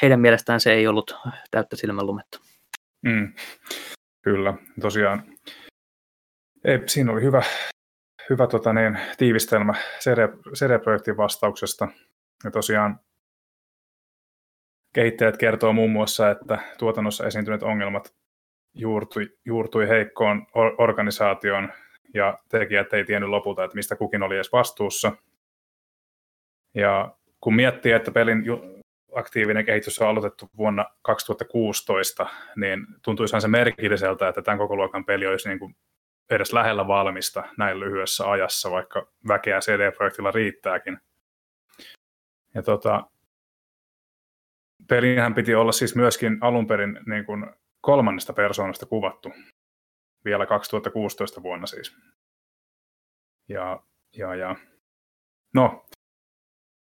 [0.02, 1.16] Heidän mielestään se ei ollut
[1.52, 2.40] täyttä silmän lumetta.
[3.02, 3.34] Mm,
[4.22, 5.24] kyllä, tosiaan.
[6.64, 7.44] Ei, siinä oli hyvä,
[8.30, 11.88] hyvä tota niin, tiivistelmä CD, CD-projektin vastauksesta.
[12.44, 13.00] Ja tosiaan
[14.94, 18.14] kehittäjät kertoo muun muassa, että tuotannossa esiintyneet ongelmat
[18.74, 20.48] juurtui, juurtui heikkoon
[20.78, 21.74] organisaation
[22.14, 25.12] ja tekijät ei tiennyt lopulta, että mistä kukin oli edes vastuussa.
[26.74, 28.44] Ja kun miettii, että pelin
[29.16, 35.28] aktiivinen kehitys on aloitettu vuonna 2016, niin tuntuisihan se merkilliseltä, että tämän koko luokan peli
[35.28, 35.76] olisi niin kuin
[36.30, 40.98] edes lähellä valmista näin lyhyessä ajassa, vaikka väkeä CD-projektilla riittääkin.
[42.56, 43.04] Ja tota,
[44.88, 47.46] pelinhän piti olla siis myöskin alun perin niin kuin
[47.82, 49.32] kolmannesta persoonasta kuvattu.
[50.26, 51.98] Vielä 2016 vuonna siis.
[53.50, 53.84] Ja,
[54.18, 54.56] ja, ja.
[55.54, 55.86] No,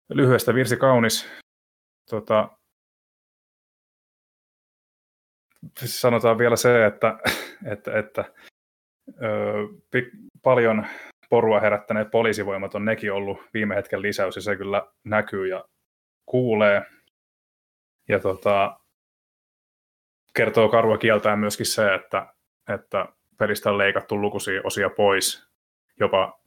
[0.09, 1.31] lyhyestä virsi kaunis.
[2.11, 2.59] Tota,
[5.85, 7.19] sanotaan vielä se, että,
[7.73, 8.25] että, että
[9.23, 10.05] ö,
[10.43, 10.87] paljon
[11.31, 15.65] porua herättäneet poliisivoimat on nekin ollut viime hetken lisäys, ja se kyllä näkyy ja
[16.27, 16.83] kuulee.
[18.09, 18.81] Ja tota,
[20.37, 22.27] kertoo karua kieltään myöskin se, että,
[22.69, 23.09] että
[23.39, 25.49] pelistä on leikattu lukuisia osia pois,
[26.01, 26.41] jopa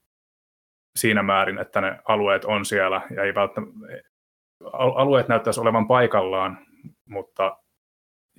[0.95, 3.77] siinä määrin, että ne alueet on siellä ja ei välttämättä,
[4.73, 6.57] alueet näyttäisi olevan paikallaan,
[7.05, 7.57] mutta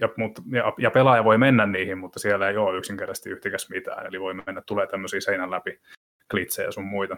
[0.00, 4.06] ja, mutta, ja, ja pelaaja voi mennä niihin, mutta siellä ei ole yksinkertaisesti yhtikäs mitään,
[4.06, 5.80] eli voi mennä, tulee tämmöisiä seinän läpi
[6.30, 7.16] klitsejä sun muita.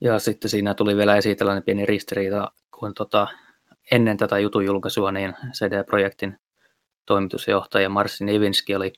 [0.00, 3.28] Ja sitten siinä tuli vielä esiin tällainen pieni ristiriita, kun tota,
[3.90, 6.38] ennen tätä jutun julkaisua niin CD-projektin
[7.08, 8.92] toimitusjohtaja Marsin Ivinski oli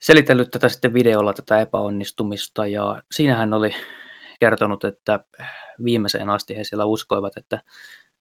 [0.00, 3.74] selitellyt tätä sitten videolla tätä epäonnistumista ja siinä hän oli
[4.40, 5.24] kertonut, että
[5.84, 7.62] viimeiseen asti he siellä uskoivat, että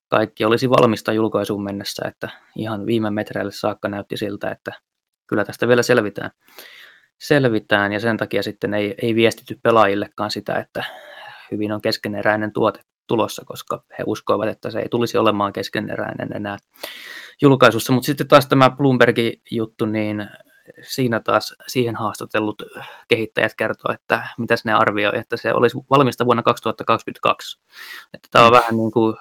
[0.07, 4.71] kaikki olisi valmista julkaisuun mennessä, että ihan viime metreille saakka näytti siltä, että
[5.27, 6.31] kyllä tästä vielä selvitään.
[7.19, 10.83] Selvitään ja sen takia sitten ei, ei viestity pelaajillekaan sitä, että
[11.51, 16.57] hyvin on keskeneräinen tuote tulossa, koska he uskoivat, että se ei tulisi olemaan keskeneräinen enää
[17.41, 17.93] julkaisussa.
[17.93, 20.29] Mutta sitten taas tämä Bloombergin juttu, niin
[20.81, 22.61] siinä taas siihen haastatellut
[23.07, 27.59] kehittäjät kertoo, että mitäs ne arvioi, että se olisi valmista vuonna 2022.
[28.13, 28.57] Että tämä on mm.
[28.57, 29.15] vähän niin kuin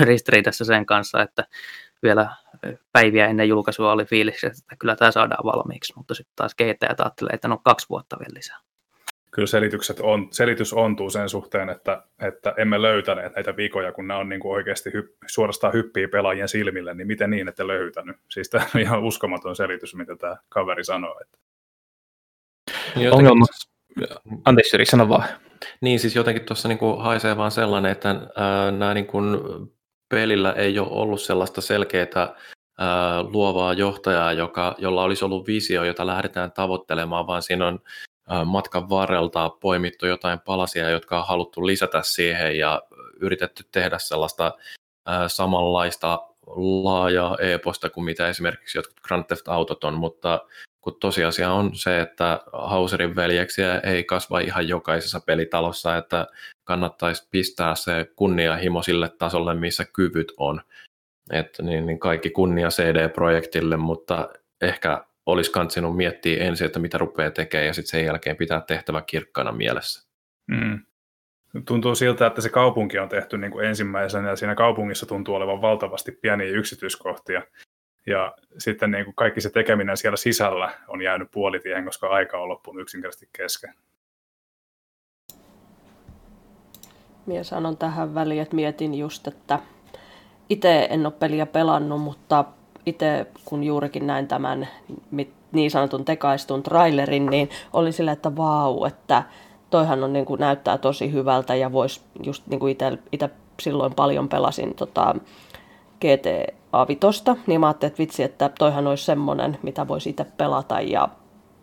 [0.00, 1.46] ristiriidassa sen kanssa, että
[2.02, 2.36] vielä
[2.92, 7.30] päiviä ennen julkaisua oli fiilis, että kyllä tämä saadaan valmiiksi, mutta sitten taas kehittäjät ajattelee,
[7.34, 8.67] että no kaksi vuotta vielä lisää
[9.38, 14.20] kyllä selitykset on, selitys ontuu sen suhteen, että, että emme löytäneet näitä vikoja, kun nämä
[14.20, 18.16] on niin kuin oikeasti hypp, suorastaan hyppii pelaajien silmille, niin miten niin, että löytänyt?
[18.30, 21.20] Siis tämä on ihan uskomaton selitys, mitä tämä kaveri sanoo.
[21.20, 21.38] Että...
[23.10, 23.46] Ongelma.
[24.44, 25.28] Anteeksi, Jyri, sano vaan.
[25.80, 29.38] Niin, siis jotenkin tuossa niin kuin haisee vaan sellainen, että ää, nämä niin kuin
[30.08, 32.34] pelillä ei ole ollut sellaista selkeää
[32.78, 37.80] ää, luovaa johtajaa, joka, jolla olisi ollut visio, jota lähdetään tavoittelemaan, vaan siinä on
[38.44, 42.82] matkan varrelta poimittu jotain palasia, jotka on haluttu lisätä siihen ja
[43.20, 44.52] yritetty tehdä sellaista
[45.26, 50.40] samanlaista laajaa e-posta kuin mitä esimerkiksi jotkut Grand Theft Autot on, mutta
[50.80, 56.26] kun tosiasia on se, että Hauserin veljeksiä ei kasva ihan jokaisessa pelitalossa, että
[56.64, 60.60] kannattaisi pistää se kunnianhimo sille tasolle, missä kyvyt on.
[61.32, 64.28] Että niin, niin kaikki kunnia CD-projektille, mutta
[64.60, 69.02] ehkä olisi kansinut miettiä ensin, että mitä rupeaa tekemään ja sitten sen jälkeen pitää tehtävä
[69.02, 70.08] kirkkana mielessä.
[70.46, 70.80] Mm.
[71.64, 75.62] Tuntuu siltä, että se kaupunki on tehty niin kuin ensimmäisenä ja siinä kaupungissa tuntuu olevan
[75.62, 77.42] valtavasti pieniä yksityiskohtia.
[78.06, 82.48] Ja sitten niin kuin kaikki se tekeminen siellä sisällä on jäänyt puolitiehen, koska aika on
[82.48, 83.74] loppunut yksinkertaisesti kesken.
[87.26, 89.58] Minä sanon tähän väliin, että mietin just, että
[90.48, 92.44] itse en ole peliä pelannut, mutta
[92.88, 94.68] itse kun juurikin näin tämän
[95.52, 99.22] niin sanotun tekaistun trailerin, niin oli sillä, että vau, että
[99.70, 102.76] toihan on, niin kuin, näyttää tosi hyvältä ja voisi just niin kuin
[103.12, 103.30] itse
[103.62, 105.14] silloin paljon pelasin tota,
[106.00, 110.80] GTA Vitosta, niin mä ajattelin, että vitsi, että toihan olisi semmoinen, mitä voisi itse pelata
[110.80, 111.08] ja,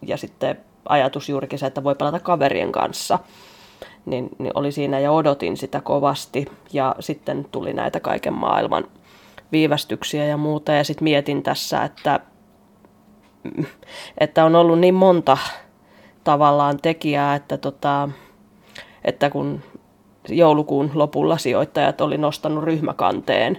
[0.02, 3.19] ja sitten ajatus juurikin se, että voi pelata kaverien kanssa.
[4.06, 8.84] Niin, niin oli siinä ja odotin sitä kovasti ja sitten tuli näitä kaiken maailman
[9.51, 10.72] viivästyksiä ja muuta.
[10.72, 12.19] Ja sitten mietin tässä, että,
[14.17, 15.38] että on ollut niin monta
[16.23, 18.09] tavallaan tekijää, että, tota,
[19.03, 19.61] että kun
[20.30, 23.57] joulukuun lopulla sijoittajat oli nostanut ryhmäkanteen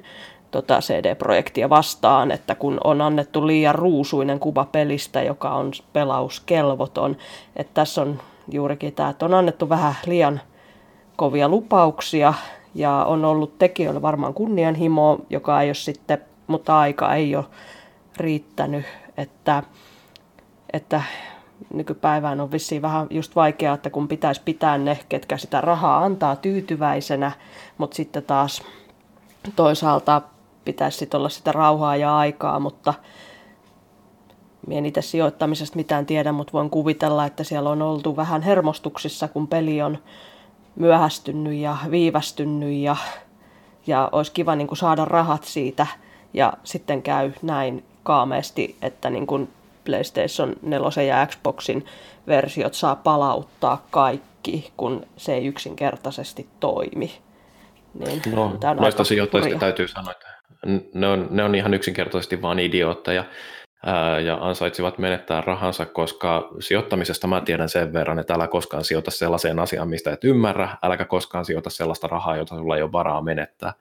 [0.50, 7.16] tota CD-projektia vastaan, että kun on annettu liian ruusuinen kuva pelistä, joka on pelauskelvoton,
[7.56, 8.20] että tässä on
[8.52, 10.40] juurikin tämä, että on annettu vähän liian
[11.16, 12.34] kovia lupauksia
[12.76, 17.44] ja on ollut tekijöillä varmaan kunnianhimo, joka ei ole sitten, mutta aika ei ole
[18.16, 18.84] riittänyt,
[19.16, 19.62] että,
[20.72, 21.02] että
[21.74, 26.36] nykypäivään on vissiin vähän just vaikeaa, että kun pitäisi pitää ne, ketkä sitä rahaa antaa
[26.36, 27.32] tyytyväisenä,
[27.78, 28.62] mutta sitten taas
[29.56, 30.22] toisaalta
[30.64, 32.94] pitäisi sitten olla sitä rauhaa ja aikaa, mutta
[34.70, 39.48] en itse sijoittamisesta mitään tiedä, mutta voin kuvitella, että siellä on oltu vähän hermostuksissa, kun
[39.48, 39.98] peli on
[40.76, 42.96] myöhästynyt ja viivästynyt ja,
[43.86, 45.86] ja olisi kiva niin kuin saada rahat siitä.
[46.34, 49.48] Ja sitten käy näin kaameesti, että niin kuin
[49.84, 51.86] PlayStation 4 ja Xboxin
[52.26, 57.12] versiot saa palauttaa kaikki, kun se ei yksinkertaisesti toimi.
[57.94, 60.26] Niin, no, noista sijoittajista täytyy sanoa, että
[60.94, 63.24] ne on, ne on ihan yksinkertaisesti vain idiootteja
[64.24, 69.58] ja ansaitsivat menettää rahansa, koska sijoittamisesta mä tiedän sen verran, että älä koskaan sijoita sellaiseen
[69.58, 73.72] asiaan, mistä et ymmärrä, äläkä koskaan sijoita sellaista rahaa, jota sulla ei ole varaa menettää.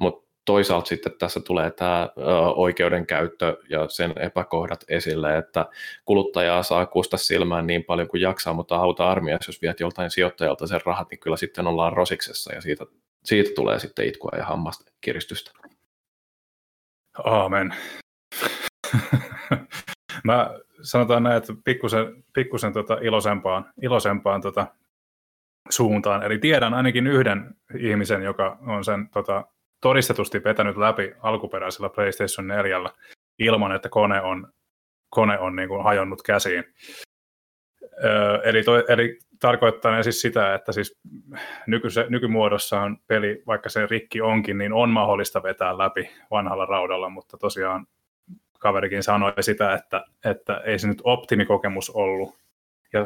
[0.00, 2.08] Mutta toisaalta sitten tässä tulee tämä
[2.54, 5.66] oikeudenkäyttö ja sen epäkohdat esille, että
[6.04, 10.66] kuluttajaa saa kusta silmään niin paljon kuin jaksaa, mutta auta armias, jos viet joltain sijoittajalta
[10.66, 12.84] sen rahat, niin kyllä sitten ollaan rosiksessa ja siitä,
[13.24, 15.50] siitä tulee sitten itkua ja hammasta kiristystä.
[17.24, 17.74] Aamen.
[20.24, 20.50] Mä
[20.82, 24.66] sanotaan näin, että pikkusen, pikkusen tota iloisempaan, iloisempaan tota
[25.70, 26.22] suuntaan.
[26.22, 29.44] Eli tiedän ainakin yhden ihmisen, joka on sen tota,
[29.80, 32.80] todistetusti vetänyt läpi alkuperäisellä PlayStation 4
[33.38, 34.52] ilman, että kone on,
[35.10, 36.64] kone on niin kuin hajonnut käsiin.
[38.04, 40.98] Öö, eli, toi, eli tarkoittaa siis sitä, että siis
[41.66, 47.36] nykyse, nykymuodossaan peli, vaikka se rikki onkin, niin on mahdollista vetää läpi vanhalla raudalla, mutta
[47.36, 47.86] tosiaan
[48.58, 52.34] kaverikin sanoi sitä, että, että ei se nyt optimikokemus ollut.
[52.92, 53.00] Ja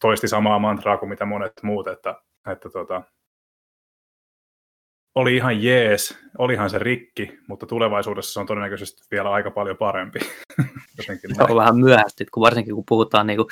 [0.00, 2.14] toisti samaa mantraa kuin mitä monet muut, että,
[2.52, 3.02] että tota,
[5.18, 10.18] oli ihan jees, olihan se rikki, mutta tulevaisuudessa se on todennäköisesti vielä aika paljon parempi.
[10.98, 13.46] Jotenkin se on vähän myöhästi, kun varsinkin kun puhutaan, niin kun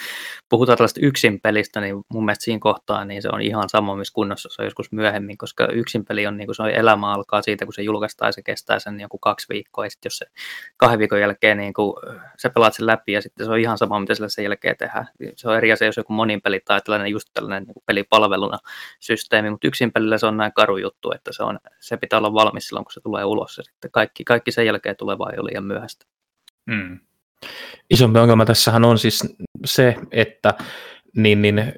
[0.48, 4.14] puhutaan tällaista yksin pelistä, niin mun mielestä siinä kohtaa niin se on ihan sama, missä
[4.14, 7.42] kunnossa se on joskus myöhemmin, koska yksin peli on niin kuin se on elämä alkaa
[7.42, 10.26] siitä, kun se julkaistaan ja se kestää sen joku kaksi viikkoa, ja sitten jos se
[10.76, 11.94] kahden viikon jälkeen niin kun
[12.38, 15.08] sä pelaat sen läpi, ja sitten se on ihan sama, mitä sillä sen jälkeen tehdään.
[15.36, 18.58] Se on eri asia, jos joku monin peli tai tällainen just tällainen niin pelipalveluna
[19.00, 22.34] systeemi, mutta yksin pelillä se on näin karu juttu, että se, on, se pitää olla
[22.34, 25.44] valmis silloin, kun se tulee ulos, ja sitten kaikki, kaikki sen jälkeen tulee vaan jo
[25.44, 26.06] liian myöhäistä.
[26.66, 27.00] Mm.
[27.90, 30.54] Isompi ongelma tässähän on siis se, että
[31.16, 31.72] niin, niin,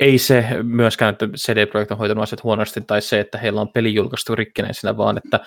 [0.00, 3.94] ei se myöskään, että CD-projekti on hoitanut asiat huonosti, tai se, että heillä on peli
[3.94, 5.40] julkaistu rikkinäisenä, vaan että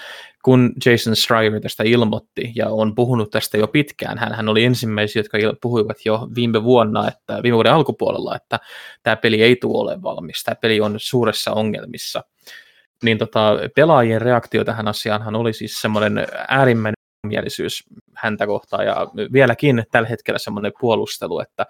[0.44, 5.20] kun Jason Schreier tästä ilmoitti, ja on puhunut tästä jo pitkään, hän, hän oli ensimmäisiä,
[5.20, 8.60] jotka puhuivat jo viime vuonna, että viime vuoden alkupuolella, että
[9.04, 12.24] tämä peli ei tule ole valmis, tämä peli on suuressa ongelmissa,
[13.06, 16.96] niin tota, pelaajien reaktio tähän asiaan oli siis semmoinen äärimmäinen
[17.28, 17.84] mielisyys
[18.16, 21.66] häntä kohtaan ja vieläkin tällä hetkellä semmoinen puolustelu, että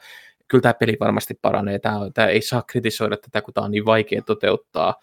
[0.48, 3.86] kyllä tämä peli varmasti paranee, tämä, tämä ei saa kritisoida tätä, kun tämä on niin
[3.86, 4.96] vaikea toteuttaa.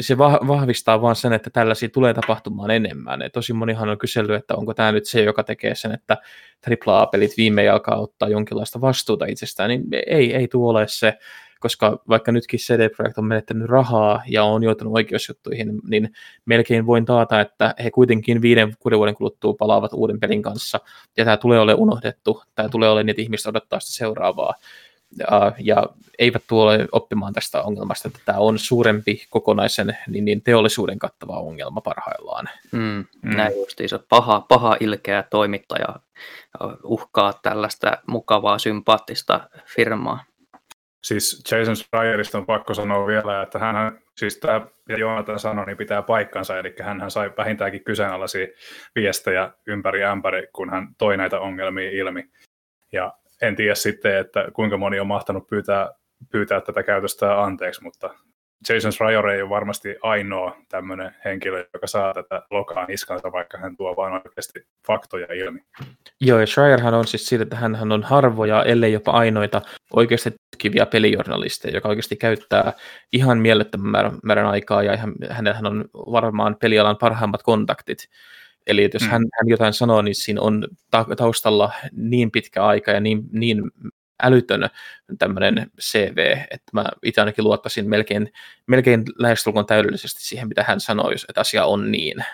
[0.00, 3.20] se vahvistaa vaan sen, että tällaisia tulee tapahtumaan enemmän.
[3.32, 6.16] tosi monihan on kysellyt, että onko tämä nyt se, joka tekee sen, että
[6.86, 11.18] AAA-pelit viimein alkaa ottaa jonkinlaista vastuuta itsestään, niin ei, ei tule ole se
[11.60, 16.12] koska vaikka nytkin CD Projekt on menettänyt rahaa ja on joutunut oikeusjuttuihin, niin
[16.44, 20.80] melkein voin taata, että he kuitenkin viiden, kuuden vuoden kuluttua palaavat uuden pelin kanssa,
[21.16, 24.54] ja tämä tulee ole unohdettu, tämä tulee ole niitä ihmistä odottaa sitä seuraavaa,
[25.18, 25.86] ja, ja
[26.18, 31.80] eivät tule oppimaan tästä ongelmasta, että tämä on suurempi kokonaisen niin, niin teollisuuden kattava ongelma
[31.80, 32.48] parhaillaan.
[32.72, 33.36] Mm, mm.
[33.36, 34.00] Näin justiinsa.
[34.08, 35.96] Paha, paha ilkeä toimittaja
[36.84, 40.24] uhkaa tällaista mukavaa, sympaattista firmaa.
[41.04, 45.76] Siis Jason Schreierista on pakko sanoa vielä, että hän, siis tämä, ja Joonatan sanoi, niin
[45.76, 48.46] pitää paikkansa, eli hän sai vähintäänkin kyseenalaisia
[48.94, 52.30] viestejä ympäri ämpäri, kun hän toi näitä ongelmia ilmi.
[52.92, 53.12] Ja
[53.42, 55.90] en tiedä sitten, että kuinka moni on mahtanut pyytää,
[56.32, 58.14] pyytää tätä käytöstä anteeksi, mutta
[58.68, 63.76] Jason Schreier ei ole varmasti ainoa tämmöinen henkilö, joka saa tätä lokaa niskansa, vaikka hän
[63.76, 65.60] tuo vain oikeasti faktoja ilmi.
[66.20, 69.62] Joo, ja Schreierhan on siis siitä, että hän on harvoja, ellei jopa ainoita
[69.92, 72.72] oikeasti tutkivia pelijournalisteja, joka oikeasti käyttää
[73.12, 78.08] ihan mielettömän määrän, aikaa, ja ihan, hänellähän on varmaan pelialan parhaimmat kontaktit.
[78.66, 79.10] Eli että jos mm.
[79.10, 80.68] hän, hän jotain sanoo, niin siinä on
[81.16, 83.62] taustalla niin pitkä aika ja niin, niin
[84.22, 84.70] älytön
[85.18, 88.32] tämmöinen CV, että mä itse ainakin luottaisin melkein,
[88.66, 92.24] melkein lähestulkoon täydellisesti siihen, mitä hän sanoi, että asia on niin.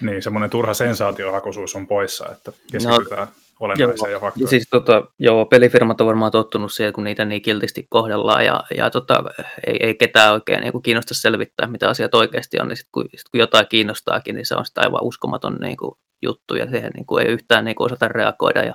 [0.00, 4.48] Niin, semmoinen turha sensaatiohakuisuus on poissa, että keskitytään no, olennaiseen ja faktoihin.
[4.48, 8.90] Siis, tota, joo, pelifirmat on varmaan tottunut siihen, kun niitä niin kiltisti kohdellaan ja, ja
[8.90, 9.24] tota,
[9.66, 13.04] ei, ei ketään oikein niin kuin kiinnosta selvittää, mitä asiat oikeasti on, niin sit kun,
[13.16, 16.90] sit kun jotain kiinnostaakin, niin se on sitä aivan uskomaton niin kuin, juttu ja siihen
[16.94, 18.74] niin kuin, ei yhtään niin kuin, osata reagoida ja,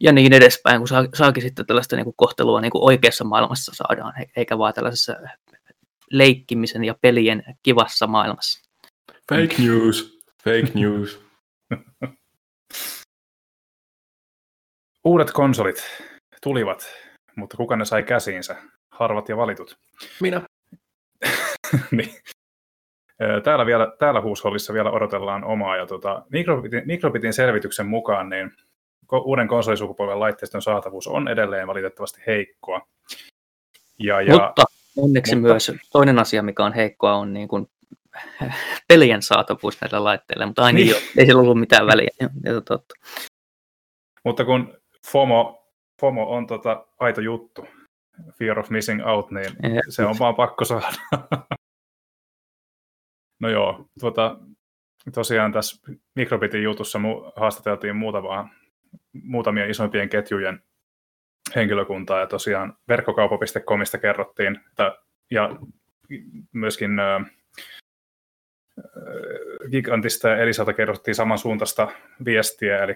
[0.00, 3.72] ja niin edespäin, kun saa, saakin sitten tällaista niin kuin, kohtelua niin kuin oikeassa maailmassa
[3.74, 5.16] saadaan, eikä vaan tällaisessa
[6.10, 8.70] leikkimisen ja pelien kivassa maailmassa.
[9.28, 11.20] Fake news, fake news.
[15.06, 15.76] uudet konsolit
[16.42, 16.86] tulivat,
[17.36, 18.56] mutta kuka ne sai käsiinsä?
[18.90, 19.78] Harvat ja valitut.
[20.20, 20.40] Minä.
[21.90, 22.14] niin.
[23.44, 28.52] Täällä, vielä, täällä huushollissa vielä odotellaan omaa, ja tota, Microbitin, Microbitin selvityksen mukaan niin
[29.12, 32.86] uuden konsolisukupolven laitteiston saatavuus on edelleen valitettavasti heikkoa.
[33.98, 34.64] Ja, ja, mutta
[34.96, 37.70] onneksi mutta, myös toinen asia, mikä on heikkoa, on niin kuin
[38.88, 40.94] pelien saatavuus näillä laitteilla, mutta aina niin.
[40.94, 42.10] ei, ei sillä ollut mitään väliä.
[42.20, 42.28] Ja,
[42.60, 42.94] totta.
[44.24, 44.76] Mutta kun
[45.12, 45.66] FOMO,
[46.00, 47.66] FOMO on tota aito juttu,
[48.38, 50.88] Fear of Missing Out, niin ja, se on vaan pakko saada.
[53.40, 54.38] no joo, tuota,
[55.14, 58.48] tosiaan tässä Microbitin jutussa mu- haastateltiin muutamaa,
[59.22, 60.62] muutamia isompien ketjujen
[61.54, 64.98] henkilökuntaa ja tosiaan verkkokaupa.comista kerrottiin, että,
[65.30, 65.50] ja
[66.52, 66.90] myöskin
[69.70, 71.88] Gigantista ja Elisalta kerrottiin samansuuntaista
[72.24, 72.94] viestiä, eli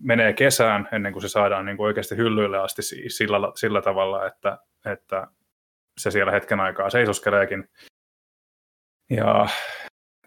[0.00, 4.58] menee kesään ennen kuin se saadaan niin kuin oikeasti hyllyille asti sillä, sillä tavalla, että,
[4.86, 5.26] että
[5.98, 7.68] se siellä hetken aikaa seisoskeleekin.
[9.10, 9.46] Ja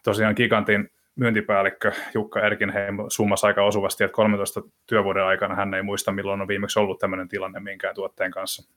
[0.03, 6.11] tosiaan Gigantin myyntipäällikkö Jukka Erkinheim summasi aika osuvasti, että 13 työvuoden aikana hän ei muista,
[6.11, 8.73] milloin on viimeksi ollut tämmöinen tilanne minkään tuotteen kanssa.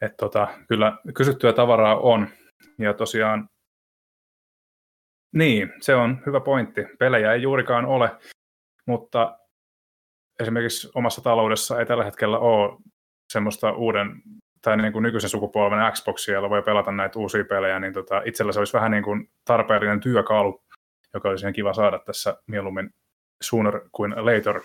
[0.00, 2.28] Et tota, kyllä kysyttyä tavaraa on.
[2.78, 3.48] Ja tosiaan
[5.34, 6.80] niin, se on hyvä pointti.
[6.98, 8.10] Pelejä ei juurikaan ole,
[8.90, 9.38] mutta
[10.40, 12.78] esimerkiksi omassa taloudessa ei tällä hetkellä ole
[13.32, 14.22] semmoista uuden
[14.62, 18.52] tai niin kuin nykyisen sukupolven Xboxia, jolla voi pelata näitä uusia pelejä, niin tota, itsellä
[18.52, 20.64] se olisi vähän niin kuin tarpeellinen työkalu,
[21.14, 22.90] joka olisi ihan kiva saada tässä mieluummin
[23.42, 24.60] sooner kuin later.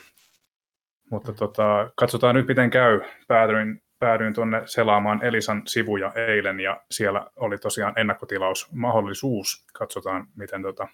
[1.11, 3.01] Mutta tota, katsotaan nyt, miten käy.
[3.27, 9.65] Päädyin päädyin tuonne selaamaan Elisan sivuja eilen ja siellä oli tosiaan ennakkotilausmahdollisuus.
[9.73, 10.87] Katsotaan, miten tota,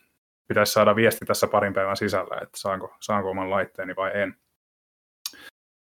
[0.51, 4.35] pitäisi saada viesti tässä parin päivän sisällä, että saanko, saanko oman laitteeni vai en.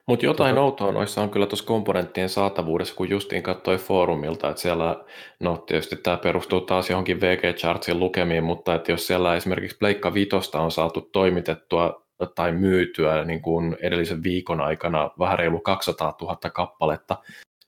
[0.08, 0.62] Mutta jotain tota...
[0.62, 5.06] outoa noissa on kyllä tuossa komponenttien saatavuudessa, kun justiin katsoi foorumilta, että siellä,
[5.40, 10.14] no tietysti tämä perustuu taas johonkin VG Chartsin lukemiin, mutta että jos siellä esimerkiksi Pleikka
[10.14, 16.38] Vitosta on saatu toimitettua tai myytyä niin kuin edellisen viikon aikana vähän reilu 200 000
[16.54, 17.18] kappaletta,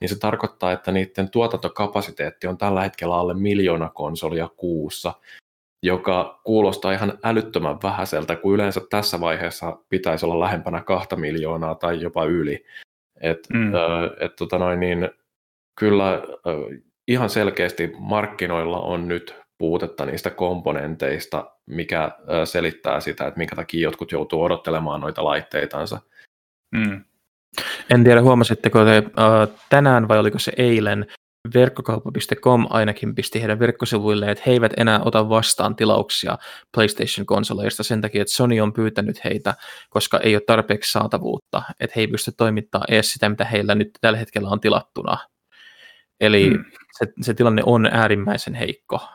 [0.01, 5.13] niin se tarkoittaa, että niiden tuotantokapasiteetti on tällä hetkellä alle miljoona konsolia kuussa,
[5.83, 12.01] joka kuulostaa ihan älyttömän vähäiseltä, kun yleensä tässä vaiheessa pitäisi olla lähempänä kahta miljoonaa tai
[12.01, 12.65] jopa yli.
[13.21, 13.75] Et, mm.
[13.75, 13.81] äh,
[14.19, 15.09] et, tota noin, niin,
[15.75, 22.11] kyllä äh, ihan selkeästi markkinoilla on nyt puutetta niistä komponenteista, mikä
[22.45, 25.99] selittää sitä, että minkä takia jotkut joutuu odottelemaan noita laitteitansa.
[26.71, 27.03] Mm.
[27.93, 31.05] En tiedä, huomasitteko te uh, tänään vai oliko se eilen,
[31.53, 36.37] verkkokauppa.com ainakin pisti heidän verkkosivuilleen, että he eivät enää ota vastaan tilauksia
[36.75, 39.53] PlayStation-konsoleista sen takia, että Sony on pyytänyt heitä,
[39.89, 43.89] koska ei ole tarpeeksi saatavuutta, että he ei pysty toimittamaan edes sitä, mitä heillä nyt
[44.01, 45.17] tällä hetkellä on tilattuna.
[46.19, 46.65] Eli mm.
[46.97, 49.07] se, se tilanne on äärimmäisen heikko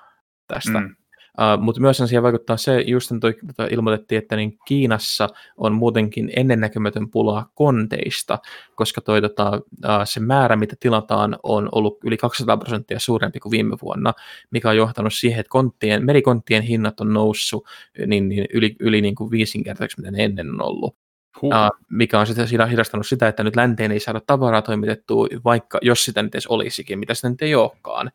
[0.47, 0.81] tästä.
[0.81, 0.97] Mm.
[1.39, 6.31] Uh, mutta myös siihen vaikuttaa se, just toi, tota, ilmoitettiin, että niin Kiinassa on muutenkin
[6.36, 8.39] ennennäkemätön pula konteista,
[8.74, 13.51] koska toi, tota, uh, se määrä, mitä tilataan, on ollut yli 200 prosenttia suurempi kuin
[13.51, 14.12] viime vuonna,
[14.51, 17.66] mikä on johtanut siihen, että konttien, merikonttien hinnat on noussut
[18.06, 20.97] niin, niin yli, yli niin kuin viisinkertaiseksi, mitä ne ennen on ollut.
[21.43, 21.51] Huh.
[21.51, 26.05] Uh, mikä on sitten hidastanut sitä, että nyt länteen ei saada tavaraa toimitettua, vaikka jos
[26.05, 28.11] sitä nyt edes olisikin, mitä sitä nyt ei olekaan.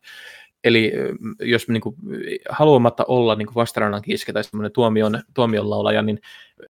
[0.64, 0.92] Eli
[1.40, 1.96] jos niin kuin,
[2.48, 6.20] haluamatta olla niin vastarannan kiske tai semmoinen tuomion, tuomion laulaja, niin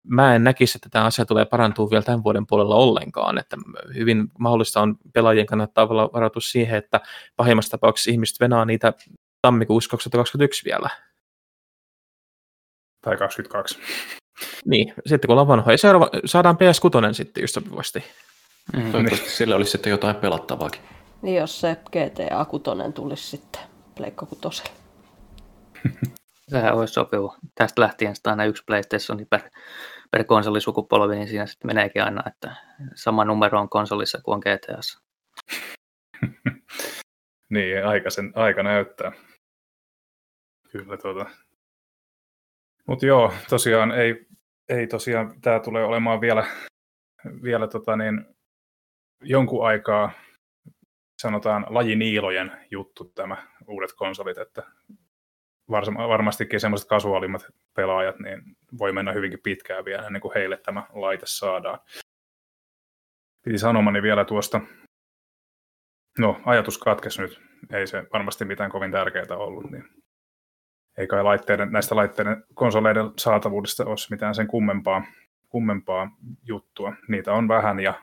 [0.05, 3.39] mä en näkisi, että tämä asia tulee parantua vielä tämän vuoden puolella ollenkaan.
[3.39, 3.57] Että
[3.95, 7.01] hyvin mahdollista on pelaajien kannattaa varautua siihen, että
[7.37, 8.93] pahimmassa tapauksessa ihmiset venaa niitä
[9.43, 10.89] tammikuussa 2021 vielä.
[13.01, 13.79] Tai 22.
[14.65, 15.79] Niin, sitten kun ollaan vanhoja.
[15.79, 18.05] Seuraava, saadaan PS6 sitten just sopivasti.
[18.77, 18.93] Mm.
[18.93, 20.81] Toivottavasti sillä olisi sitten jotain pelattavaakin.
[21.23, 22.65] Niin jos se GTA 6
[22.95, 23.70] tulisi sitten
[24.01, 24.71] Pleikka kutoselle.
[26.49, 27.37] Sehän olisi sopiva.
[27.55, 29.41] Tästä lähtien sitä aina yksi PlayStation per,
[30.11, 32.57] per konsolisukupolvi, niin siinä sitten meneekin aina, että
[32.95, 35.01] sama numero on konsolissa kuin on GTAssa.
[37.55, 39.13] niin, aika, sen, aika näyttää.
[40.73, 41.27] Kyllä tuota.
[42.87, 44.27] Mutta joo, tosiaan ei,
[44.69, 46.47] ei tosiaan, tämä tulee olemaan vielä,
[47.43, 48.25] vielä tota niin,
[49.23, 50.11] jonkun aikaa
[51.21, 53.37] sanotaan lajiniilojen juttu tämä
[53.67, 54.63] uudet konsolit, että
[56.09, 58.43] varmastikin semmoiset kasuaalimmat pelaajat niin
[58.79, 61.79] voi mennä hyvinkin pitkään vielä ennen kuin heille tämä laite saadaan.
[63.45, 64.61] Piti sanomani vielä tuosta,
[66.19, 67.41] no ajatus katkes nyt,
[67.73, 69.85] ei se varmasti mitään kovin tärkeää ollut, niin
[70.99, 75.03] ei kai laitteiden, näistä laitteiden konsoleiden saatavuudesta olisi mitään sen kummempaa.
[75.49, 76.11] kummempaa
[76.43, 76.93] juttua.
[77.09, 78.03] Niitä on vähän ja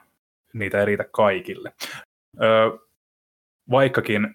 [0.52, 1.72] niitä ei riitä kaikille.
[2.42, 2.87] Öö,
[3.70, 4.34] vaikkakin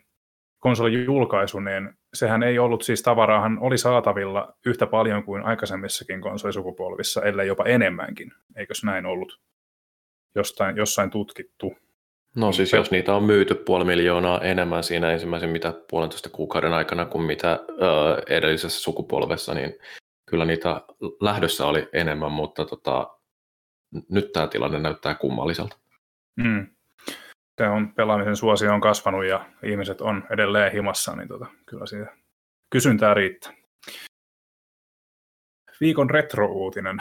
[0.60, 7.22] konsolin julkaisu, niin sehän ei ollut siis tavaraahan oli saatavilla yhtä paljon kuin aikaisemmissakin konsolisukupolvissa,
[7.22, 8.32] ellei jopa enemmänkin.
[8.56, 9.40] Eikös näin ollut
[10.36, 11.74] jostain, jossain tutkittu?
[12.36, 17.06] No siis jos niitä on myyty puoli miljoonaa enemmän siinä ensimmäisen mitä puolentoista kuukauden aikana
[17.06, 17.76] kuin mitä ö,
[18.30, 19.76] edellisessä sukupolvessa, niin
[20.30, 20.82] kyllä niitä
[21.22, 23.18] lähdössä oli enemmän, mutta tota,
[24.10, 25.78] nyt tämä tilanne näyttää kummalliselta.
[26.36, 26.73] Mm.
[27.58, 32.16] Se on, pelaamisen suosio on kasvanut ja ihmiset on edelleen himassa, niin tota, kyllä siitä
[32.70, 33.54] kysyntää riittää.
[35.82, 36.98] Viikon retro-uutinen,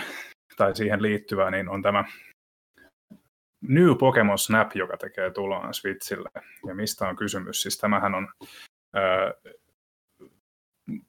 [0.57, 2.05] tai siihen liittyvä, niin on tämä
[3.69, 6.29] New Pokemon Snap, joka tekee tuloa Switchille.
[6.67, 7.63] Ja mistä on kysymys?
[7.63, 8.29] Siis tämähän on
[8.97, 9.53] äh,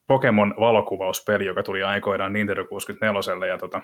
[0.08, 3.82] Pokemon valokuvauspeli, joka tuli aikoinaan Nintendo 64 ja tota,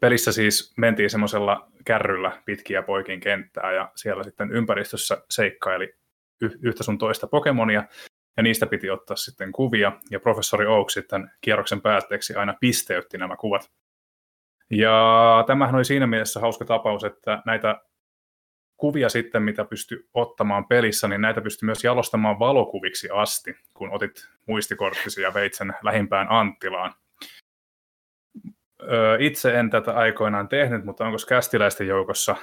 [0.00, 5.94] pelissä siis mentiin semmoisella kärryllä pitkiä poikin kenttää ja siellä sitten ympäristössä seikkaili
[6.62, 7.84] yhtä sun toista Pokemonia
[8.36, 13.36] ja niistä piti ottaa sitten kuvia ja professori Oak sitten kierroksen päätteeksi aina pisteytti nämä
[13.36, 13.70] kuvat.
[14.70, 17.80] Ja tämähän oli siinä mielessä hauska tapaus, että näitä
[18.76, 24.28] kuvia sitten, mitä pystyi ottamaan pelissä, niin näitä pystyi myös jalostamaan valokuviksi asti, kun otit
[24.46, 26.94] muistikorttisi ja veit sen lähimpään Anttilaan.
[29.18, 32.36] Itse en tätä aikoinaan tehnyt, mutta onko kästiläisten joukossa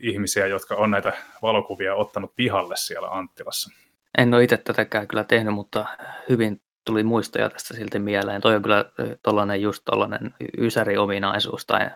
[0.00, 1.12] ihmisiä, jotka on näitä
[1.42, 3.70] valokuvia ottanut pihalle siellä Anttilassa?
[4.18, 5.86] En ole itse tätäkään kyllä tehnyt, mutta
[6.28, 8.40] hyvin tuli muistoja tästä silti mieleen.
[8.40, 8.84] Toi on kyllä
[9.22, 11.90] tollainen just tollainen ysäri-ominaisuus, tai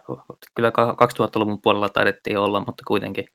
[0.55, 3.29] kyllä 2000-luvun puolella taidettiin olla, mutta kuitenkin.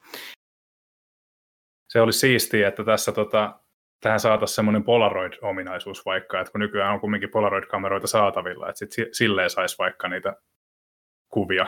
[1.89, 3.59] Se olisi siistiä, että tässä tota,
[4.01, 9.49] tähän saataisiin semmoinen Polaroid-ominaisuus vaikka, että kun nykyään on kumminkin Polaroid-kameroita saatavilla, että sit silleen
[9.49, 10.33] saisi vaikka niitä
[11.29, 11.67] kuvia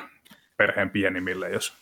[0.57, 1.73] perheen pienimmille, jos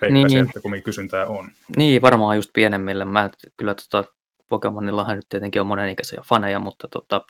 [0.00, 0.46] peittäisi, niin.
[0.46, 1.50] että kumminkin kysyntää on.
[1.76, 3.04] Niin, varmaan just pienemmille.
[3.04, 4.12] Mä kyllä tota,
[4.48, 7.24] Pokemonillahan nyt tietenkin on monenikäisiä faneja, mutta tota,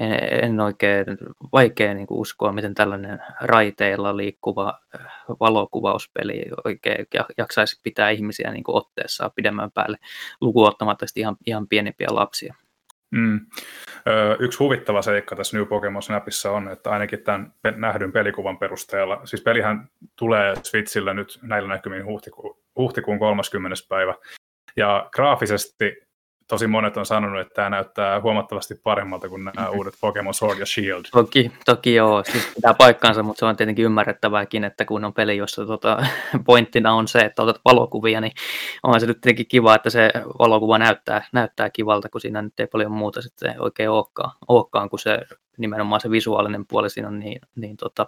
[0.00, 0.12] en,
[0.42, 1.06] en oikein,
[1.52, 5.06] vaikea niin uskoa, miten tällainen raiteilla liikkuva äh,
[5.40, 7.06] valokuvauspeli oikein
[7.38, 9.98] jaksaisi pitää ihmisiä niin otteessa pidemmän päälle,
[10.40, 12.54] lukuottamatta ihan, ihan pienimpiä lapsia.
[13.12, 13.40] Mm.
[14.08, 19.20] Ö, yksi huvittava seikka tässä New Pokemon Snapissa on, että ainakin tämän nähdyn pelikuvan perusteella,
[19.24, 23.76] siis pelihän tulee Switchillä nyt näillä näkymin huhtikuun, huhtikuun 30.
[23.88, 24.14] päivä,
[24.76, 25.96] ja graafisesti
[26.52, 29.78] tosi monet on sanonut, että tämä näyttää huomattavasti paremmalta kuin nämä mm-hmm.
[29.78, 31.04] uudet Pokemon Sword ja Shield.
[31.12, 35.36] Toki, toki joo, siis pitää paikkaansa, mutta se on tietenkin ymmärrettävääkin, että kun on peli,
[35.36, 36.06] jossa tota,
[36.46, 38.32] pointtina on se, että otat valokuvia, niin
[38.82, 42.66] on se nyt tietenkin kiva, että se valokuva näyttää, näyttää kivalta, kun siinä nyt ei
[42.66, 45.18] paljon muuta sitten oikein olekaan, olekaan kun se
[45.58, 48.06] nimenomaan se visuaalinen puoli siinä on niin, niin tota,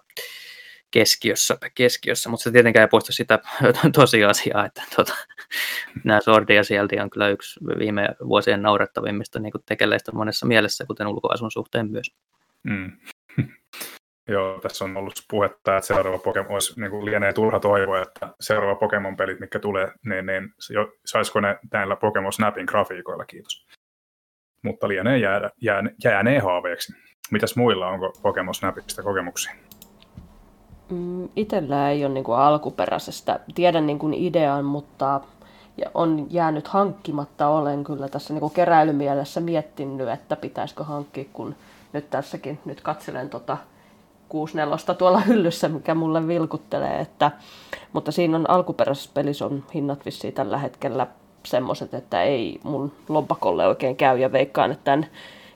[0.90, 3.38] keskiössä, keskiössä, mutta se tietenkään ei poista sitä
[3.94, 5.14] tosiasiaa, että tuota,
[6.04, 11.50] nämä Sordia sieltä on kyllä yksi viime vuosien naurettavimmista niin tekeleistä monessa mielessä, kuten ulkoasun
[11.50, 12.06] suhteen myös.
[12.62, 12.92] Mm.
[14.28, 18.34] Joo, tässä on ollut puhetta, että seuraava Pokemon olisi, niin kuin lienee turha toivoa, että
[18.40, 20.54] seuraava Pokemon-pelit, mikä tulee, niin, niin
[21.06, 23.66] saisiko ne näillä Pokemon Snapin grafiikoilla, kiitos.
[24.62, 26.92] Mutta lienee jää, jää, jäänee haaveeksi.
[27.30, 29.54] Mitäs muilla, onko Pokemon Snapista kokemuksia?
[30.90, 33.40] Mm, itellä ei ole niin kuin alkuperäisestä.
[33.54, 35.20] Tiedän niin kuin idean, mutta
[35.94, 37.48] on jäänyt hankkimatta.
[37.48, 41.54] Olen kyllä tässä niin kuin keräilymielessä miettinyt, että pitäisikö hankkia, kun
[41.92, 43.56] nyt tässäkin nyt katselen tota
[44.28, 47.00] 64 tuolla hyllyssä, mikä mulle vilkuttelee.
[47.00, 47.30] Että,
[47.92, 51.06] mutta siinä on alkuperäisessä pelissä on hinnat vissiin tällä hetkellä
[51.46, 55.06] semmoiset, että ei mun lompakolle oikein käy ja veikkaan, että tämän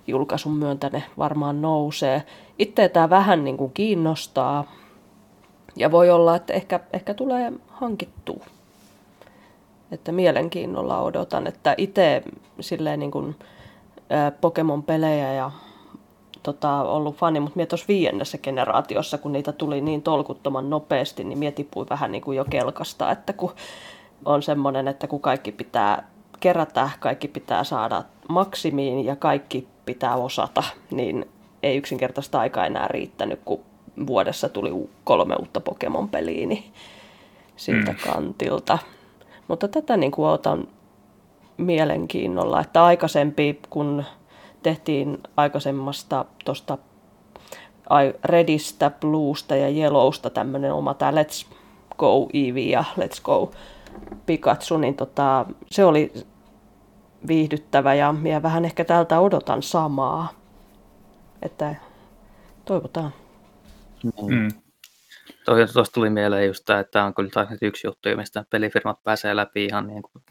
[0.07, 2.23] julkaisun myöntä ne varmaan nousee.
[2.59, 4.65] Itse tämä vähän niin kuin kiinnostaa,
[5.79, 8.45] ja voi olla, että ehkä, ehkä tulee hankittua.
[9.93, 12.23] Että mielenkiinnolla odotan, että itse
[12.61, 13.37] silleen niin kuin,
[14.11, 15.51] ää, Pokemon-pelejä ja
[16.43, 21.87] tota, ollut fani, mutta tuossa viiennessä generaatiossa, kun niitä tuli niin tolkuttoman nopeasti, niin mietipui
[21.91, 23.53] vähän niin kuin jo kelkasta, että kun
[24.25, 26.09] on semmoinen, että kun kaikki pitää
[26.41, 31.29] kerätä, kaikki pitää saada maksimiin ja kaikki pitää osata, niin
[31.63, 33.61] ei yksinkertaista aikaa enää riittänyt, kun
[34.07, 36.65] vuodessa tuli kolme uutta Pokemon-peliä niin
[37.57, 37.99] siltä mm.
[37.99, 38.79] kantilta.
[39.49, 40.69] Mutta tätä niin kuin otan
[41.57, 44.05] mielenkiinnolla, että aikaisempi, kun
[44.63, 46.79] tehtiin aikaisemmasta tuosta
[48.25, 51.47] Redistä, Bluesta ja Yellowsta tämmöinen oma tämä Let's
[51.99, 53.51] Go Eevee ja Let's Go
[54.27, 56.13] Pikachu, niin tota, se oli
[57.29, 60.29] viihdyttävä ja minä vähän ehkä tältä odotan samaa.
[61.43, 61.75] Että
[62.65, 63.13] toivotaan.
[64.05, 64.49] Mm.
[65.45, 69.37] Tuosta tuli mieleen just tämä, että tämä on kyllä taas yksi juttu, mistä pelifirmat pääsee
[69.37, 70.25] läpi ihan niin kuin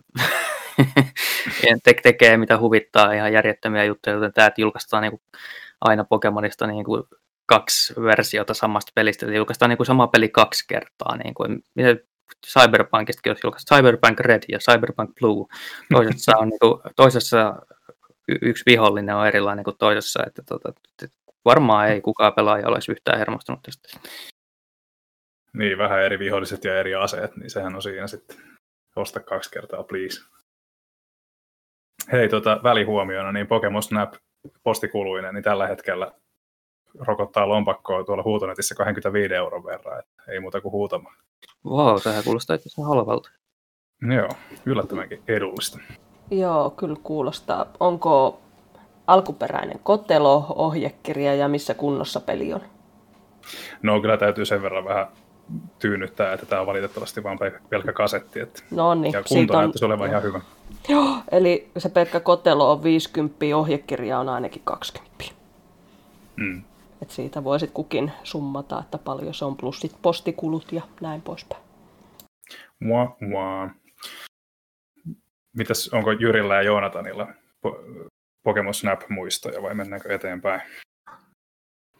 [1.83, 5.21] te- tekee mitä huvittaa, ihan järjettömiä juttuja, joten tämä, että julkaistaan niin kuin
[5.81, 7.03] aina Pokemonista niin kuin
[7.45, 11.63] kaksi versiota samasta pelistä, eli julkaistaan niin kuin sama peli kaksi kertaa, niin kuin,
[12.45, 15.45] Cyberpunkistakin olisi julkaistu Cyberpunk Red ja Cyberpunk Blue.
[15.91, 17.55] Toisessa, on, niin kuin, toisessa
[18.41, 20.73] yksi vihollinen on erilainen kuin toisessa, että, tota,
[21.45, 23.99] varmaan ei kukaan pelaaja olisi yhtään hermostunut tästä.
[25.53, 28.37] Niin, vähän eri viholliset ja eri aseet, niin sehän on siinä sitten
[28.95, 30.21] osta kaksi kertaa, please.
[32.11, 34.13] Hei, tota, välihuomiona, niin Pokemon Snap
[34.63, 36.11] postikuluinen, niin tällä hetkellä
[36.99, 41.15] rokottaa lompakkoa tuolla huutonetissä 25 euron verran, että ei muuta kuin huutamaan.
[41.65, 43.29] Wow, sehän kuulostaa itse halvalta.
[44.01, 44.29] Joo,
[44.65, 45.79] yllättävänkin edullista.
[46.31, 47.65] Joo, kyllä kuulostaa.
[47.79, 48.41] Onko
[49.07, 52.61] alkuperäinen kotelo, ohjekirja ja missä kunnossa peli on?
[53.81, 55.07] No kyllä täytyy sen verran vähän
[55.79, 57.39] tyynnyttää, että tämä on valitettavasti vain
[57.69, 58.39] pelkkä kasetti.
[58.39, 58.63] Että...
[58.71, 59.13] No niin.
[59.13, 59.59] Ja kunto on...
[59.59, 60.41] näyttäisi olevan ihan hyvä.
[60.89, 65.25] Joo, eli se pelkkä kotelo on 50, ohjekirja on ainakin 20.
[66.35, 66.63] Mm.
[67.01, 71.61] Et siitä voisit kukin summata, että paljon se on, plus sit postikulut ja näin poispäin.
[72.79, 73.69] Mua, mua.
[75.57, 77.27] Mitäs, onko Jyrillä ja Joonatanilla
[78.47, 80.61] Pokemon Snap-muistoja vai mennäänkö eteenpäin?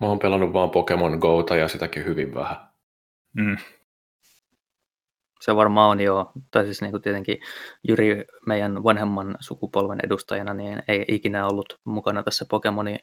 [0.02, 2.58] Mä oon pelannut vaan Pokemon Gota ja sitäkin hyvin vähän.
[3.34, 3.58] Mm.
[5.42, 7.38] Se varmaan on jo, tai siis niin kuin tietenkin
[7.88, 13.00] Jyri meidän vanhemman sukupolven edustajana niin ei ikinä ollut mukana tässä Pokemonin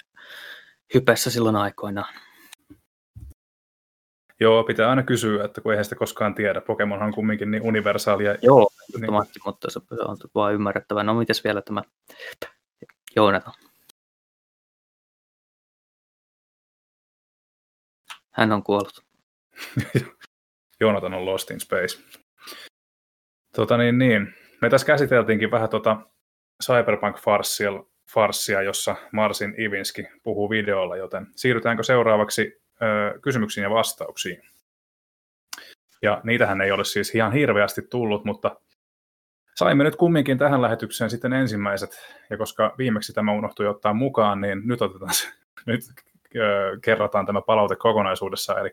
[0.95, 2.15] hypessä silloin aikoinaan.
[4.41, 6.61] Joo, pitää aina kysyä, että kun eihän sitä koskaan tiedä.
[6.61, 8.37] Pokemonhan on kumminkin niin universaalia.
[8.43, 8.69] Joo,
[9.01, 9.13] niin...
[9.45, 11.03] mutta se on vaan ymmärrettävä.
[11.03, 11.83] No mites vielä tämä
[13.17, 13.53] Joonatan?
[18.31, 19.05] Hän on kuollut.
[20.81, 22.03] Joonatan on Lost in Space.
[23.57, 24.35] Tota niin, niin.
[24.61, 25.97] Me tässä käsiteltiinkin vähän tota
[26.65, 34.43] Cyberpunk-farssia, farssia, jossa Marsin Ivinski puhuu videolla, joten siirrytäänkö seuraavaksi ö, kysymyksiin ja vastauksiin?
[36.03, 38.61] Ja niitähän ei ole siis ihan hirveästi tullut, mutta
[39.55, 41.91] saimme nyt kumminkin tähän lähetykseen sitten ensimmäiset,
[42.31, 45.29] ja koska viimeksi tämä unohtui ottaa mukaan, niin nyt, otetaan se,
[45.67, 45.81] nyt
[46.83, 48.71] kerrataan tämä palaute kokonaisuudessa, eli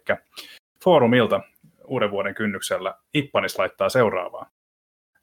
[0.84, 1.41] foorumilta
[1.86, 4.49] uuden vuoden kynnyksellä Ippanis laittaa seuraavaa.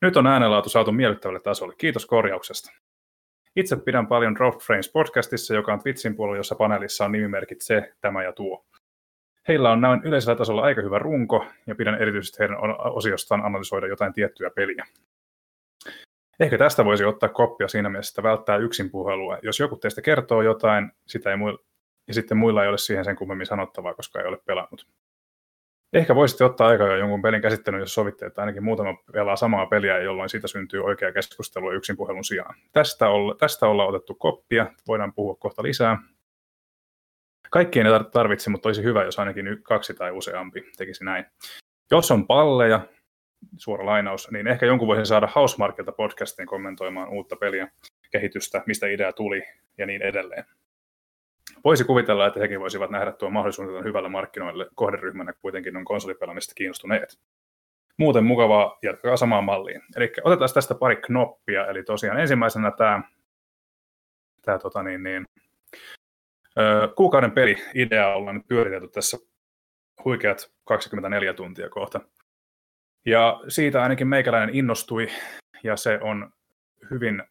[0.03, 1.75] Nyt on äänenlaatu saatu miellyttävälle tasolle.
[1.79, 2.73] Kiitos korjauksesta.
[3.57, 7.93] Itse pidän paljon Drop Frames podcastissa, joka on Twitchin puolella, jossa paneelissa on nimimerkit se,
[8.01, 8.67] tämä ja tuo.
[9.49, 14.13] Heillä on näin yleisellä tasolla aika hyvä runko, ja pidän erityisesti heidän osiostaan analysoida jotain
[14.13, 14.87] tiettyä peliä.
[16.41, 19.39] Ehkä tästä voisi ottaa koppia siinä mielessä, että välttää yksin puhelua.
[19.43, 21.59] Jos joku teistä kertoo jotain, sitä ei muilla,
[22.09, 24.87] ja sitten muilla ei ole siihen sen kummemmin sanottavaa, koska ei ole pelannut.
[25.93, 29.67] Ehkä voisitte ottaa aikaa jo jonkun pelin käsittelyn, jos sovitte, että ainakin muutama pelaa samaa
[29.67, 32.55] peliä, jolloin siitä syntyy oikea keskustelu yksin puhelun sijaan.
[32.73, 35.99] Tästä, olla, tästä ollaan otettu koppia, voidaan puhua kohta lisää.
[37.51, 41.27] Kaikkien ei tarvitse, mutta olisi hyvä, jos ainakin kaksi tai useampi tekisi näin.
[41.91, 42.81] Jos on palleja,
[43.57, 47.69] suora lainaus, niin ehkä jonkun voisi saada Housemarkilta podcastiin kommentoimaan uutta peliä,
[48.11, 49.43] kehitystä, mistä idea tuli
[49.79, 50.45] ja niin edelleen.
[51.65, 57.19] Voisi kuvitella, että hekin voisivat nähdä tuon mahdollisuuden hyvällä markkinoille kohderyhmänä kuitenkin on konsolipelaamista kiinnostuneet.
[57.97, 59.83] Muuten mukavaa, jatkaa samaan malliin.
[59.97, 63.03] Eli otetaan tästä pari knoppia, eli tosiaan ensimmäisenä tämä,
[64.43, 65.25] tämä tota niin, niin,
[66.97, 69.17] kuukauden peli idea ollaan nyt pyöritelty tässä
[70.05, 72.01] huikeat 24 tuntia kohta.
[73.09, 75.09] Ja siitä ainakin meikäläinen innostui,
[75.63, 76.33] ja se on
[76.91, 77.23] hyvin,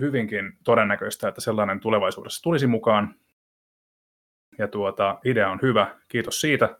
[0.00, 3.14] hyvinkin todennäköistä, että sellainen tulevaisuudessa tulisi mukaan
[4.58, 6.78] ja tuota, idea on hyvä, kiitos siitä.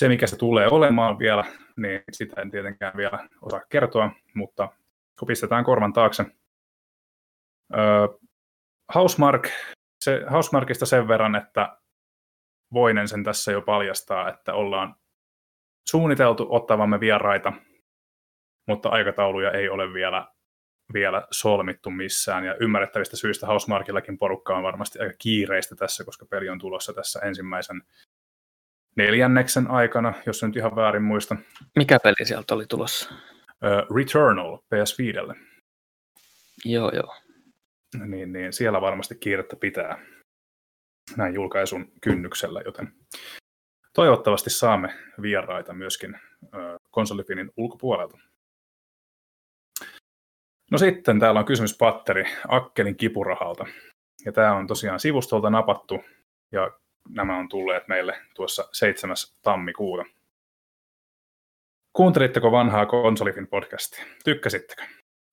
[0.00, 1.44] Se, mikä se tulee olemaan vielä,
[1.76, 4.68] niin sitä en tietenkään vielä osaa kertoa, mutta
[5.26, 6.24] pistetään korvan taakse.
[8.94, 9.48] Housemark,
[10.04, 11.78] se, Housemarkista sen verran, että
[12.72, 14.94] voinen sen tässä jo paljastaa, että ollaan
[15.90, 17.52] suunniteltu ottavamme vieraita,
[18.66, 20.26] mutta aikatauluja ei ole vielä
[20.92, 26.48] vielä solmittu missään, ja ymmärrettävistä syistä Housemarkillakin porukka on varmasti aika kiireistä tässä, koska peli
[26.48, 27.82] on tulossa tässä ensimmäisen
[28.96, 31.36] neljänneksen aikana, jos nyt ihan väärin muista.
[31.76, 33.14] Mikä peli sieltä oli tulossa?
[33.14, 35.36] Uh, Returnal PS5.
[36.64, 37.14] Joo, joo.
[38.06, 39.98] Niin, niin siellä varmasti kiirettä pitää
[41.16, 42.92] näin julkaisun kynnyksellä, joten
[43.98, 46.20] toivottavasti saamme vieraita myöskin
[46.90, 48.18] konsolifinin ulkopuolelta.
[50.70, 53.66] No sitten täällä on kysymys Patteri Akkelin kipurahalta.
[54.24, 56.04] Ja tämä on tosiaan sivustolta napattu
[56.52, 56.70] ja
[57.08, 59.16] nämä on tulleet meille tuossa 7.
[59.42, 60.04] tammikuuta.
[61.92, 64.04] Kuuntelitteko vanhaa Konsolifin podcastia?
[64.24, 64.82] Tykkäsittekö?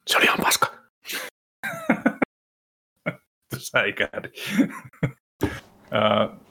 [0.08, 0.68] Se oli ihan paska.
[3.72, 4.30] Säikähdi.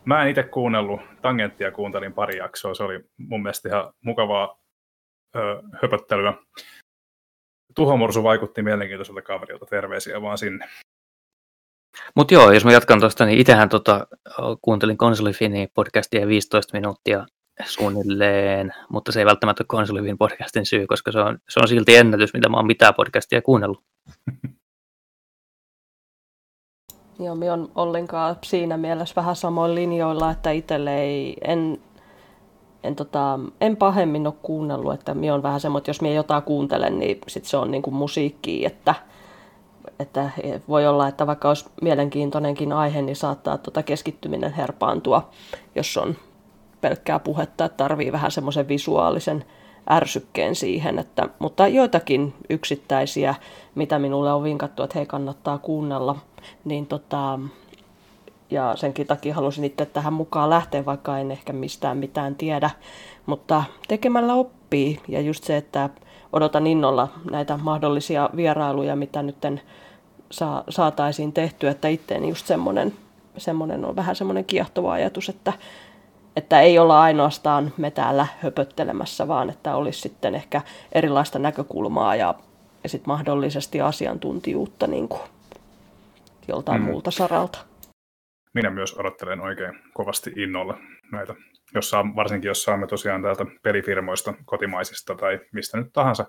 [0.05, 4.59] Mä en itse kuunnellut, tangenttia kuuntelin pari jaksoa, se oli mun mielestä ihan mukavaa
[5.82, 6.35] höpöttelyä.
[7.74, 10.69] Tuhomursu vaikutti mielenkiintoiselta kaverilta, terveisiä vaan sinne.
[12.16, 14.06] Mutta joo, jos mä jatkan tuosta, niin itsehän tota,
[14.62, 17.27] kuuntelin Konsolifini podcastia 15 minuuttia
[17.65, 21.97] suunnilleen, mutta se ei välttämättä ole Konsolifin podcastin syy, koska se on, se on silti
[21.97, 23.85] ennätys, mitä mä oon mitään podcastia kuunnellut.
[27.19, 31.78] Joo, minä on ollenkaan siinä mielessä vähän samoin linjoilla, että itselle ei, en,
[32.82, 36.43] en, tota, en pahemmin ole kuunnellut, että minä on vähän semmoinen, että jos minä jotain
[36.43, 38.95] kuuntelen, niin sit se on niin kuin musiikkia, että,
[39.99, 40.31] että
[40.69, 45.28] voi olla, että vaikka olisi mielenkiintoinenkin aihe, niin saattaa tota keskittyminen herpaantua,
[45.74, 46.16] jos on
[46.81, 49.45] pelkkää puhetta, että tarvii vähän semmoisen visuaalisen
[49.90, 53.35] ärsykkeen siihen, että, mutta joitakin yksittäisiä,
[53.74, 56.16] mitä minulle on vinkattu, että hei kannattaa kuunnella,
[56.65, 57.39] niin tota,
[58.51, 62.70] ja senkin takia halusin itse tähän mukaan lähteä, vaikka en ehkä mistään mitään tiedä,
[63.27, 65.01] mutta tekemällä oppii.
[65.09, 65.90] Ja just se, että
[66.32, 69.36] odotan innolla näitä mahdollisia vierailuja, mitä nyt
[70.31, 72.93] saa, saataisiin tehtyä, että itteeni just semmoinen,
[73.36, 75.52] semmoinen on vähän semmoinen kiehtova ajatus, että
[76.36, 80.62] että ei olla ainoastaan me täällä höpöttelemässä, vaan että olisi sitten ehkä
[80.93, 82.35] erilaista näkökulmaa ja,
[82.82, 85.23] ja sitten mahdollisesti asiantuntijuutta niin kuin
[86.48, 86.86] joltain mm.
[86.86, 87.59] muulta saralta.
[88.55, 90.78] Minä myös odottelen oikein kovasti innolla
[91.12, 91.35] näitä,
[91.74, 96.27] jos saa, varsinkin jos saamme tosiaan täältä pelifirmoista, kotimaisista tai mistä nyt tahansa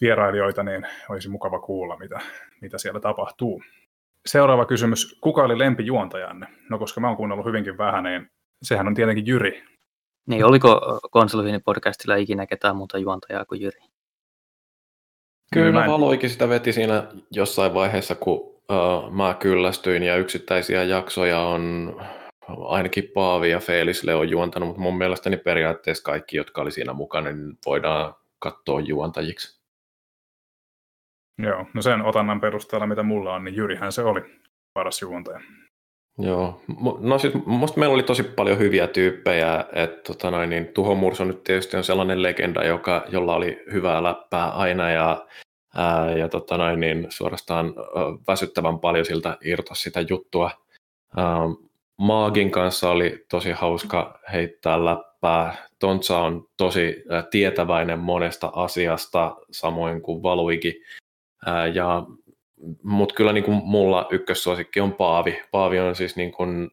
[0.00, 2.20] vierailijoita, niin olisi mukava kuulla, mitä,
[2.60, 3.62] mitä siellä tapahtuu.
[4.28, 5.18] Seuraava kysymys.
[5.20, 6.46] Kuka oli lempijuontajanne?
[6.70, 8.30] No koska mä oon kuunnellut hyvinkin vähän, niin
[8.62, 9.64] sehän on tietenkin Jyri.
[10.26, 13.80] Niin, oliko Konsolifini podcastilla ikinä ketään muuta juontajaa kuin Jyri?
[15.52, 15.90] Kyllä, en...
[15.90, 18.40] Valoikin sitä veti siinä jossain vaiheessa, kun
[18.72, 21.96] uh, mä kyllästyin ja yksittäisiä jaksoja on
[22.68, 27.32] ainakin Paavi ja Felisle on juontanut, mutta mun mielestäni periaatteessa kaikki, jotka oli siinä mukana,
[27.32, 29.57] niin voidaan katsoa juontajiksi.
[31.38, 34.20] Joo, no sen otannan perusteella, mitä mulla on, niin Jyrihän se oli
[34.72, 35.40] paras juontaja.
[36.18, 36.60] Joo,
[36.98, 41.24] no siis musta meillä oli tosi paljon hyviä tyyppejä, että tota noin, niin Tuho Murso
[41.24, 45.26] nyt tietysti on sellainen legenda, joka, jolla oli hyvää läppää aina ja,
[45.74, 47.72] ää, ja tota noin, niin suorastaan ä,
[48.28, 50.50] väsyttävän paljon siltä irtos sitä juttua.
[51.16, 51.38] Ää,
[51.96, 55.68] Maagin kanssa oli tosi hauska heittää läppää.
[55.78, 60.74] Tontsa on tosi ä, tietäväinen monesta asiasta, samoin kuin Valuikin.
[61.74, 62.06] Ja,
[62.82, 65.42] mutta kyllä niin kuin mulla ykkössuosikki on Paavi.
[65.50, 66.70] Paavi on siis niin kuin,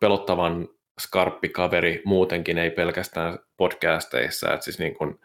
[0.00, 0.68] pelottavan
[1.00, 4.54] skarppi kaveri muutenkin, ei pelkästään podcasteissa.
[4.54, 5.20] Et siis niin kuin,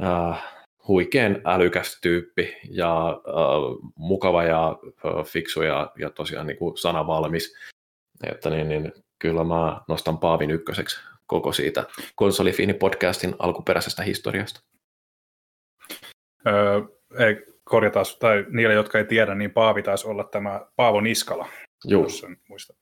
[0.00, 0.34] ö,
[0.88, 3.32] huikean älykäs tyyppi ja ö,
[3.96, 7.56] mukava ja ö, fiksu ja, ja tosiaan niin kuin sanavalmis.
[8.32, 11.84] Että niin, niin, kyllä mä nostan Paavin ykköseksi koko siitä
[12.14, 14.60] konsolifini podcastin alkuperäisestä historiasta.
[16.46, 16.80] Öö,
[17.18, 21.48] ei, korjataan, tai niille, jotka ei tiedä, niin Paavi taisi olla tämä Paavo Niskala.
[21.84, 22.06] Joo.
[22.48, 22.74] muista.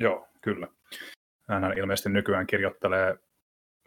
[0.00, 0.68] Joo, kyllä.
[1.48, 3.18] Hän ilmeisesti nykyään kirjoittelee,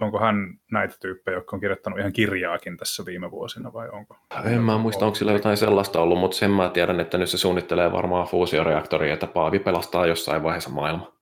[0.02, 0.36] onko hän
[0.72, 4.18] näitä tyyppejä, jotka on kirjoittanut ihan kirjaakin tässä viime vuosina vai onko?
[4.46, 7.38] En mä muista, onko sillä jotain sellaista ollut, mutta sen mä tiedän, että nyt se
[7.38, 11.14] suunnittelee varmaan fuusioreaktoria, että Paavi pelastaa jossain vaiheessa maailma.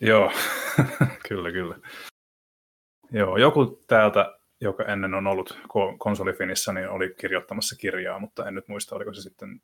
[0.00, 0.32] Joo,
[1.28, 1.76] kyllä, kyllä.
[3.12, 5.58] Joo, joku täältä joka ennen on ollut
[5.98, 9.60] konsolifinissä, niin oli kirjoittamassa kirjaa, mutta en nyt muista, oliko se sitten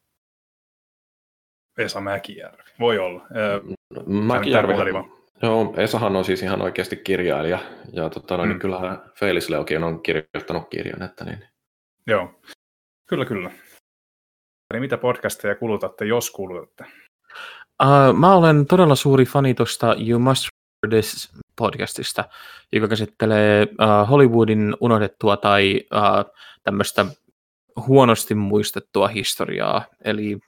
[1.78, 2.70] Esa Mäkijärvi.
[2.81, 3.27] Voi olla.
[4.06, 4.73] Mäkijärvi,
[5.43, 7.59] joo, Esahan on siis ihan oikeasti kirjailija,
[7.93, 8.48] ja tota, mm.
[8.48, 11.02] niin kyllähän Felis Leokin on kirjoittanut kirjan.
[11.02, 11.44] Että niin.
[12.06, 12.40] Joo,
[13.09, 13.51] kyllä kyllä.
[14.70, 16.85] Eli mitä podcasteja kulutatte, jos kulutatte?
[17.82, 20.48] Uh, mä olen todella suuri fani tuosta You Must
[20.89, 22.24] This podcastista,
[22.73, 26.32] joka käsittelee uh, Hollywoodin unohdettua tai uh,
[26.62, 27.07] tämmöistä
[27.86, 29.85] huonosti muistettua historiaa.
[30.05, 30.39] Eli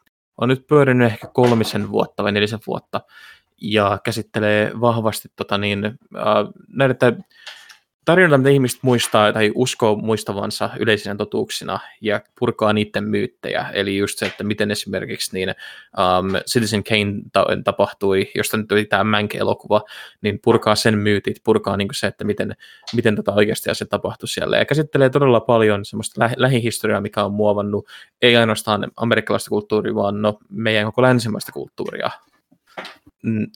[0.41, 3.01] on nyt pyörinyt ehkä kolmisen vuotta vai nelisen vuotta
[3.61, 7.13] ja käsittelee vahvasti tota niin, uh, näitä
[8.17, 13.67] mitä ihmiset muistaa tai uskoo muistavansa yleisinä totuuksina ja purkaa niiden myyttejä.
[13.73, 18.85] Eli just se, että miten esimerkiksi niin, um, Citizen Kane ta- tapahtui, josta nyt oli
[18.85, 19.83] tämä Mank-elokuva,
[20.23, 22.57] niin purkaa sen myytit, purkaa niin se, että miten,
[22.95, 24.57] miten tota oikeasti se tapahtui siellä.
[24.57, 27.87] Ja käsittelee todella paljon semmoista lä- lähihistoriaa, mikä on muovannut
[28.23, 32.11] ei ainoastaan amerikkalaista kulttuuria, vaan no, meidän koko länsimaista kulttuuria.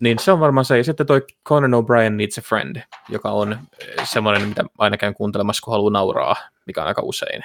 [0.00, 0.76] Niin se on varmaan se.
[0.76, 3.58] Ja sitten toi Conan O'Brien Needs a Friend, joka on
[4.04, 6.36] semmoinen, mitä aina käyn kuuntelemassa, kun haluaa nauraa,
[6.66, 7.44] mikä on aika usein.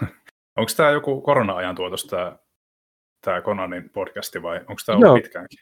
[0.56, 2.36] Onko tämä joku korona-ajan tuotos, tämä,
[3.20, 5.14] tämä Conanin podcasti, vai onko tämä ollut Joo.
[5.14, 5.58] pitkäänkin?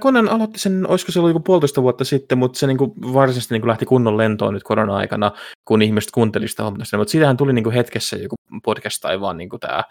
[0.00, 3.54] Conan aloitti sen, olisiko se ollut joku puolitoista vuotta sitten, mutta se niin kuin varsinaisesti
[3.54, 5.32] niin kuin lähti kunnon lentoon nyt korona-aikana,
[5.64, 6.98] kun ihmiset kuuntelivat sitä hommasta.
[6.98, 9.84] Mutta siitähän tuli niin kuin hetkessä joku podcast tai vaan niin kuin tämä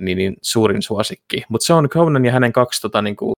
[0.00, 1.42] niin, niin suurin suosikki.
[1.48, 3.32] Mutta se on Conan ja hänen kaksi tota, niin kuin,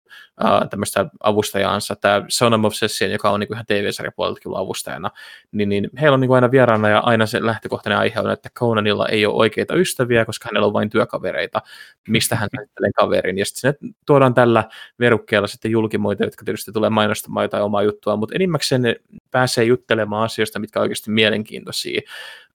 [0.71, 5.11] tämmöistä avustajaansa, tämä Sonam Obsession, joka on niin kuin ihan TV-sarjapuolelta avustajana,
[5.53, 9.09] niin, niin heillä on niin aina vieraana ja aina se lähtökohtainen aihe on, että Conanilla
[9.09, 11.63] ei ole oikeita ystäviä, koska hänellä on vain työkavereita,
[12.09, 13.39] mistä hän ajattelee kaverin.
[13.39, 14.65] Ja sitten sinne tuodaan tällä
[14.99, 18.97] verukkeella sitten julkimoita, jotka tietysti tulee mainostamaan jotain omaa juttua, mutta enimmäkseen ne
[19.31, 22.01] pääsee juttelemaan asioista, mitkä on oikeasti mielenkiintoisia.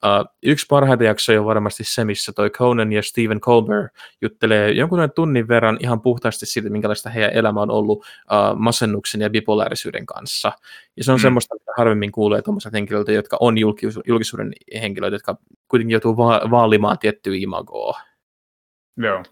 [0.05, 3.91] Uh, yksi parhaita jaksoja on varmasti se, missä toi Conan ja Stephen Colbert
[4.21, 9.29] juttelee jonkun tunnin verran ihan puhtaasti siitä, minkälaista heidän elämä on ollut uh, masennuksen ja
[9.29, 10.51] bipolaarisyyden kanssa.
[10.97, 11.21] Ja se on mm.
[11.21, 16.41] semmoista, mitä harvemmin kuulee tuommoiset henkilöiltä, jotka on julkis- julkisuuden henkilöitä, jotka kuitenkin joutuu va-
[16.51, 17.99] vaalimaan tiettyä imagoa.
[18.97, 19.23] Joo.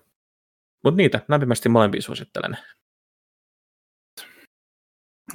[0.84, 2.58] Mutta niitä lämpimästi molempia suosittelen.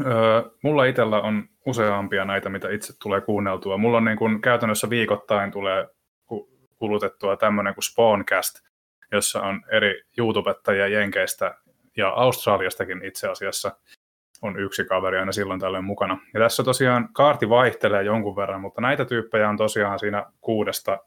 [0.00, 3.76] Öö, mulla itsellä on useampia näitä, mitä itse tulee kuunneltua.
[3.76, 5.88] Mulla on niin kun käytännössä viikoittain tulee
[6.76, 8.54] kulutettua tämmöinen kuin Spawncast,
[9.12, 11.58] jossa on eri YouTubettajia Jenkeistä
[11.96, 13.76] ja Australiastakin itse asiassa
[14.42, 16.18] on yksi kaveri aina silloin tällöin mukana.
[16.34, 20.98] Ja tässä tosiaan kaarti vaihtelee jonkun verran, mutta näitä tyyppejä on tosiaan siinä kuudesta,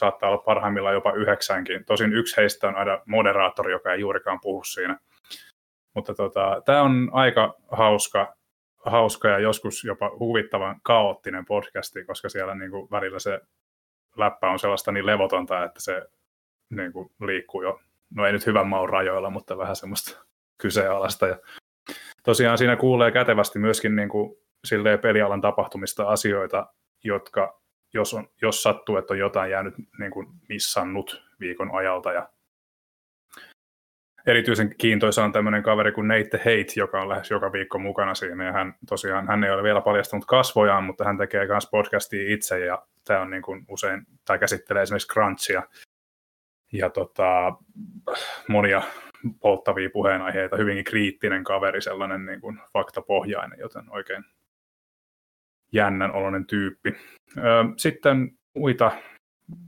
[0.00, 1.84] saattaa olla parhaimmillaan jopa yhdeksänkin.
[1.84, 4.98] Tosin yksi heistä on aina moderaattori, joka ei juurikaan puhu siinä.
[5.94, 8.36] Mutta tota, tämä on aika hauska,
[8.86, 13.40] hauska ja joskus jopa huvittavan kaoottinen podcasti, koska siellä niin kuin välillä se
[14.16, 16.06] läppä on sellaista niin levotonta, että se
[16.70, 17.80] niin kuin liikkuu jo,
[18.14, 20.29] no ei nyt hyvän maun rajoilla, mutta vähän semmoista
[20.60, 21.26] kyseenalaista.
[21.26, 21.38] Ja
[22.22, 26.66] tosiaan siinä kuulee kätevästi myöskin niin kuin silleen pelialan tapahtumista asioita,
[27.04, 27.60] jotka
[27.94, 32.28] jos, on, jos sattuu, että on jotain jäänyt niin kuin missannut viikon ajalta ja
[34.26, 38.44] erityisen kiintoisa on tämmöinen kaveri kuin Nate Hate, joka on lähes joka viikko mukana siinä.
[38.44, 42.64] Ja hän tosiaan, hän ei ole vielä paljastanut kasvojaan, mutta hän tekee myös podcastia itse
[42.64, 45.62] ja tämä on niin kuin usein, tai käsittelee esimerkiksi crunchia
[46.72, 47.52] ja tota,
[48.48, 48.82] monia
[49.40, 54.24] polttavia puheenaiheita, hyvinkin kriittinen kaveri, sellainen niin kuin faktapohjainen, joten oikein
[55.72, 56.96] jännän oloinen tyyppi.
[57.76, 58.92] Sitten muita,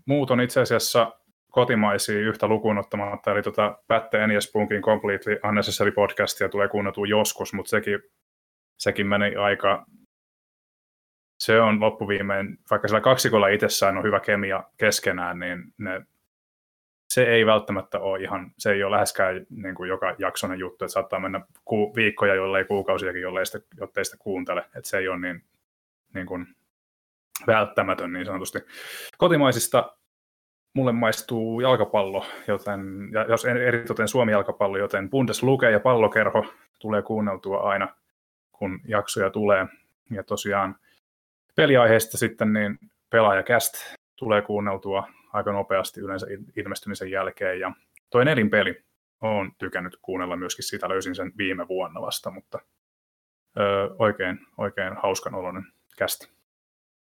[0.07, 1.13] muut on itse asiassa
[1.51, 7.71] kotimaisia yhtä lukuun ottamatta, eli tota Pätte Enjespunkin Completely Unnecessary podcastia tulee kuunneltua joskus, mutta
[7.71, 8.01] sekin,
[8.79, 9.87] sekin meni aika,
[11.39, 16.03] se on loppuviimein, vaikka sillä kaksikolla itsessään on hyvä kemia keskenään, niin ne,
[17.13, 20.93] se ei välttämättä ole ihan, se ei ole läheskään niin kuin joka jaksonen juttu, että
[20.93, 25.19] saattaa mennä ku, viikkoja, jollei kuukausiakin, jollei sitä, jottei sitä kuuntele, että se ei ole
[25.19, 25.45] niin,
[26.15, 26.47] niin kuin
[27.47, 28.59] välttämätön niin sanotusti.
[29.19, 29.97] Kotimaisista
[30.75, 36.47] mulle maistuu jalkapallo, joten, ja jos eritoten Suomi-jalkapallo, joten Bundesluke ja pallokerho
[36.79, 37.89] tulee kuunneltua aina,
[38.53, 39.67] kun jaksoja tulee.
[40.11, 40.77] Ja tosiaan
[41.55, 42.79] peliaiheesta sitten niin
[43.11, 43.75] pelaajakäst
[44.17, 46.27] tulee kuunneltua aika nopeasti yleensä
[46.57, 47.61] ilmestymisen jälkeen.
[47.61, 47.73] Ja
[48.11, 48.85] toi nelinpeli
[49.21, 52.59] on tykännyt kuunnella myöskin sitä, löysin sen viime vuonna vasta, mutta
[53.59, 55.65] ö, oikein, oikein hauskan oloinen
[55.99, 56.29] kästi.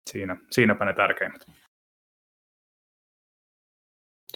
[0.10, 1.46] Siinä, siinäpä ne tärkeimmät.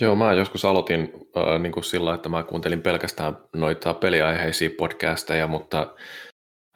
[0.01, 5.47] Joo, mä joskus aloitin äh, niin kuin sillä, että mä kuuntelin pelkästään noita peliaiheisia podcasteja,
[5.47, 5.95] mutta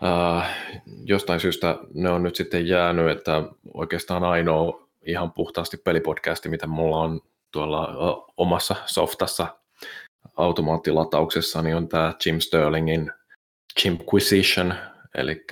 [0.03, 0.57] äh,
[1.05, 6.97] jostain syystä ne on nyt sitten jäänyt, että oikeastaan ainoa ihan puhtaasti pelipodcasti, mitä mulla
[6.97, 7.21] on
[7.51, 7.87] tuolla
[8.37, 9.47] omassa softassa
[10.35, 13.11] automaattilatauksessa, niin on tämä Jim Sterlingin
[13.83, 14.73] Jimquisition,
[15.17, 15.45] eli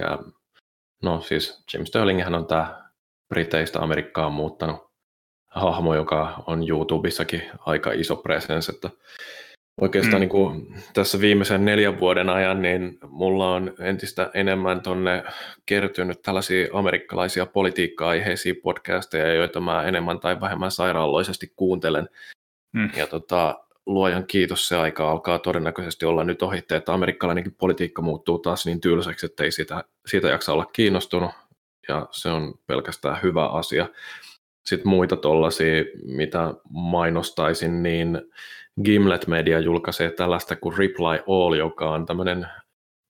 [1.03, 2.89] no siis Jim Sterling hän on tämä
[3.29, 4.87] Briteistä Amerikkaan muuttanut
[5.47, 8.89] hahmo, joka on YouTubessakin aika iso presence, että
[9.81, 10.19] oikeastaan mm.
[10.19, 15.23] niin kuin tässä viimeisen neljän vuoden ajan, niin mulla on entistä enemmän tonne
[15.65, 22.09] kertynyt tällaisia amerikkalaisia politiikka-aiheisia podcasteja, joita mä enemmän tai vähemmän sairaaloisesti kuuntelen.
[22.73, 22.89] Mm.
[22.95, 28.39] Ja tota, luojan kiitos, se aika alkaa todennäköisesti olla nyt ohitte, että amerikkalainenkin politiikka muuttuu
[28.39, 31.31] taas niin tylsäksi, että ei siitä, siitä jaksa olla kiinnostunut,
[31.87, 33.87] ja se on pelkästään hyvä asia.
[34.65, 38.21] Sitten muita tuollaisia, mitä mainostaisin, niin
[38.83, 42.47] Gimlet Media julkaisee tällaista kuin Reply All, joka on tämmöinen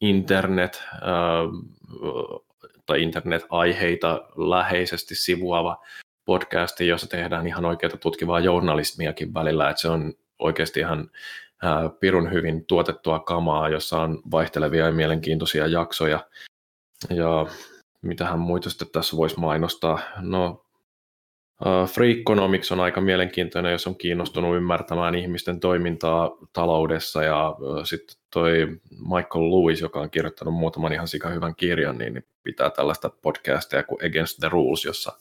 [0.02, 1.02] internet äh,
[2.86, 5.84] tai internet-aiheita läheisesti sivuava
[6.26, 11.10] podcasti, jossa tehdään ihan oikeita tutkivaa journalismiakin välillä, että se on oikeasti ihan
[11.64, 16.28] ää, pirun hyvin tuotettua kamaa, jossa on vaihtelevia ja mielenkiintoisia jaksoja.
[17.10, 17.46] Ja
[18.02, 20.00] mitähän muita sitten tässä voisi mainostaa?
[20.22, 20.66] No,
[21.94, 28.68] Freakonomics on aika mielenkiintoinen, jos on kiinnostunut ymmärtämään ihmisten toimintaa taloudessa, ja uh, sitten toi
[28.90, 34.06] Michael Lewis, joka on kirjoittanut muutaman ihan sika hyvän kirjan, niin pitää tällaista podcastia kuin
[34.06, 35.14] Against the Rules, jossa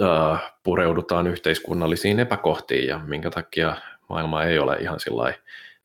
[0.00, 3.76] uh, pureudutaan yhteiskunnallisiin epäkohtiin ja minkä takia
[4.08, 5.34] maailma ei ole ihan sillä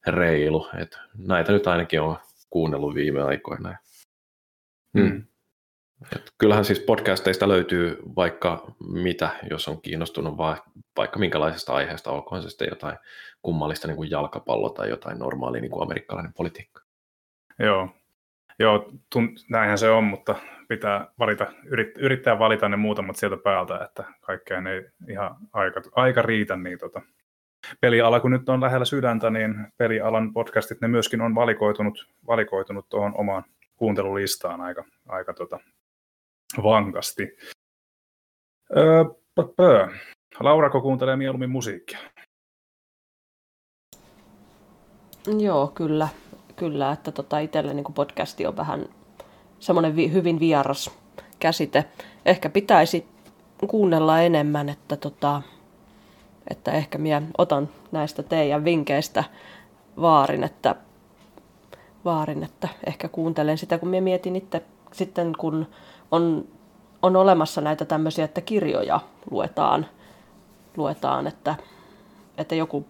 [0.07, 0.67] reilu.
[0.81, 2.17] Et näitä nyt ainakin on
[2.49, 3.77] kuunnellut viime aikoina.
[4.99, 5.23] Hmm.
[6.15, 10.63] Et kyllähän siis podcasteista löytyy vaikka mitä, jos on kiinnostunut va-
[10.97, 12.97] vaikka minkälaisesta aiheesta, olkoon se sitten jotain
[13.41, 16.81] kummallista niin kuin jalkapallo tai jotain normaalia niin kuin amerikkalainen politiikka.
[17.59, 17.89] Joo,
[18.59, 20.35] Joo tun- näinhän se on, mutta
[20.67, 26.21] pitää valita, yrit- yrittää valita ne muutamat sieltä päältä, että kaikkeen ei ihan aika, aika
[26.21, 26.55] riitä.
[26.55, 27.01] Niin tota.
[27.81, 33.13] Peliala, kun nyt on lähellä sydäntä, niin pelialan podcastit, ne myöskin on valikoitunut, valikoitunut tuohon
[33.17, 33.43] omaan
[33.75, 35.59] kuuntelulistaan aika, aika tota,
[36.63, 37.37] vankasti.
[38.77, 39.03] Öö,
[39.35, 39.87] pö,
[40.39, 41.99] Laurako kuuntelee mieluummin musiikkia?
[45.39, 46.07] Joo, kyllä.
[46.55, 48.85] Kyllä, että tota itselle niin podcasti on vähän
[49.59, 50.91] semmoinen vi- hyvin vieras
[51.39, 51.85] käsite.
[52.25, 53.05] Ehkä pitäisi
[53.67, 55.41] kuunnella enemmän, että, tota,
[56.49, 59.23] että ehkä minä otan näistä teidän vinkkeistä
[60.01, 60.75] vaarin, että,
[62.05, 64.61] vaarin, että ehkä kuuntelen sitä, kun minä mietin itse
[64.91, 65.67] sitten, kun
[66.11, 66.47] on,
[67.01, 68.99] on olemassa näitä tämmöisiä, että kirjoja
[69.31, 69.85] luetaan,
[70.77, 71.55] luetaan että,
[72.37, 72.85] että joku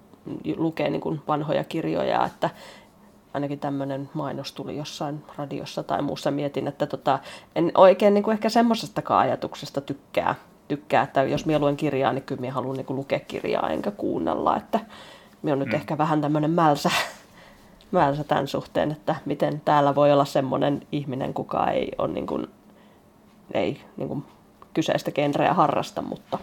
[0.58, 2.50] lukee niin kuin vanhoja kirjoja, että
[3.34, 6.32] ainakin tämmöinen mainos tuli jossain radiossa tai muussa.
[6.32, 7.20] Mietin, että tota,
[7.56, 10.36] en oikein niin kuin ehkä semmoisestakaan ajatuksesta tykkää,
[10.68, 13.92] tykkää, että jos minä luen kirjaa, niin kyllä minä haluan niin kuin lukea kirjaa enkä
[13.92, 14.80] kuunnella, että
[15.42, 15.76] minä on nyt mm.
[15.76, 16.92] ehkä vähän tämmöinen mälsä,
[17.92, 22.48] mälsä tämän suhteen, että miten täällä voi olla semmoinen ihminen, kuka ei ole niin kuin
[23.54, 24.24] ei niin kuin,
[24.74, 26.40] kyseistä genreä harrasta, mutta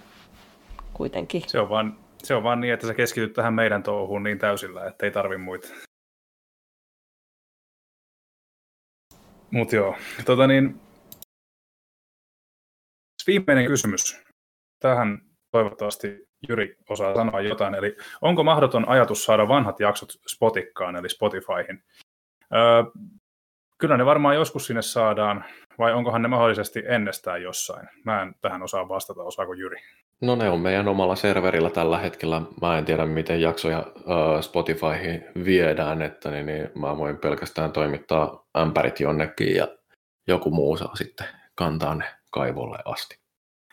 [0.95, 1.43] kuitenkin.
[1.47, 4.87] Se on, vaan, se on vaan niin, että sä keskityt tähän meidän touhuun niin täysillä,
[4.87, 5.69] että ei tarvi muita.
[9.51, 10.81] Mutta joo, tota niin,
[13.29, 14.23] viimeinen kysymys.
[14.81, 15.19] Tähän
[15.51, 17.75] toivottavasti Jyri osaa sanoa jotain.
[17.75, 21.85] Eli onko mahdoton ajatus saada vanhat jaksot Spotikkaan, eli Spotifyhin?
[22.55, 22.83] Öö,
[23.79, 25.45] kyllä ne varmaan joskus sinne saadaan,
[25.79, 27.89] vai onkohan ne mahdollisesti ennestään jossain?
[28.05, 29.77] Mä en tähän osaa vastata, osaako Jyri?
[30.21, 32.43] No ne on meidän omalla serverillä tällä hetkellä.
[32.63, 38.47] Mä en tiedä, miten jaksoja uh, Spotifyhin viedään, että niin, niin mä voin pelkästään toimittaa
[38.59, 39.69] ämpärit jonnekin ja
[40.27, 43.19] joku muu saa sitten kantaa ne kaivolle asti.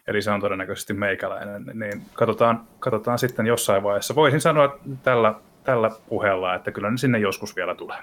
[0.08, 4.16] Eli se on todennäköisesti meikäläinen, niin katsotaan, katsotaan sitten jossain vaiheessa.
[4.16, 7.98] Voisin sanoa tällä, tällä puheella, että kyllä ne sinne joskus vielä tulee.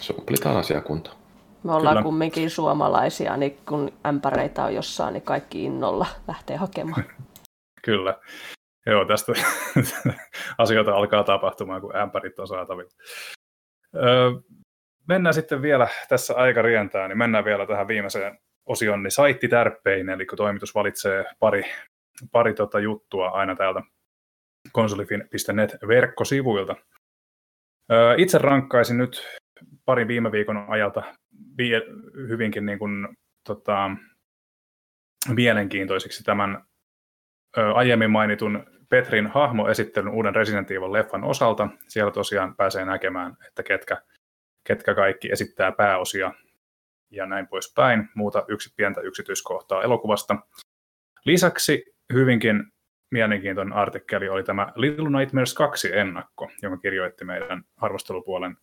[0.00, 1.19] Sumplitaan asiakunta.
[1.62, 2.02] Me ollaan Kyllä.
[2.02, 7.04] kumminkin suomalaisia, niin kun ämpäreitä on jossain, niin kaikki innolla lähtee hakemaan.
[7.84, 8.18] Kyllä.
[8.86, 9.32] Joo, tästä
[10.58, 12.90] asioita alkaa tapahtumaan, kun ämpärit on saatavilla.
[13.96, 14.30] Öö,
[15.08, 20.08] mennään sitten vielä, tässä aika rientää, niin mennään vielä tähän viimeiseen osioon, niin saitti tärppein,
[20.08, 21.64] eli kun toimitus valitsee pari,
[22.32, 23.82] pari tota juttua aina täältä
[24.72, 26.76] konsolifin.net verkkosivuilta.
[27.92, 29.26] Öö, itse rankkaisin nyt
[29.84, 31.02] parin viime viikon ajalta
[32.28, 33.08] hyvinkin niin kuin,
[33.46, 33.90] tota,
[35.28, 36.64] mielenkiintoiseksi tämän
[37.58, 41.68] ö, aiemmin mainitun Petrin hahmoesittelyn uuden Resident Evil-leffan osalta.
[41.88, 44.02] Siellä tosiaan pääsee näkemään, että ketkä,
[44.64, 46.32] ketkä kaikki esittää pääosia
[47.10, 48.08] ja näin poispäin.
[48.14, 50.36] Muuta yksi pientä yksityiskohtaa elokuvasta.
[51.24, 52.64] Lisäksi hyvinkin
[53.10, 58.56] mielenkiintoinen artikkeli oli tämä Little Nightmares 2 ennakko, jonka kirjoitti meidän arvostelupuolen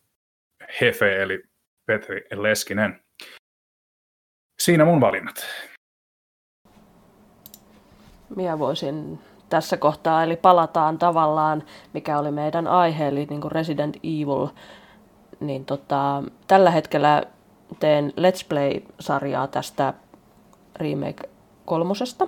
[0.80, 1.42] Hefe, eli
[1.88, 3.00] Petri Leskinen.
[4.62, 5.46] Siinä mun valinnat.
[8.36, 11.62] Minä voisin tässä kohtaa, eli palataan tavallaan,
[11.92, 14.48] mikä oli meidän aihe, eli niin kuin Resident Evil.
[15.40, 17.22] Niin tota, tällä hetkellä
[17.80, 19.94] teen Let's Play-sarjaa tästä
[20.76, 21.28] Remake
[21.64, 22.26] kolmosesta,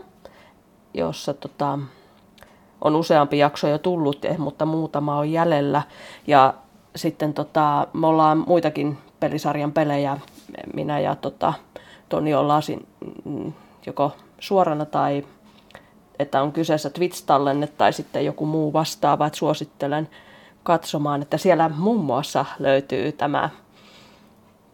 [0.95, 1.79] jossa tota,
[2.81, 5.83] on useampi jakso jo tullut, mutta muutama on jäljellä.
[6.27, 6.55] Ja
[6.97, 10.19] sitten tota, me ollaan muitakin pelisarjan pelejä,
[10.75, 11.53] minä ja tota,
[12.09, 12.63] Toni ollaan
[13.25, 13.53] mm,
[13.87, 15.25] joko suorana tai
[16.19, 20.09] että on kyseessä Twitch-tallenne tai sitten joku muu vastaava, että suosittelen
[20.63, 23.51] katsomaan, että siellä muun muassa löytyy tämä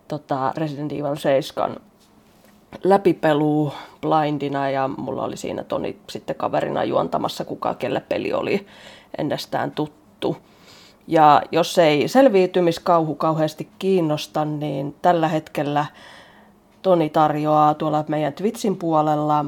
[0.08, 1.76] tota, Resident Evil 7
[2.84, 8.66] läpipelu blindina ja mulla oli siinä Toni sitten kaverina juontamassa, kuka kelle peli oli
[9.18, 10.36] ennestään tuttu.
[11.06, 15.86] Ja jos ei selviytymiskauhu kauheasti kiinnosta, niin tällä hetkellä
[16.82, 19.44] Toni tarjoaa tuolla meidän Twitchin puolella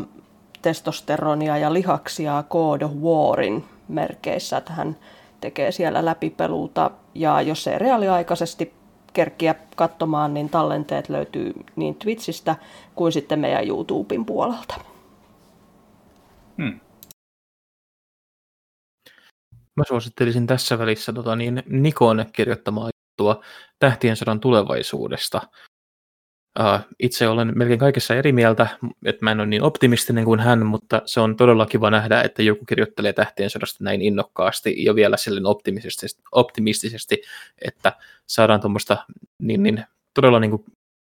[0.62, 4.96] testosteronia ja lihaksia God of Warin merkeissä, että hän
[5.40, 6.90] tekee siellä läpipeluuta.
[7.14, 8.72] Ja jos ei reaaliaikaisesti
[9.12, 12.56] kerkkiä katsomaan, niin tallenteet löytyy niin Twitchistä
[12.94, 14.74] kuin sitten meidän YouTuben puolelta.
[19.78, 23.44] Mä suosittelisin tässä välissä tota, niin Nikon kirjoittamaa juttua
[23.78, 25.40] Tähtien sodan tulevaisuudesta.
[26.60, 28.66] Uh, itse olen melkein kaikessa eri mieltä,
[29.04, 32.42] että mä en ole niin optimistinen kuin hän, mutta se on todella kiva nähdä, että
[32.42, 37.22] joku kirjoittelee Tähtien sodasta näin innokkaasti ja vielä silleen optimistisesti, optimistisesti
[37.64, 37.92] että
[38.26, 38.96] saadaan tuommoista
[39.38, 39.84] niin, niin,
[40.14, 40.64] todella niin kuin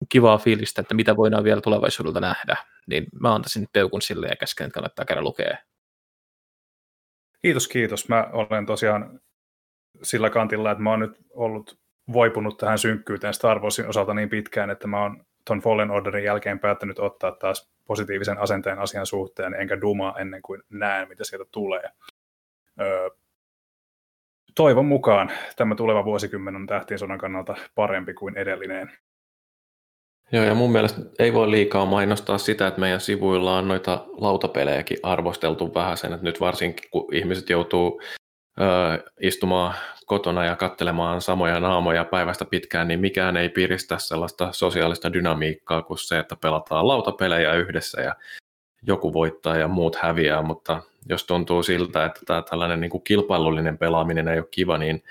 [0.09, 2.57] kivaa fiilistä, että mitä voidaan vielä tulevaisuudelta nähdä.
[2.87, 5.57] Niin mä antaisin peukun sille ja käsken, että kannattaa käydä lukea.
[7.41, 8.09] Kiitos, kiitos.
[8.09, 9.19] Mä olen tosiaan
[10.03, 11.79] sillä kantilla, että mä oon nyt ollut
[12.13, 16.59] voipunut tähän synkkyyteen Star Warsin osalta niin pitkään, että mä oon ton Fallen Orderin jälkeen
[16.59, 21.89] päättänyt ottaa taas positiivisen asenteen asian suhteen, enkä dumaa ennen kuin näen, mitä sieltä tulee.
[22.81, 23.09] Öö,
[24.55, 28.91] toivon mukaan tämä tuleva vuosikymmen on tähtien sodan kannalta parempi kuin edellinen.
[30.31, 34.97] Joo, ja mun mielestä ei voi liikaa mainostaa sitä, että meidän sivuilla on noita lautapelejäkin
[35.03, 38.01] arvosteltu vähän sen, että nyt varsinkin kun ihmiset joutuu
[38.59, 38.63] ö,
[39.21, 39.73] istumaan
[40.05, 45.97] kotona ja katselemaan samoja naamoja päivästä pitkään, niin mikään ei piristä sellaista sosiaalista dynamiikkaa kuin
[45.97, 48.15] se, että pelataan lautapelejä yhdessä ja
[48.87, 53.77] joku voittaa ja muut häviää, mutta jos tuntuu siltä, että tämä tällainen niin kuin kilpailullinen
[53.77, 55.03] pelaaminen ei ole kiva, niin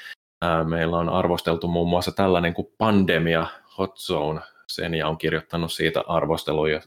[0.69, 3.47] meillä on arvosteltu muun muassa tällainen kuin Pandemia
[3.79, 6.81] Hot Zone, sen ja on kirjoittanut siitä arvosteluja.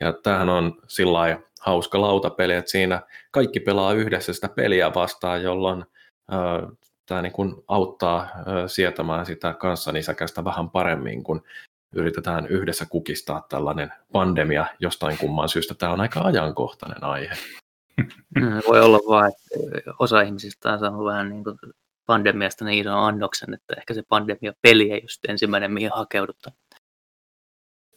[0.00, 5.84] Ja tämähän on sillä hauska lautapeli, että siinä kaikki pelaa yhdessä sitä peliä vastaan, jolloin
[6.30, 6.40] ää,
[7.06, 11.42] tämä niin kuin auttaa ää, sietämään sitä kanssanisäkästä vähän paremmin, kun
[11.94, 15.74] yritetään yhdessä kukistaa tällainen pandemia jostain kumman syystä.
[15.74, 17.34] Tämä on aika ajankohtainen aihe.
[18.40, 19.32] Mm, voi olla vain,
[19.76, 21.58] että osa ihmisistä on saanut vähän niin kuin
[22.06, 26.52] pandemiasta niin ison annoksen, että ehkä se pandemia-peli ei just ensimmäinen, mihin hakeuduttaa.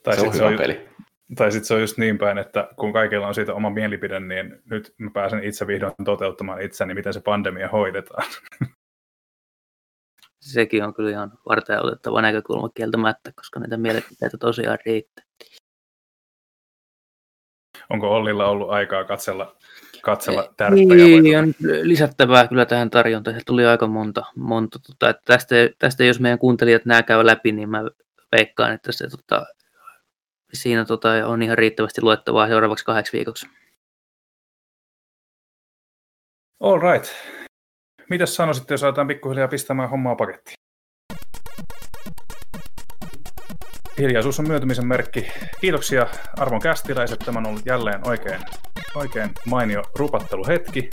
[0.05, 0.89] Tai se on hyvä se on, peli.
[1.35, 4.61] Tai sitten se on just niin päin, että kun kaikilla on siitä oma mielipide, niin
[4.65, 8.27] nyt mä pääsen itse vihdoin toteuttamaan itseni, miten se pandemia hoidetaan.
[10.39, 15.25] Sekin on kyllä ihan varten otettava näkökulma kieltämättä, koska niitä mielipiteitä tosiaan riittää.
[17.89, 19.55] Onko Ollilla ollut aikaa katsella,
[20.01, 21.21] katsella tärppejä?
[21.21, 23.35] Niin, on lisättävää kyllä tähän tarjontaan.
[23.35, 24.25] Se tuli aika monta.
[24.35, 27.83] monta tota, että tästä, tästä, jos meidän kuuntelijat nämä käy läpi, niin mä
[28.31, 29.45] veikkaan, että se tota,
[30.55, 33.47] siinä tota, on ihan riittävästi luettavaa seuraavaksi kahdeksi viikoksi.
[36.59, 37.09] All right.
[38.09, 40.55] Mitäs sanoisitte, jos aletaan pikkuhiljaa pistämään hommaa pakettiin?
[43.97, 45.27] Hiljaisuus on myötymisen merkki.
[45.61, 46.07] Kiitoksia
[46.37, 47.19] arvon kästiläiset.
[47.19, 48.41] Tämä on ollut jälleen oikein,
[48.95, 50.89] oikein mainio rupatteluhetki.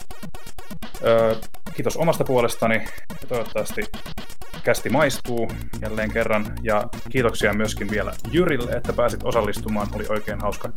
[1.05, 1.35] Öö,
[1.77, 2.75] kiitos omasta puolestani
[3.21, 3.83] ja toivottavasti
[4.65, 5.53] kästi maistuu
[5.83, 6.47] jälleen kerran.
[6.63, 9.89] Ja kiitoksia myöskin vielä Jyrille, että pääsit osallistumaan.
[9.95, 10.73] Oli oikein hauska,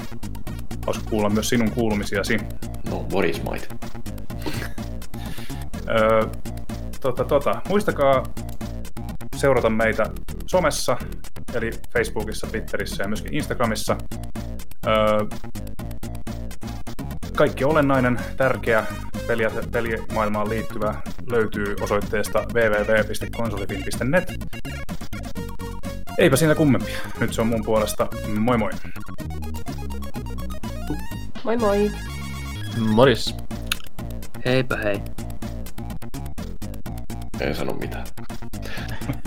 [0.86, 2.38] hauska kuulla myös sinun kuulumisiasi.
[2.90, 3.76] No, what is might?
[5.90, 6.26] öö,
[7.02, 7.62] tota, tota.
[7.70, 8.24] Muistakaa
[9.36, 10.04] seurata meitä
[10.46, 10.98] somessa,
[11.54, 13.98] eli Facebookissa, Twitterissä ja myöskin Instagramissa.
[14.88, 15.20] Öö,
[17.36, 18.86] kaikki olennainen, tärkeä
[19.28, 20.96] peliä, pelimaailmaan liittyvä
[21.30, 24.34] löytyy osoitteesta www.konsolifin.net.
[26.18, 26.98] Eipä siinä kummempia.
[27.20, 28.08] Nyt se on mun puolesta.
[28.40, 28.72] Moi moi.
[31.44, 31.92] Moi moi.
[32.90, 33.36] Moris.
[34.46, 35.02] Heipä hei.
[37.40, 38.06] Ei sano mitään.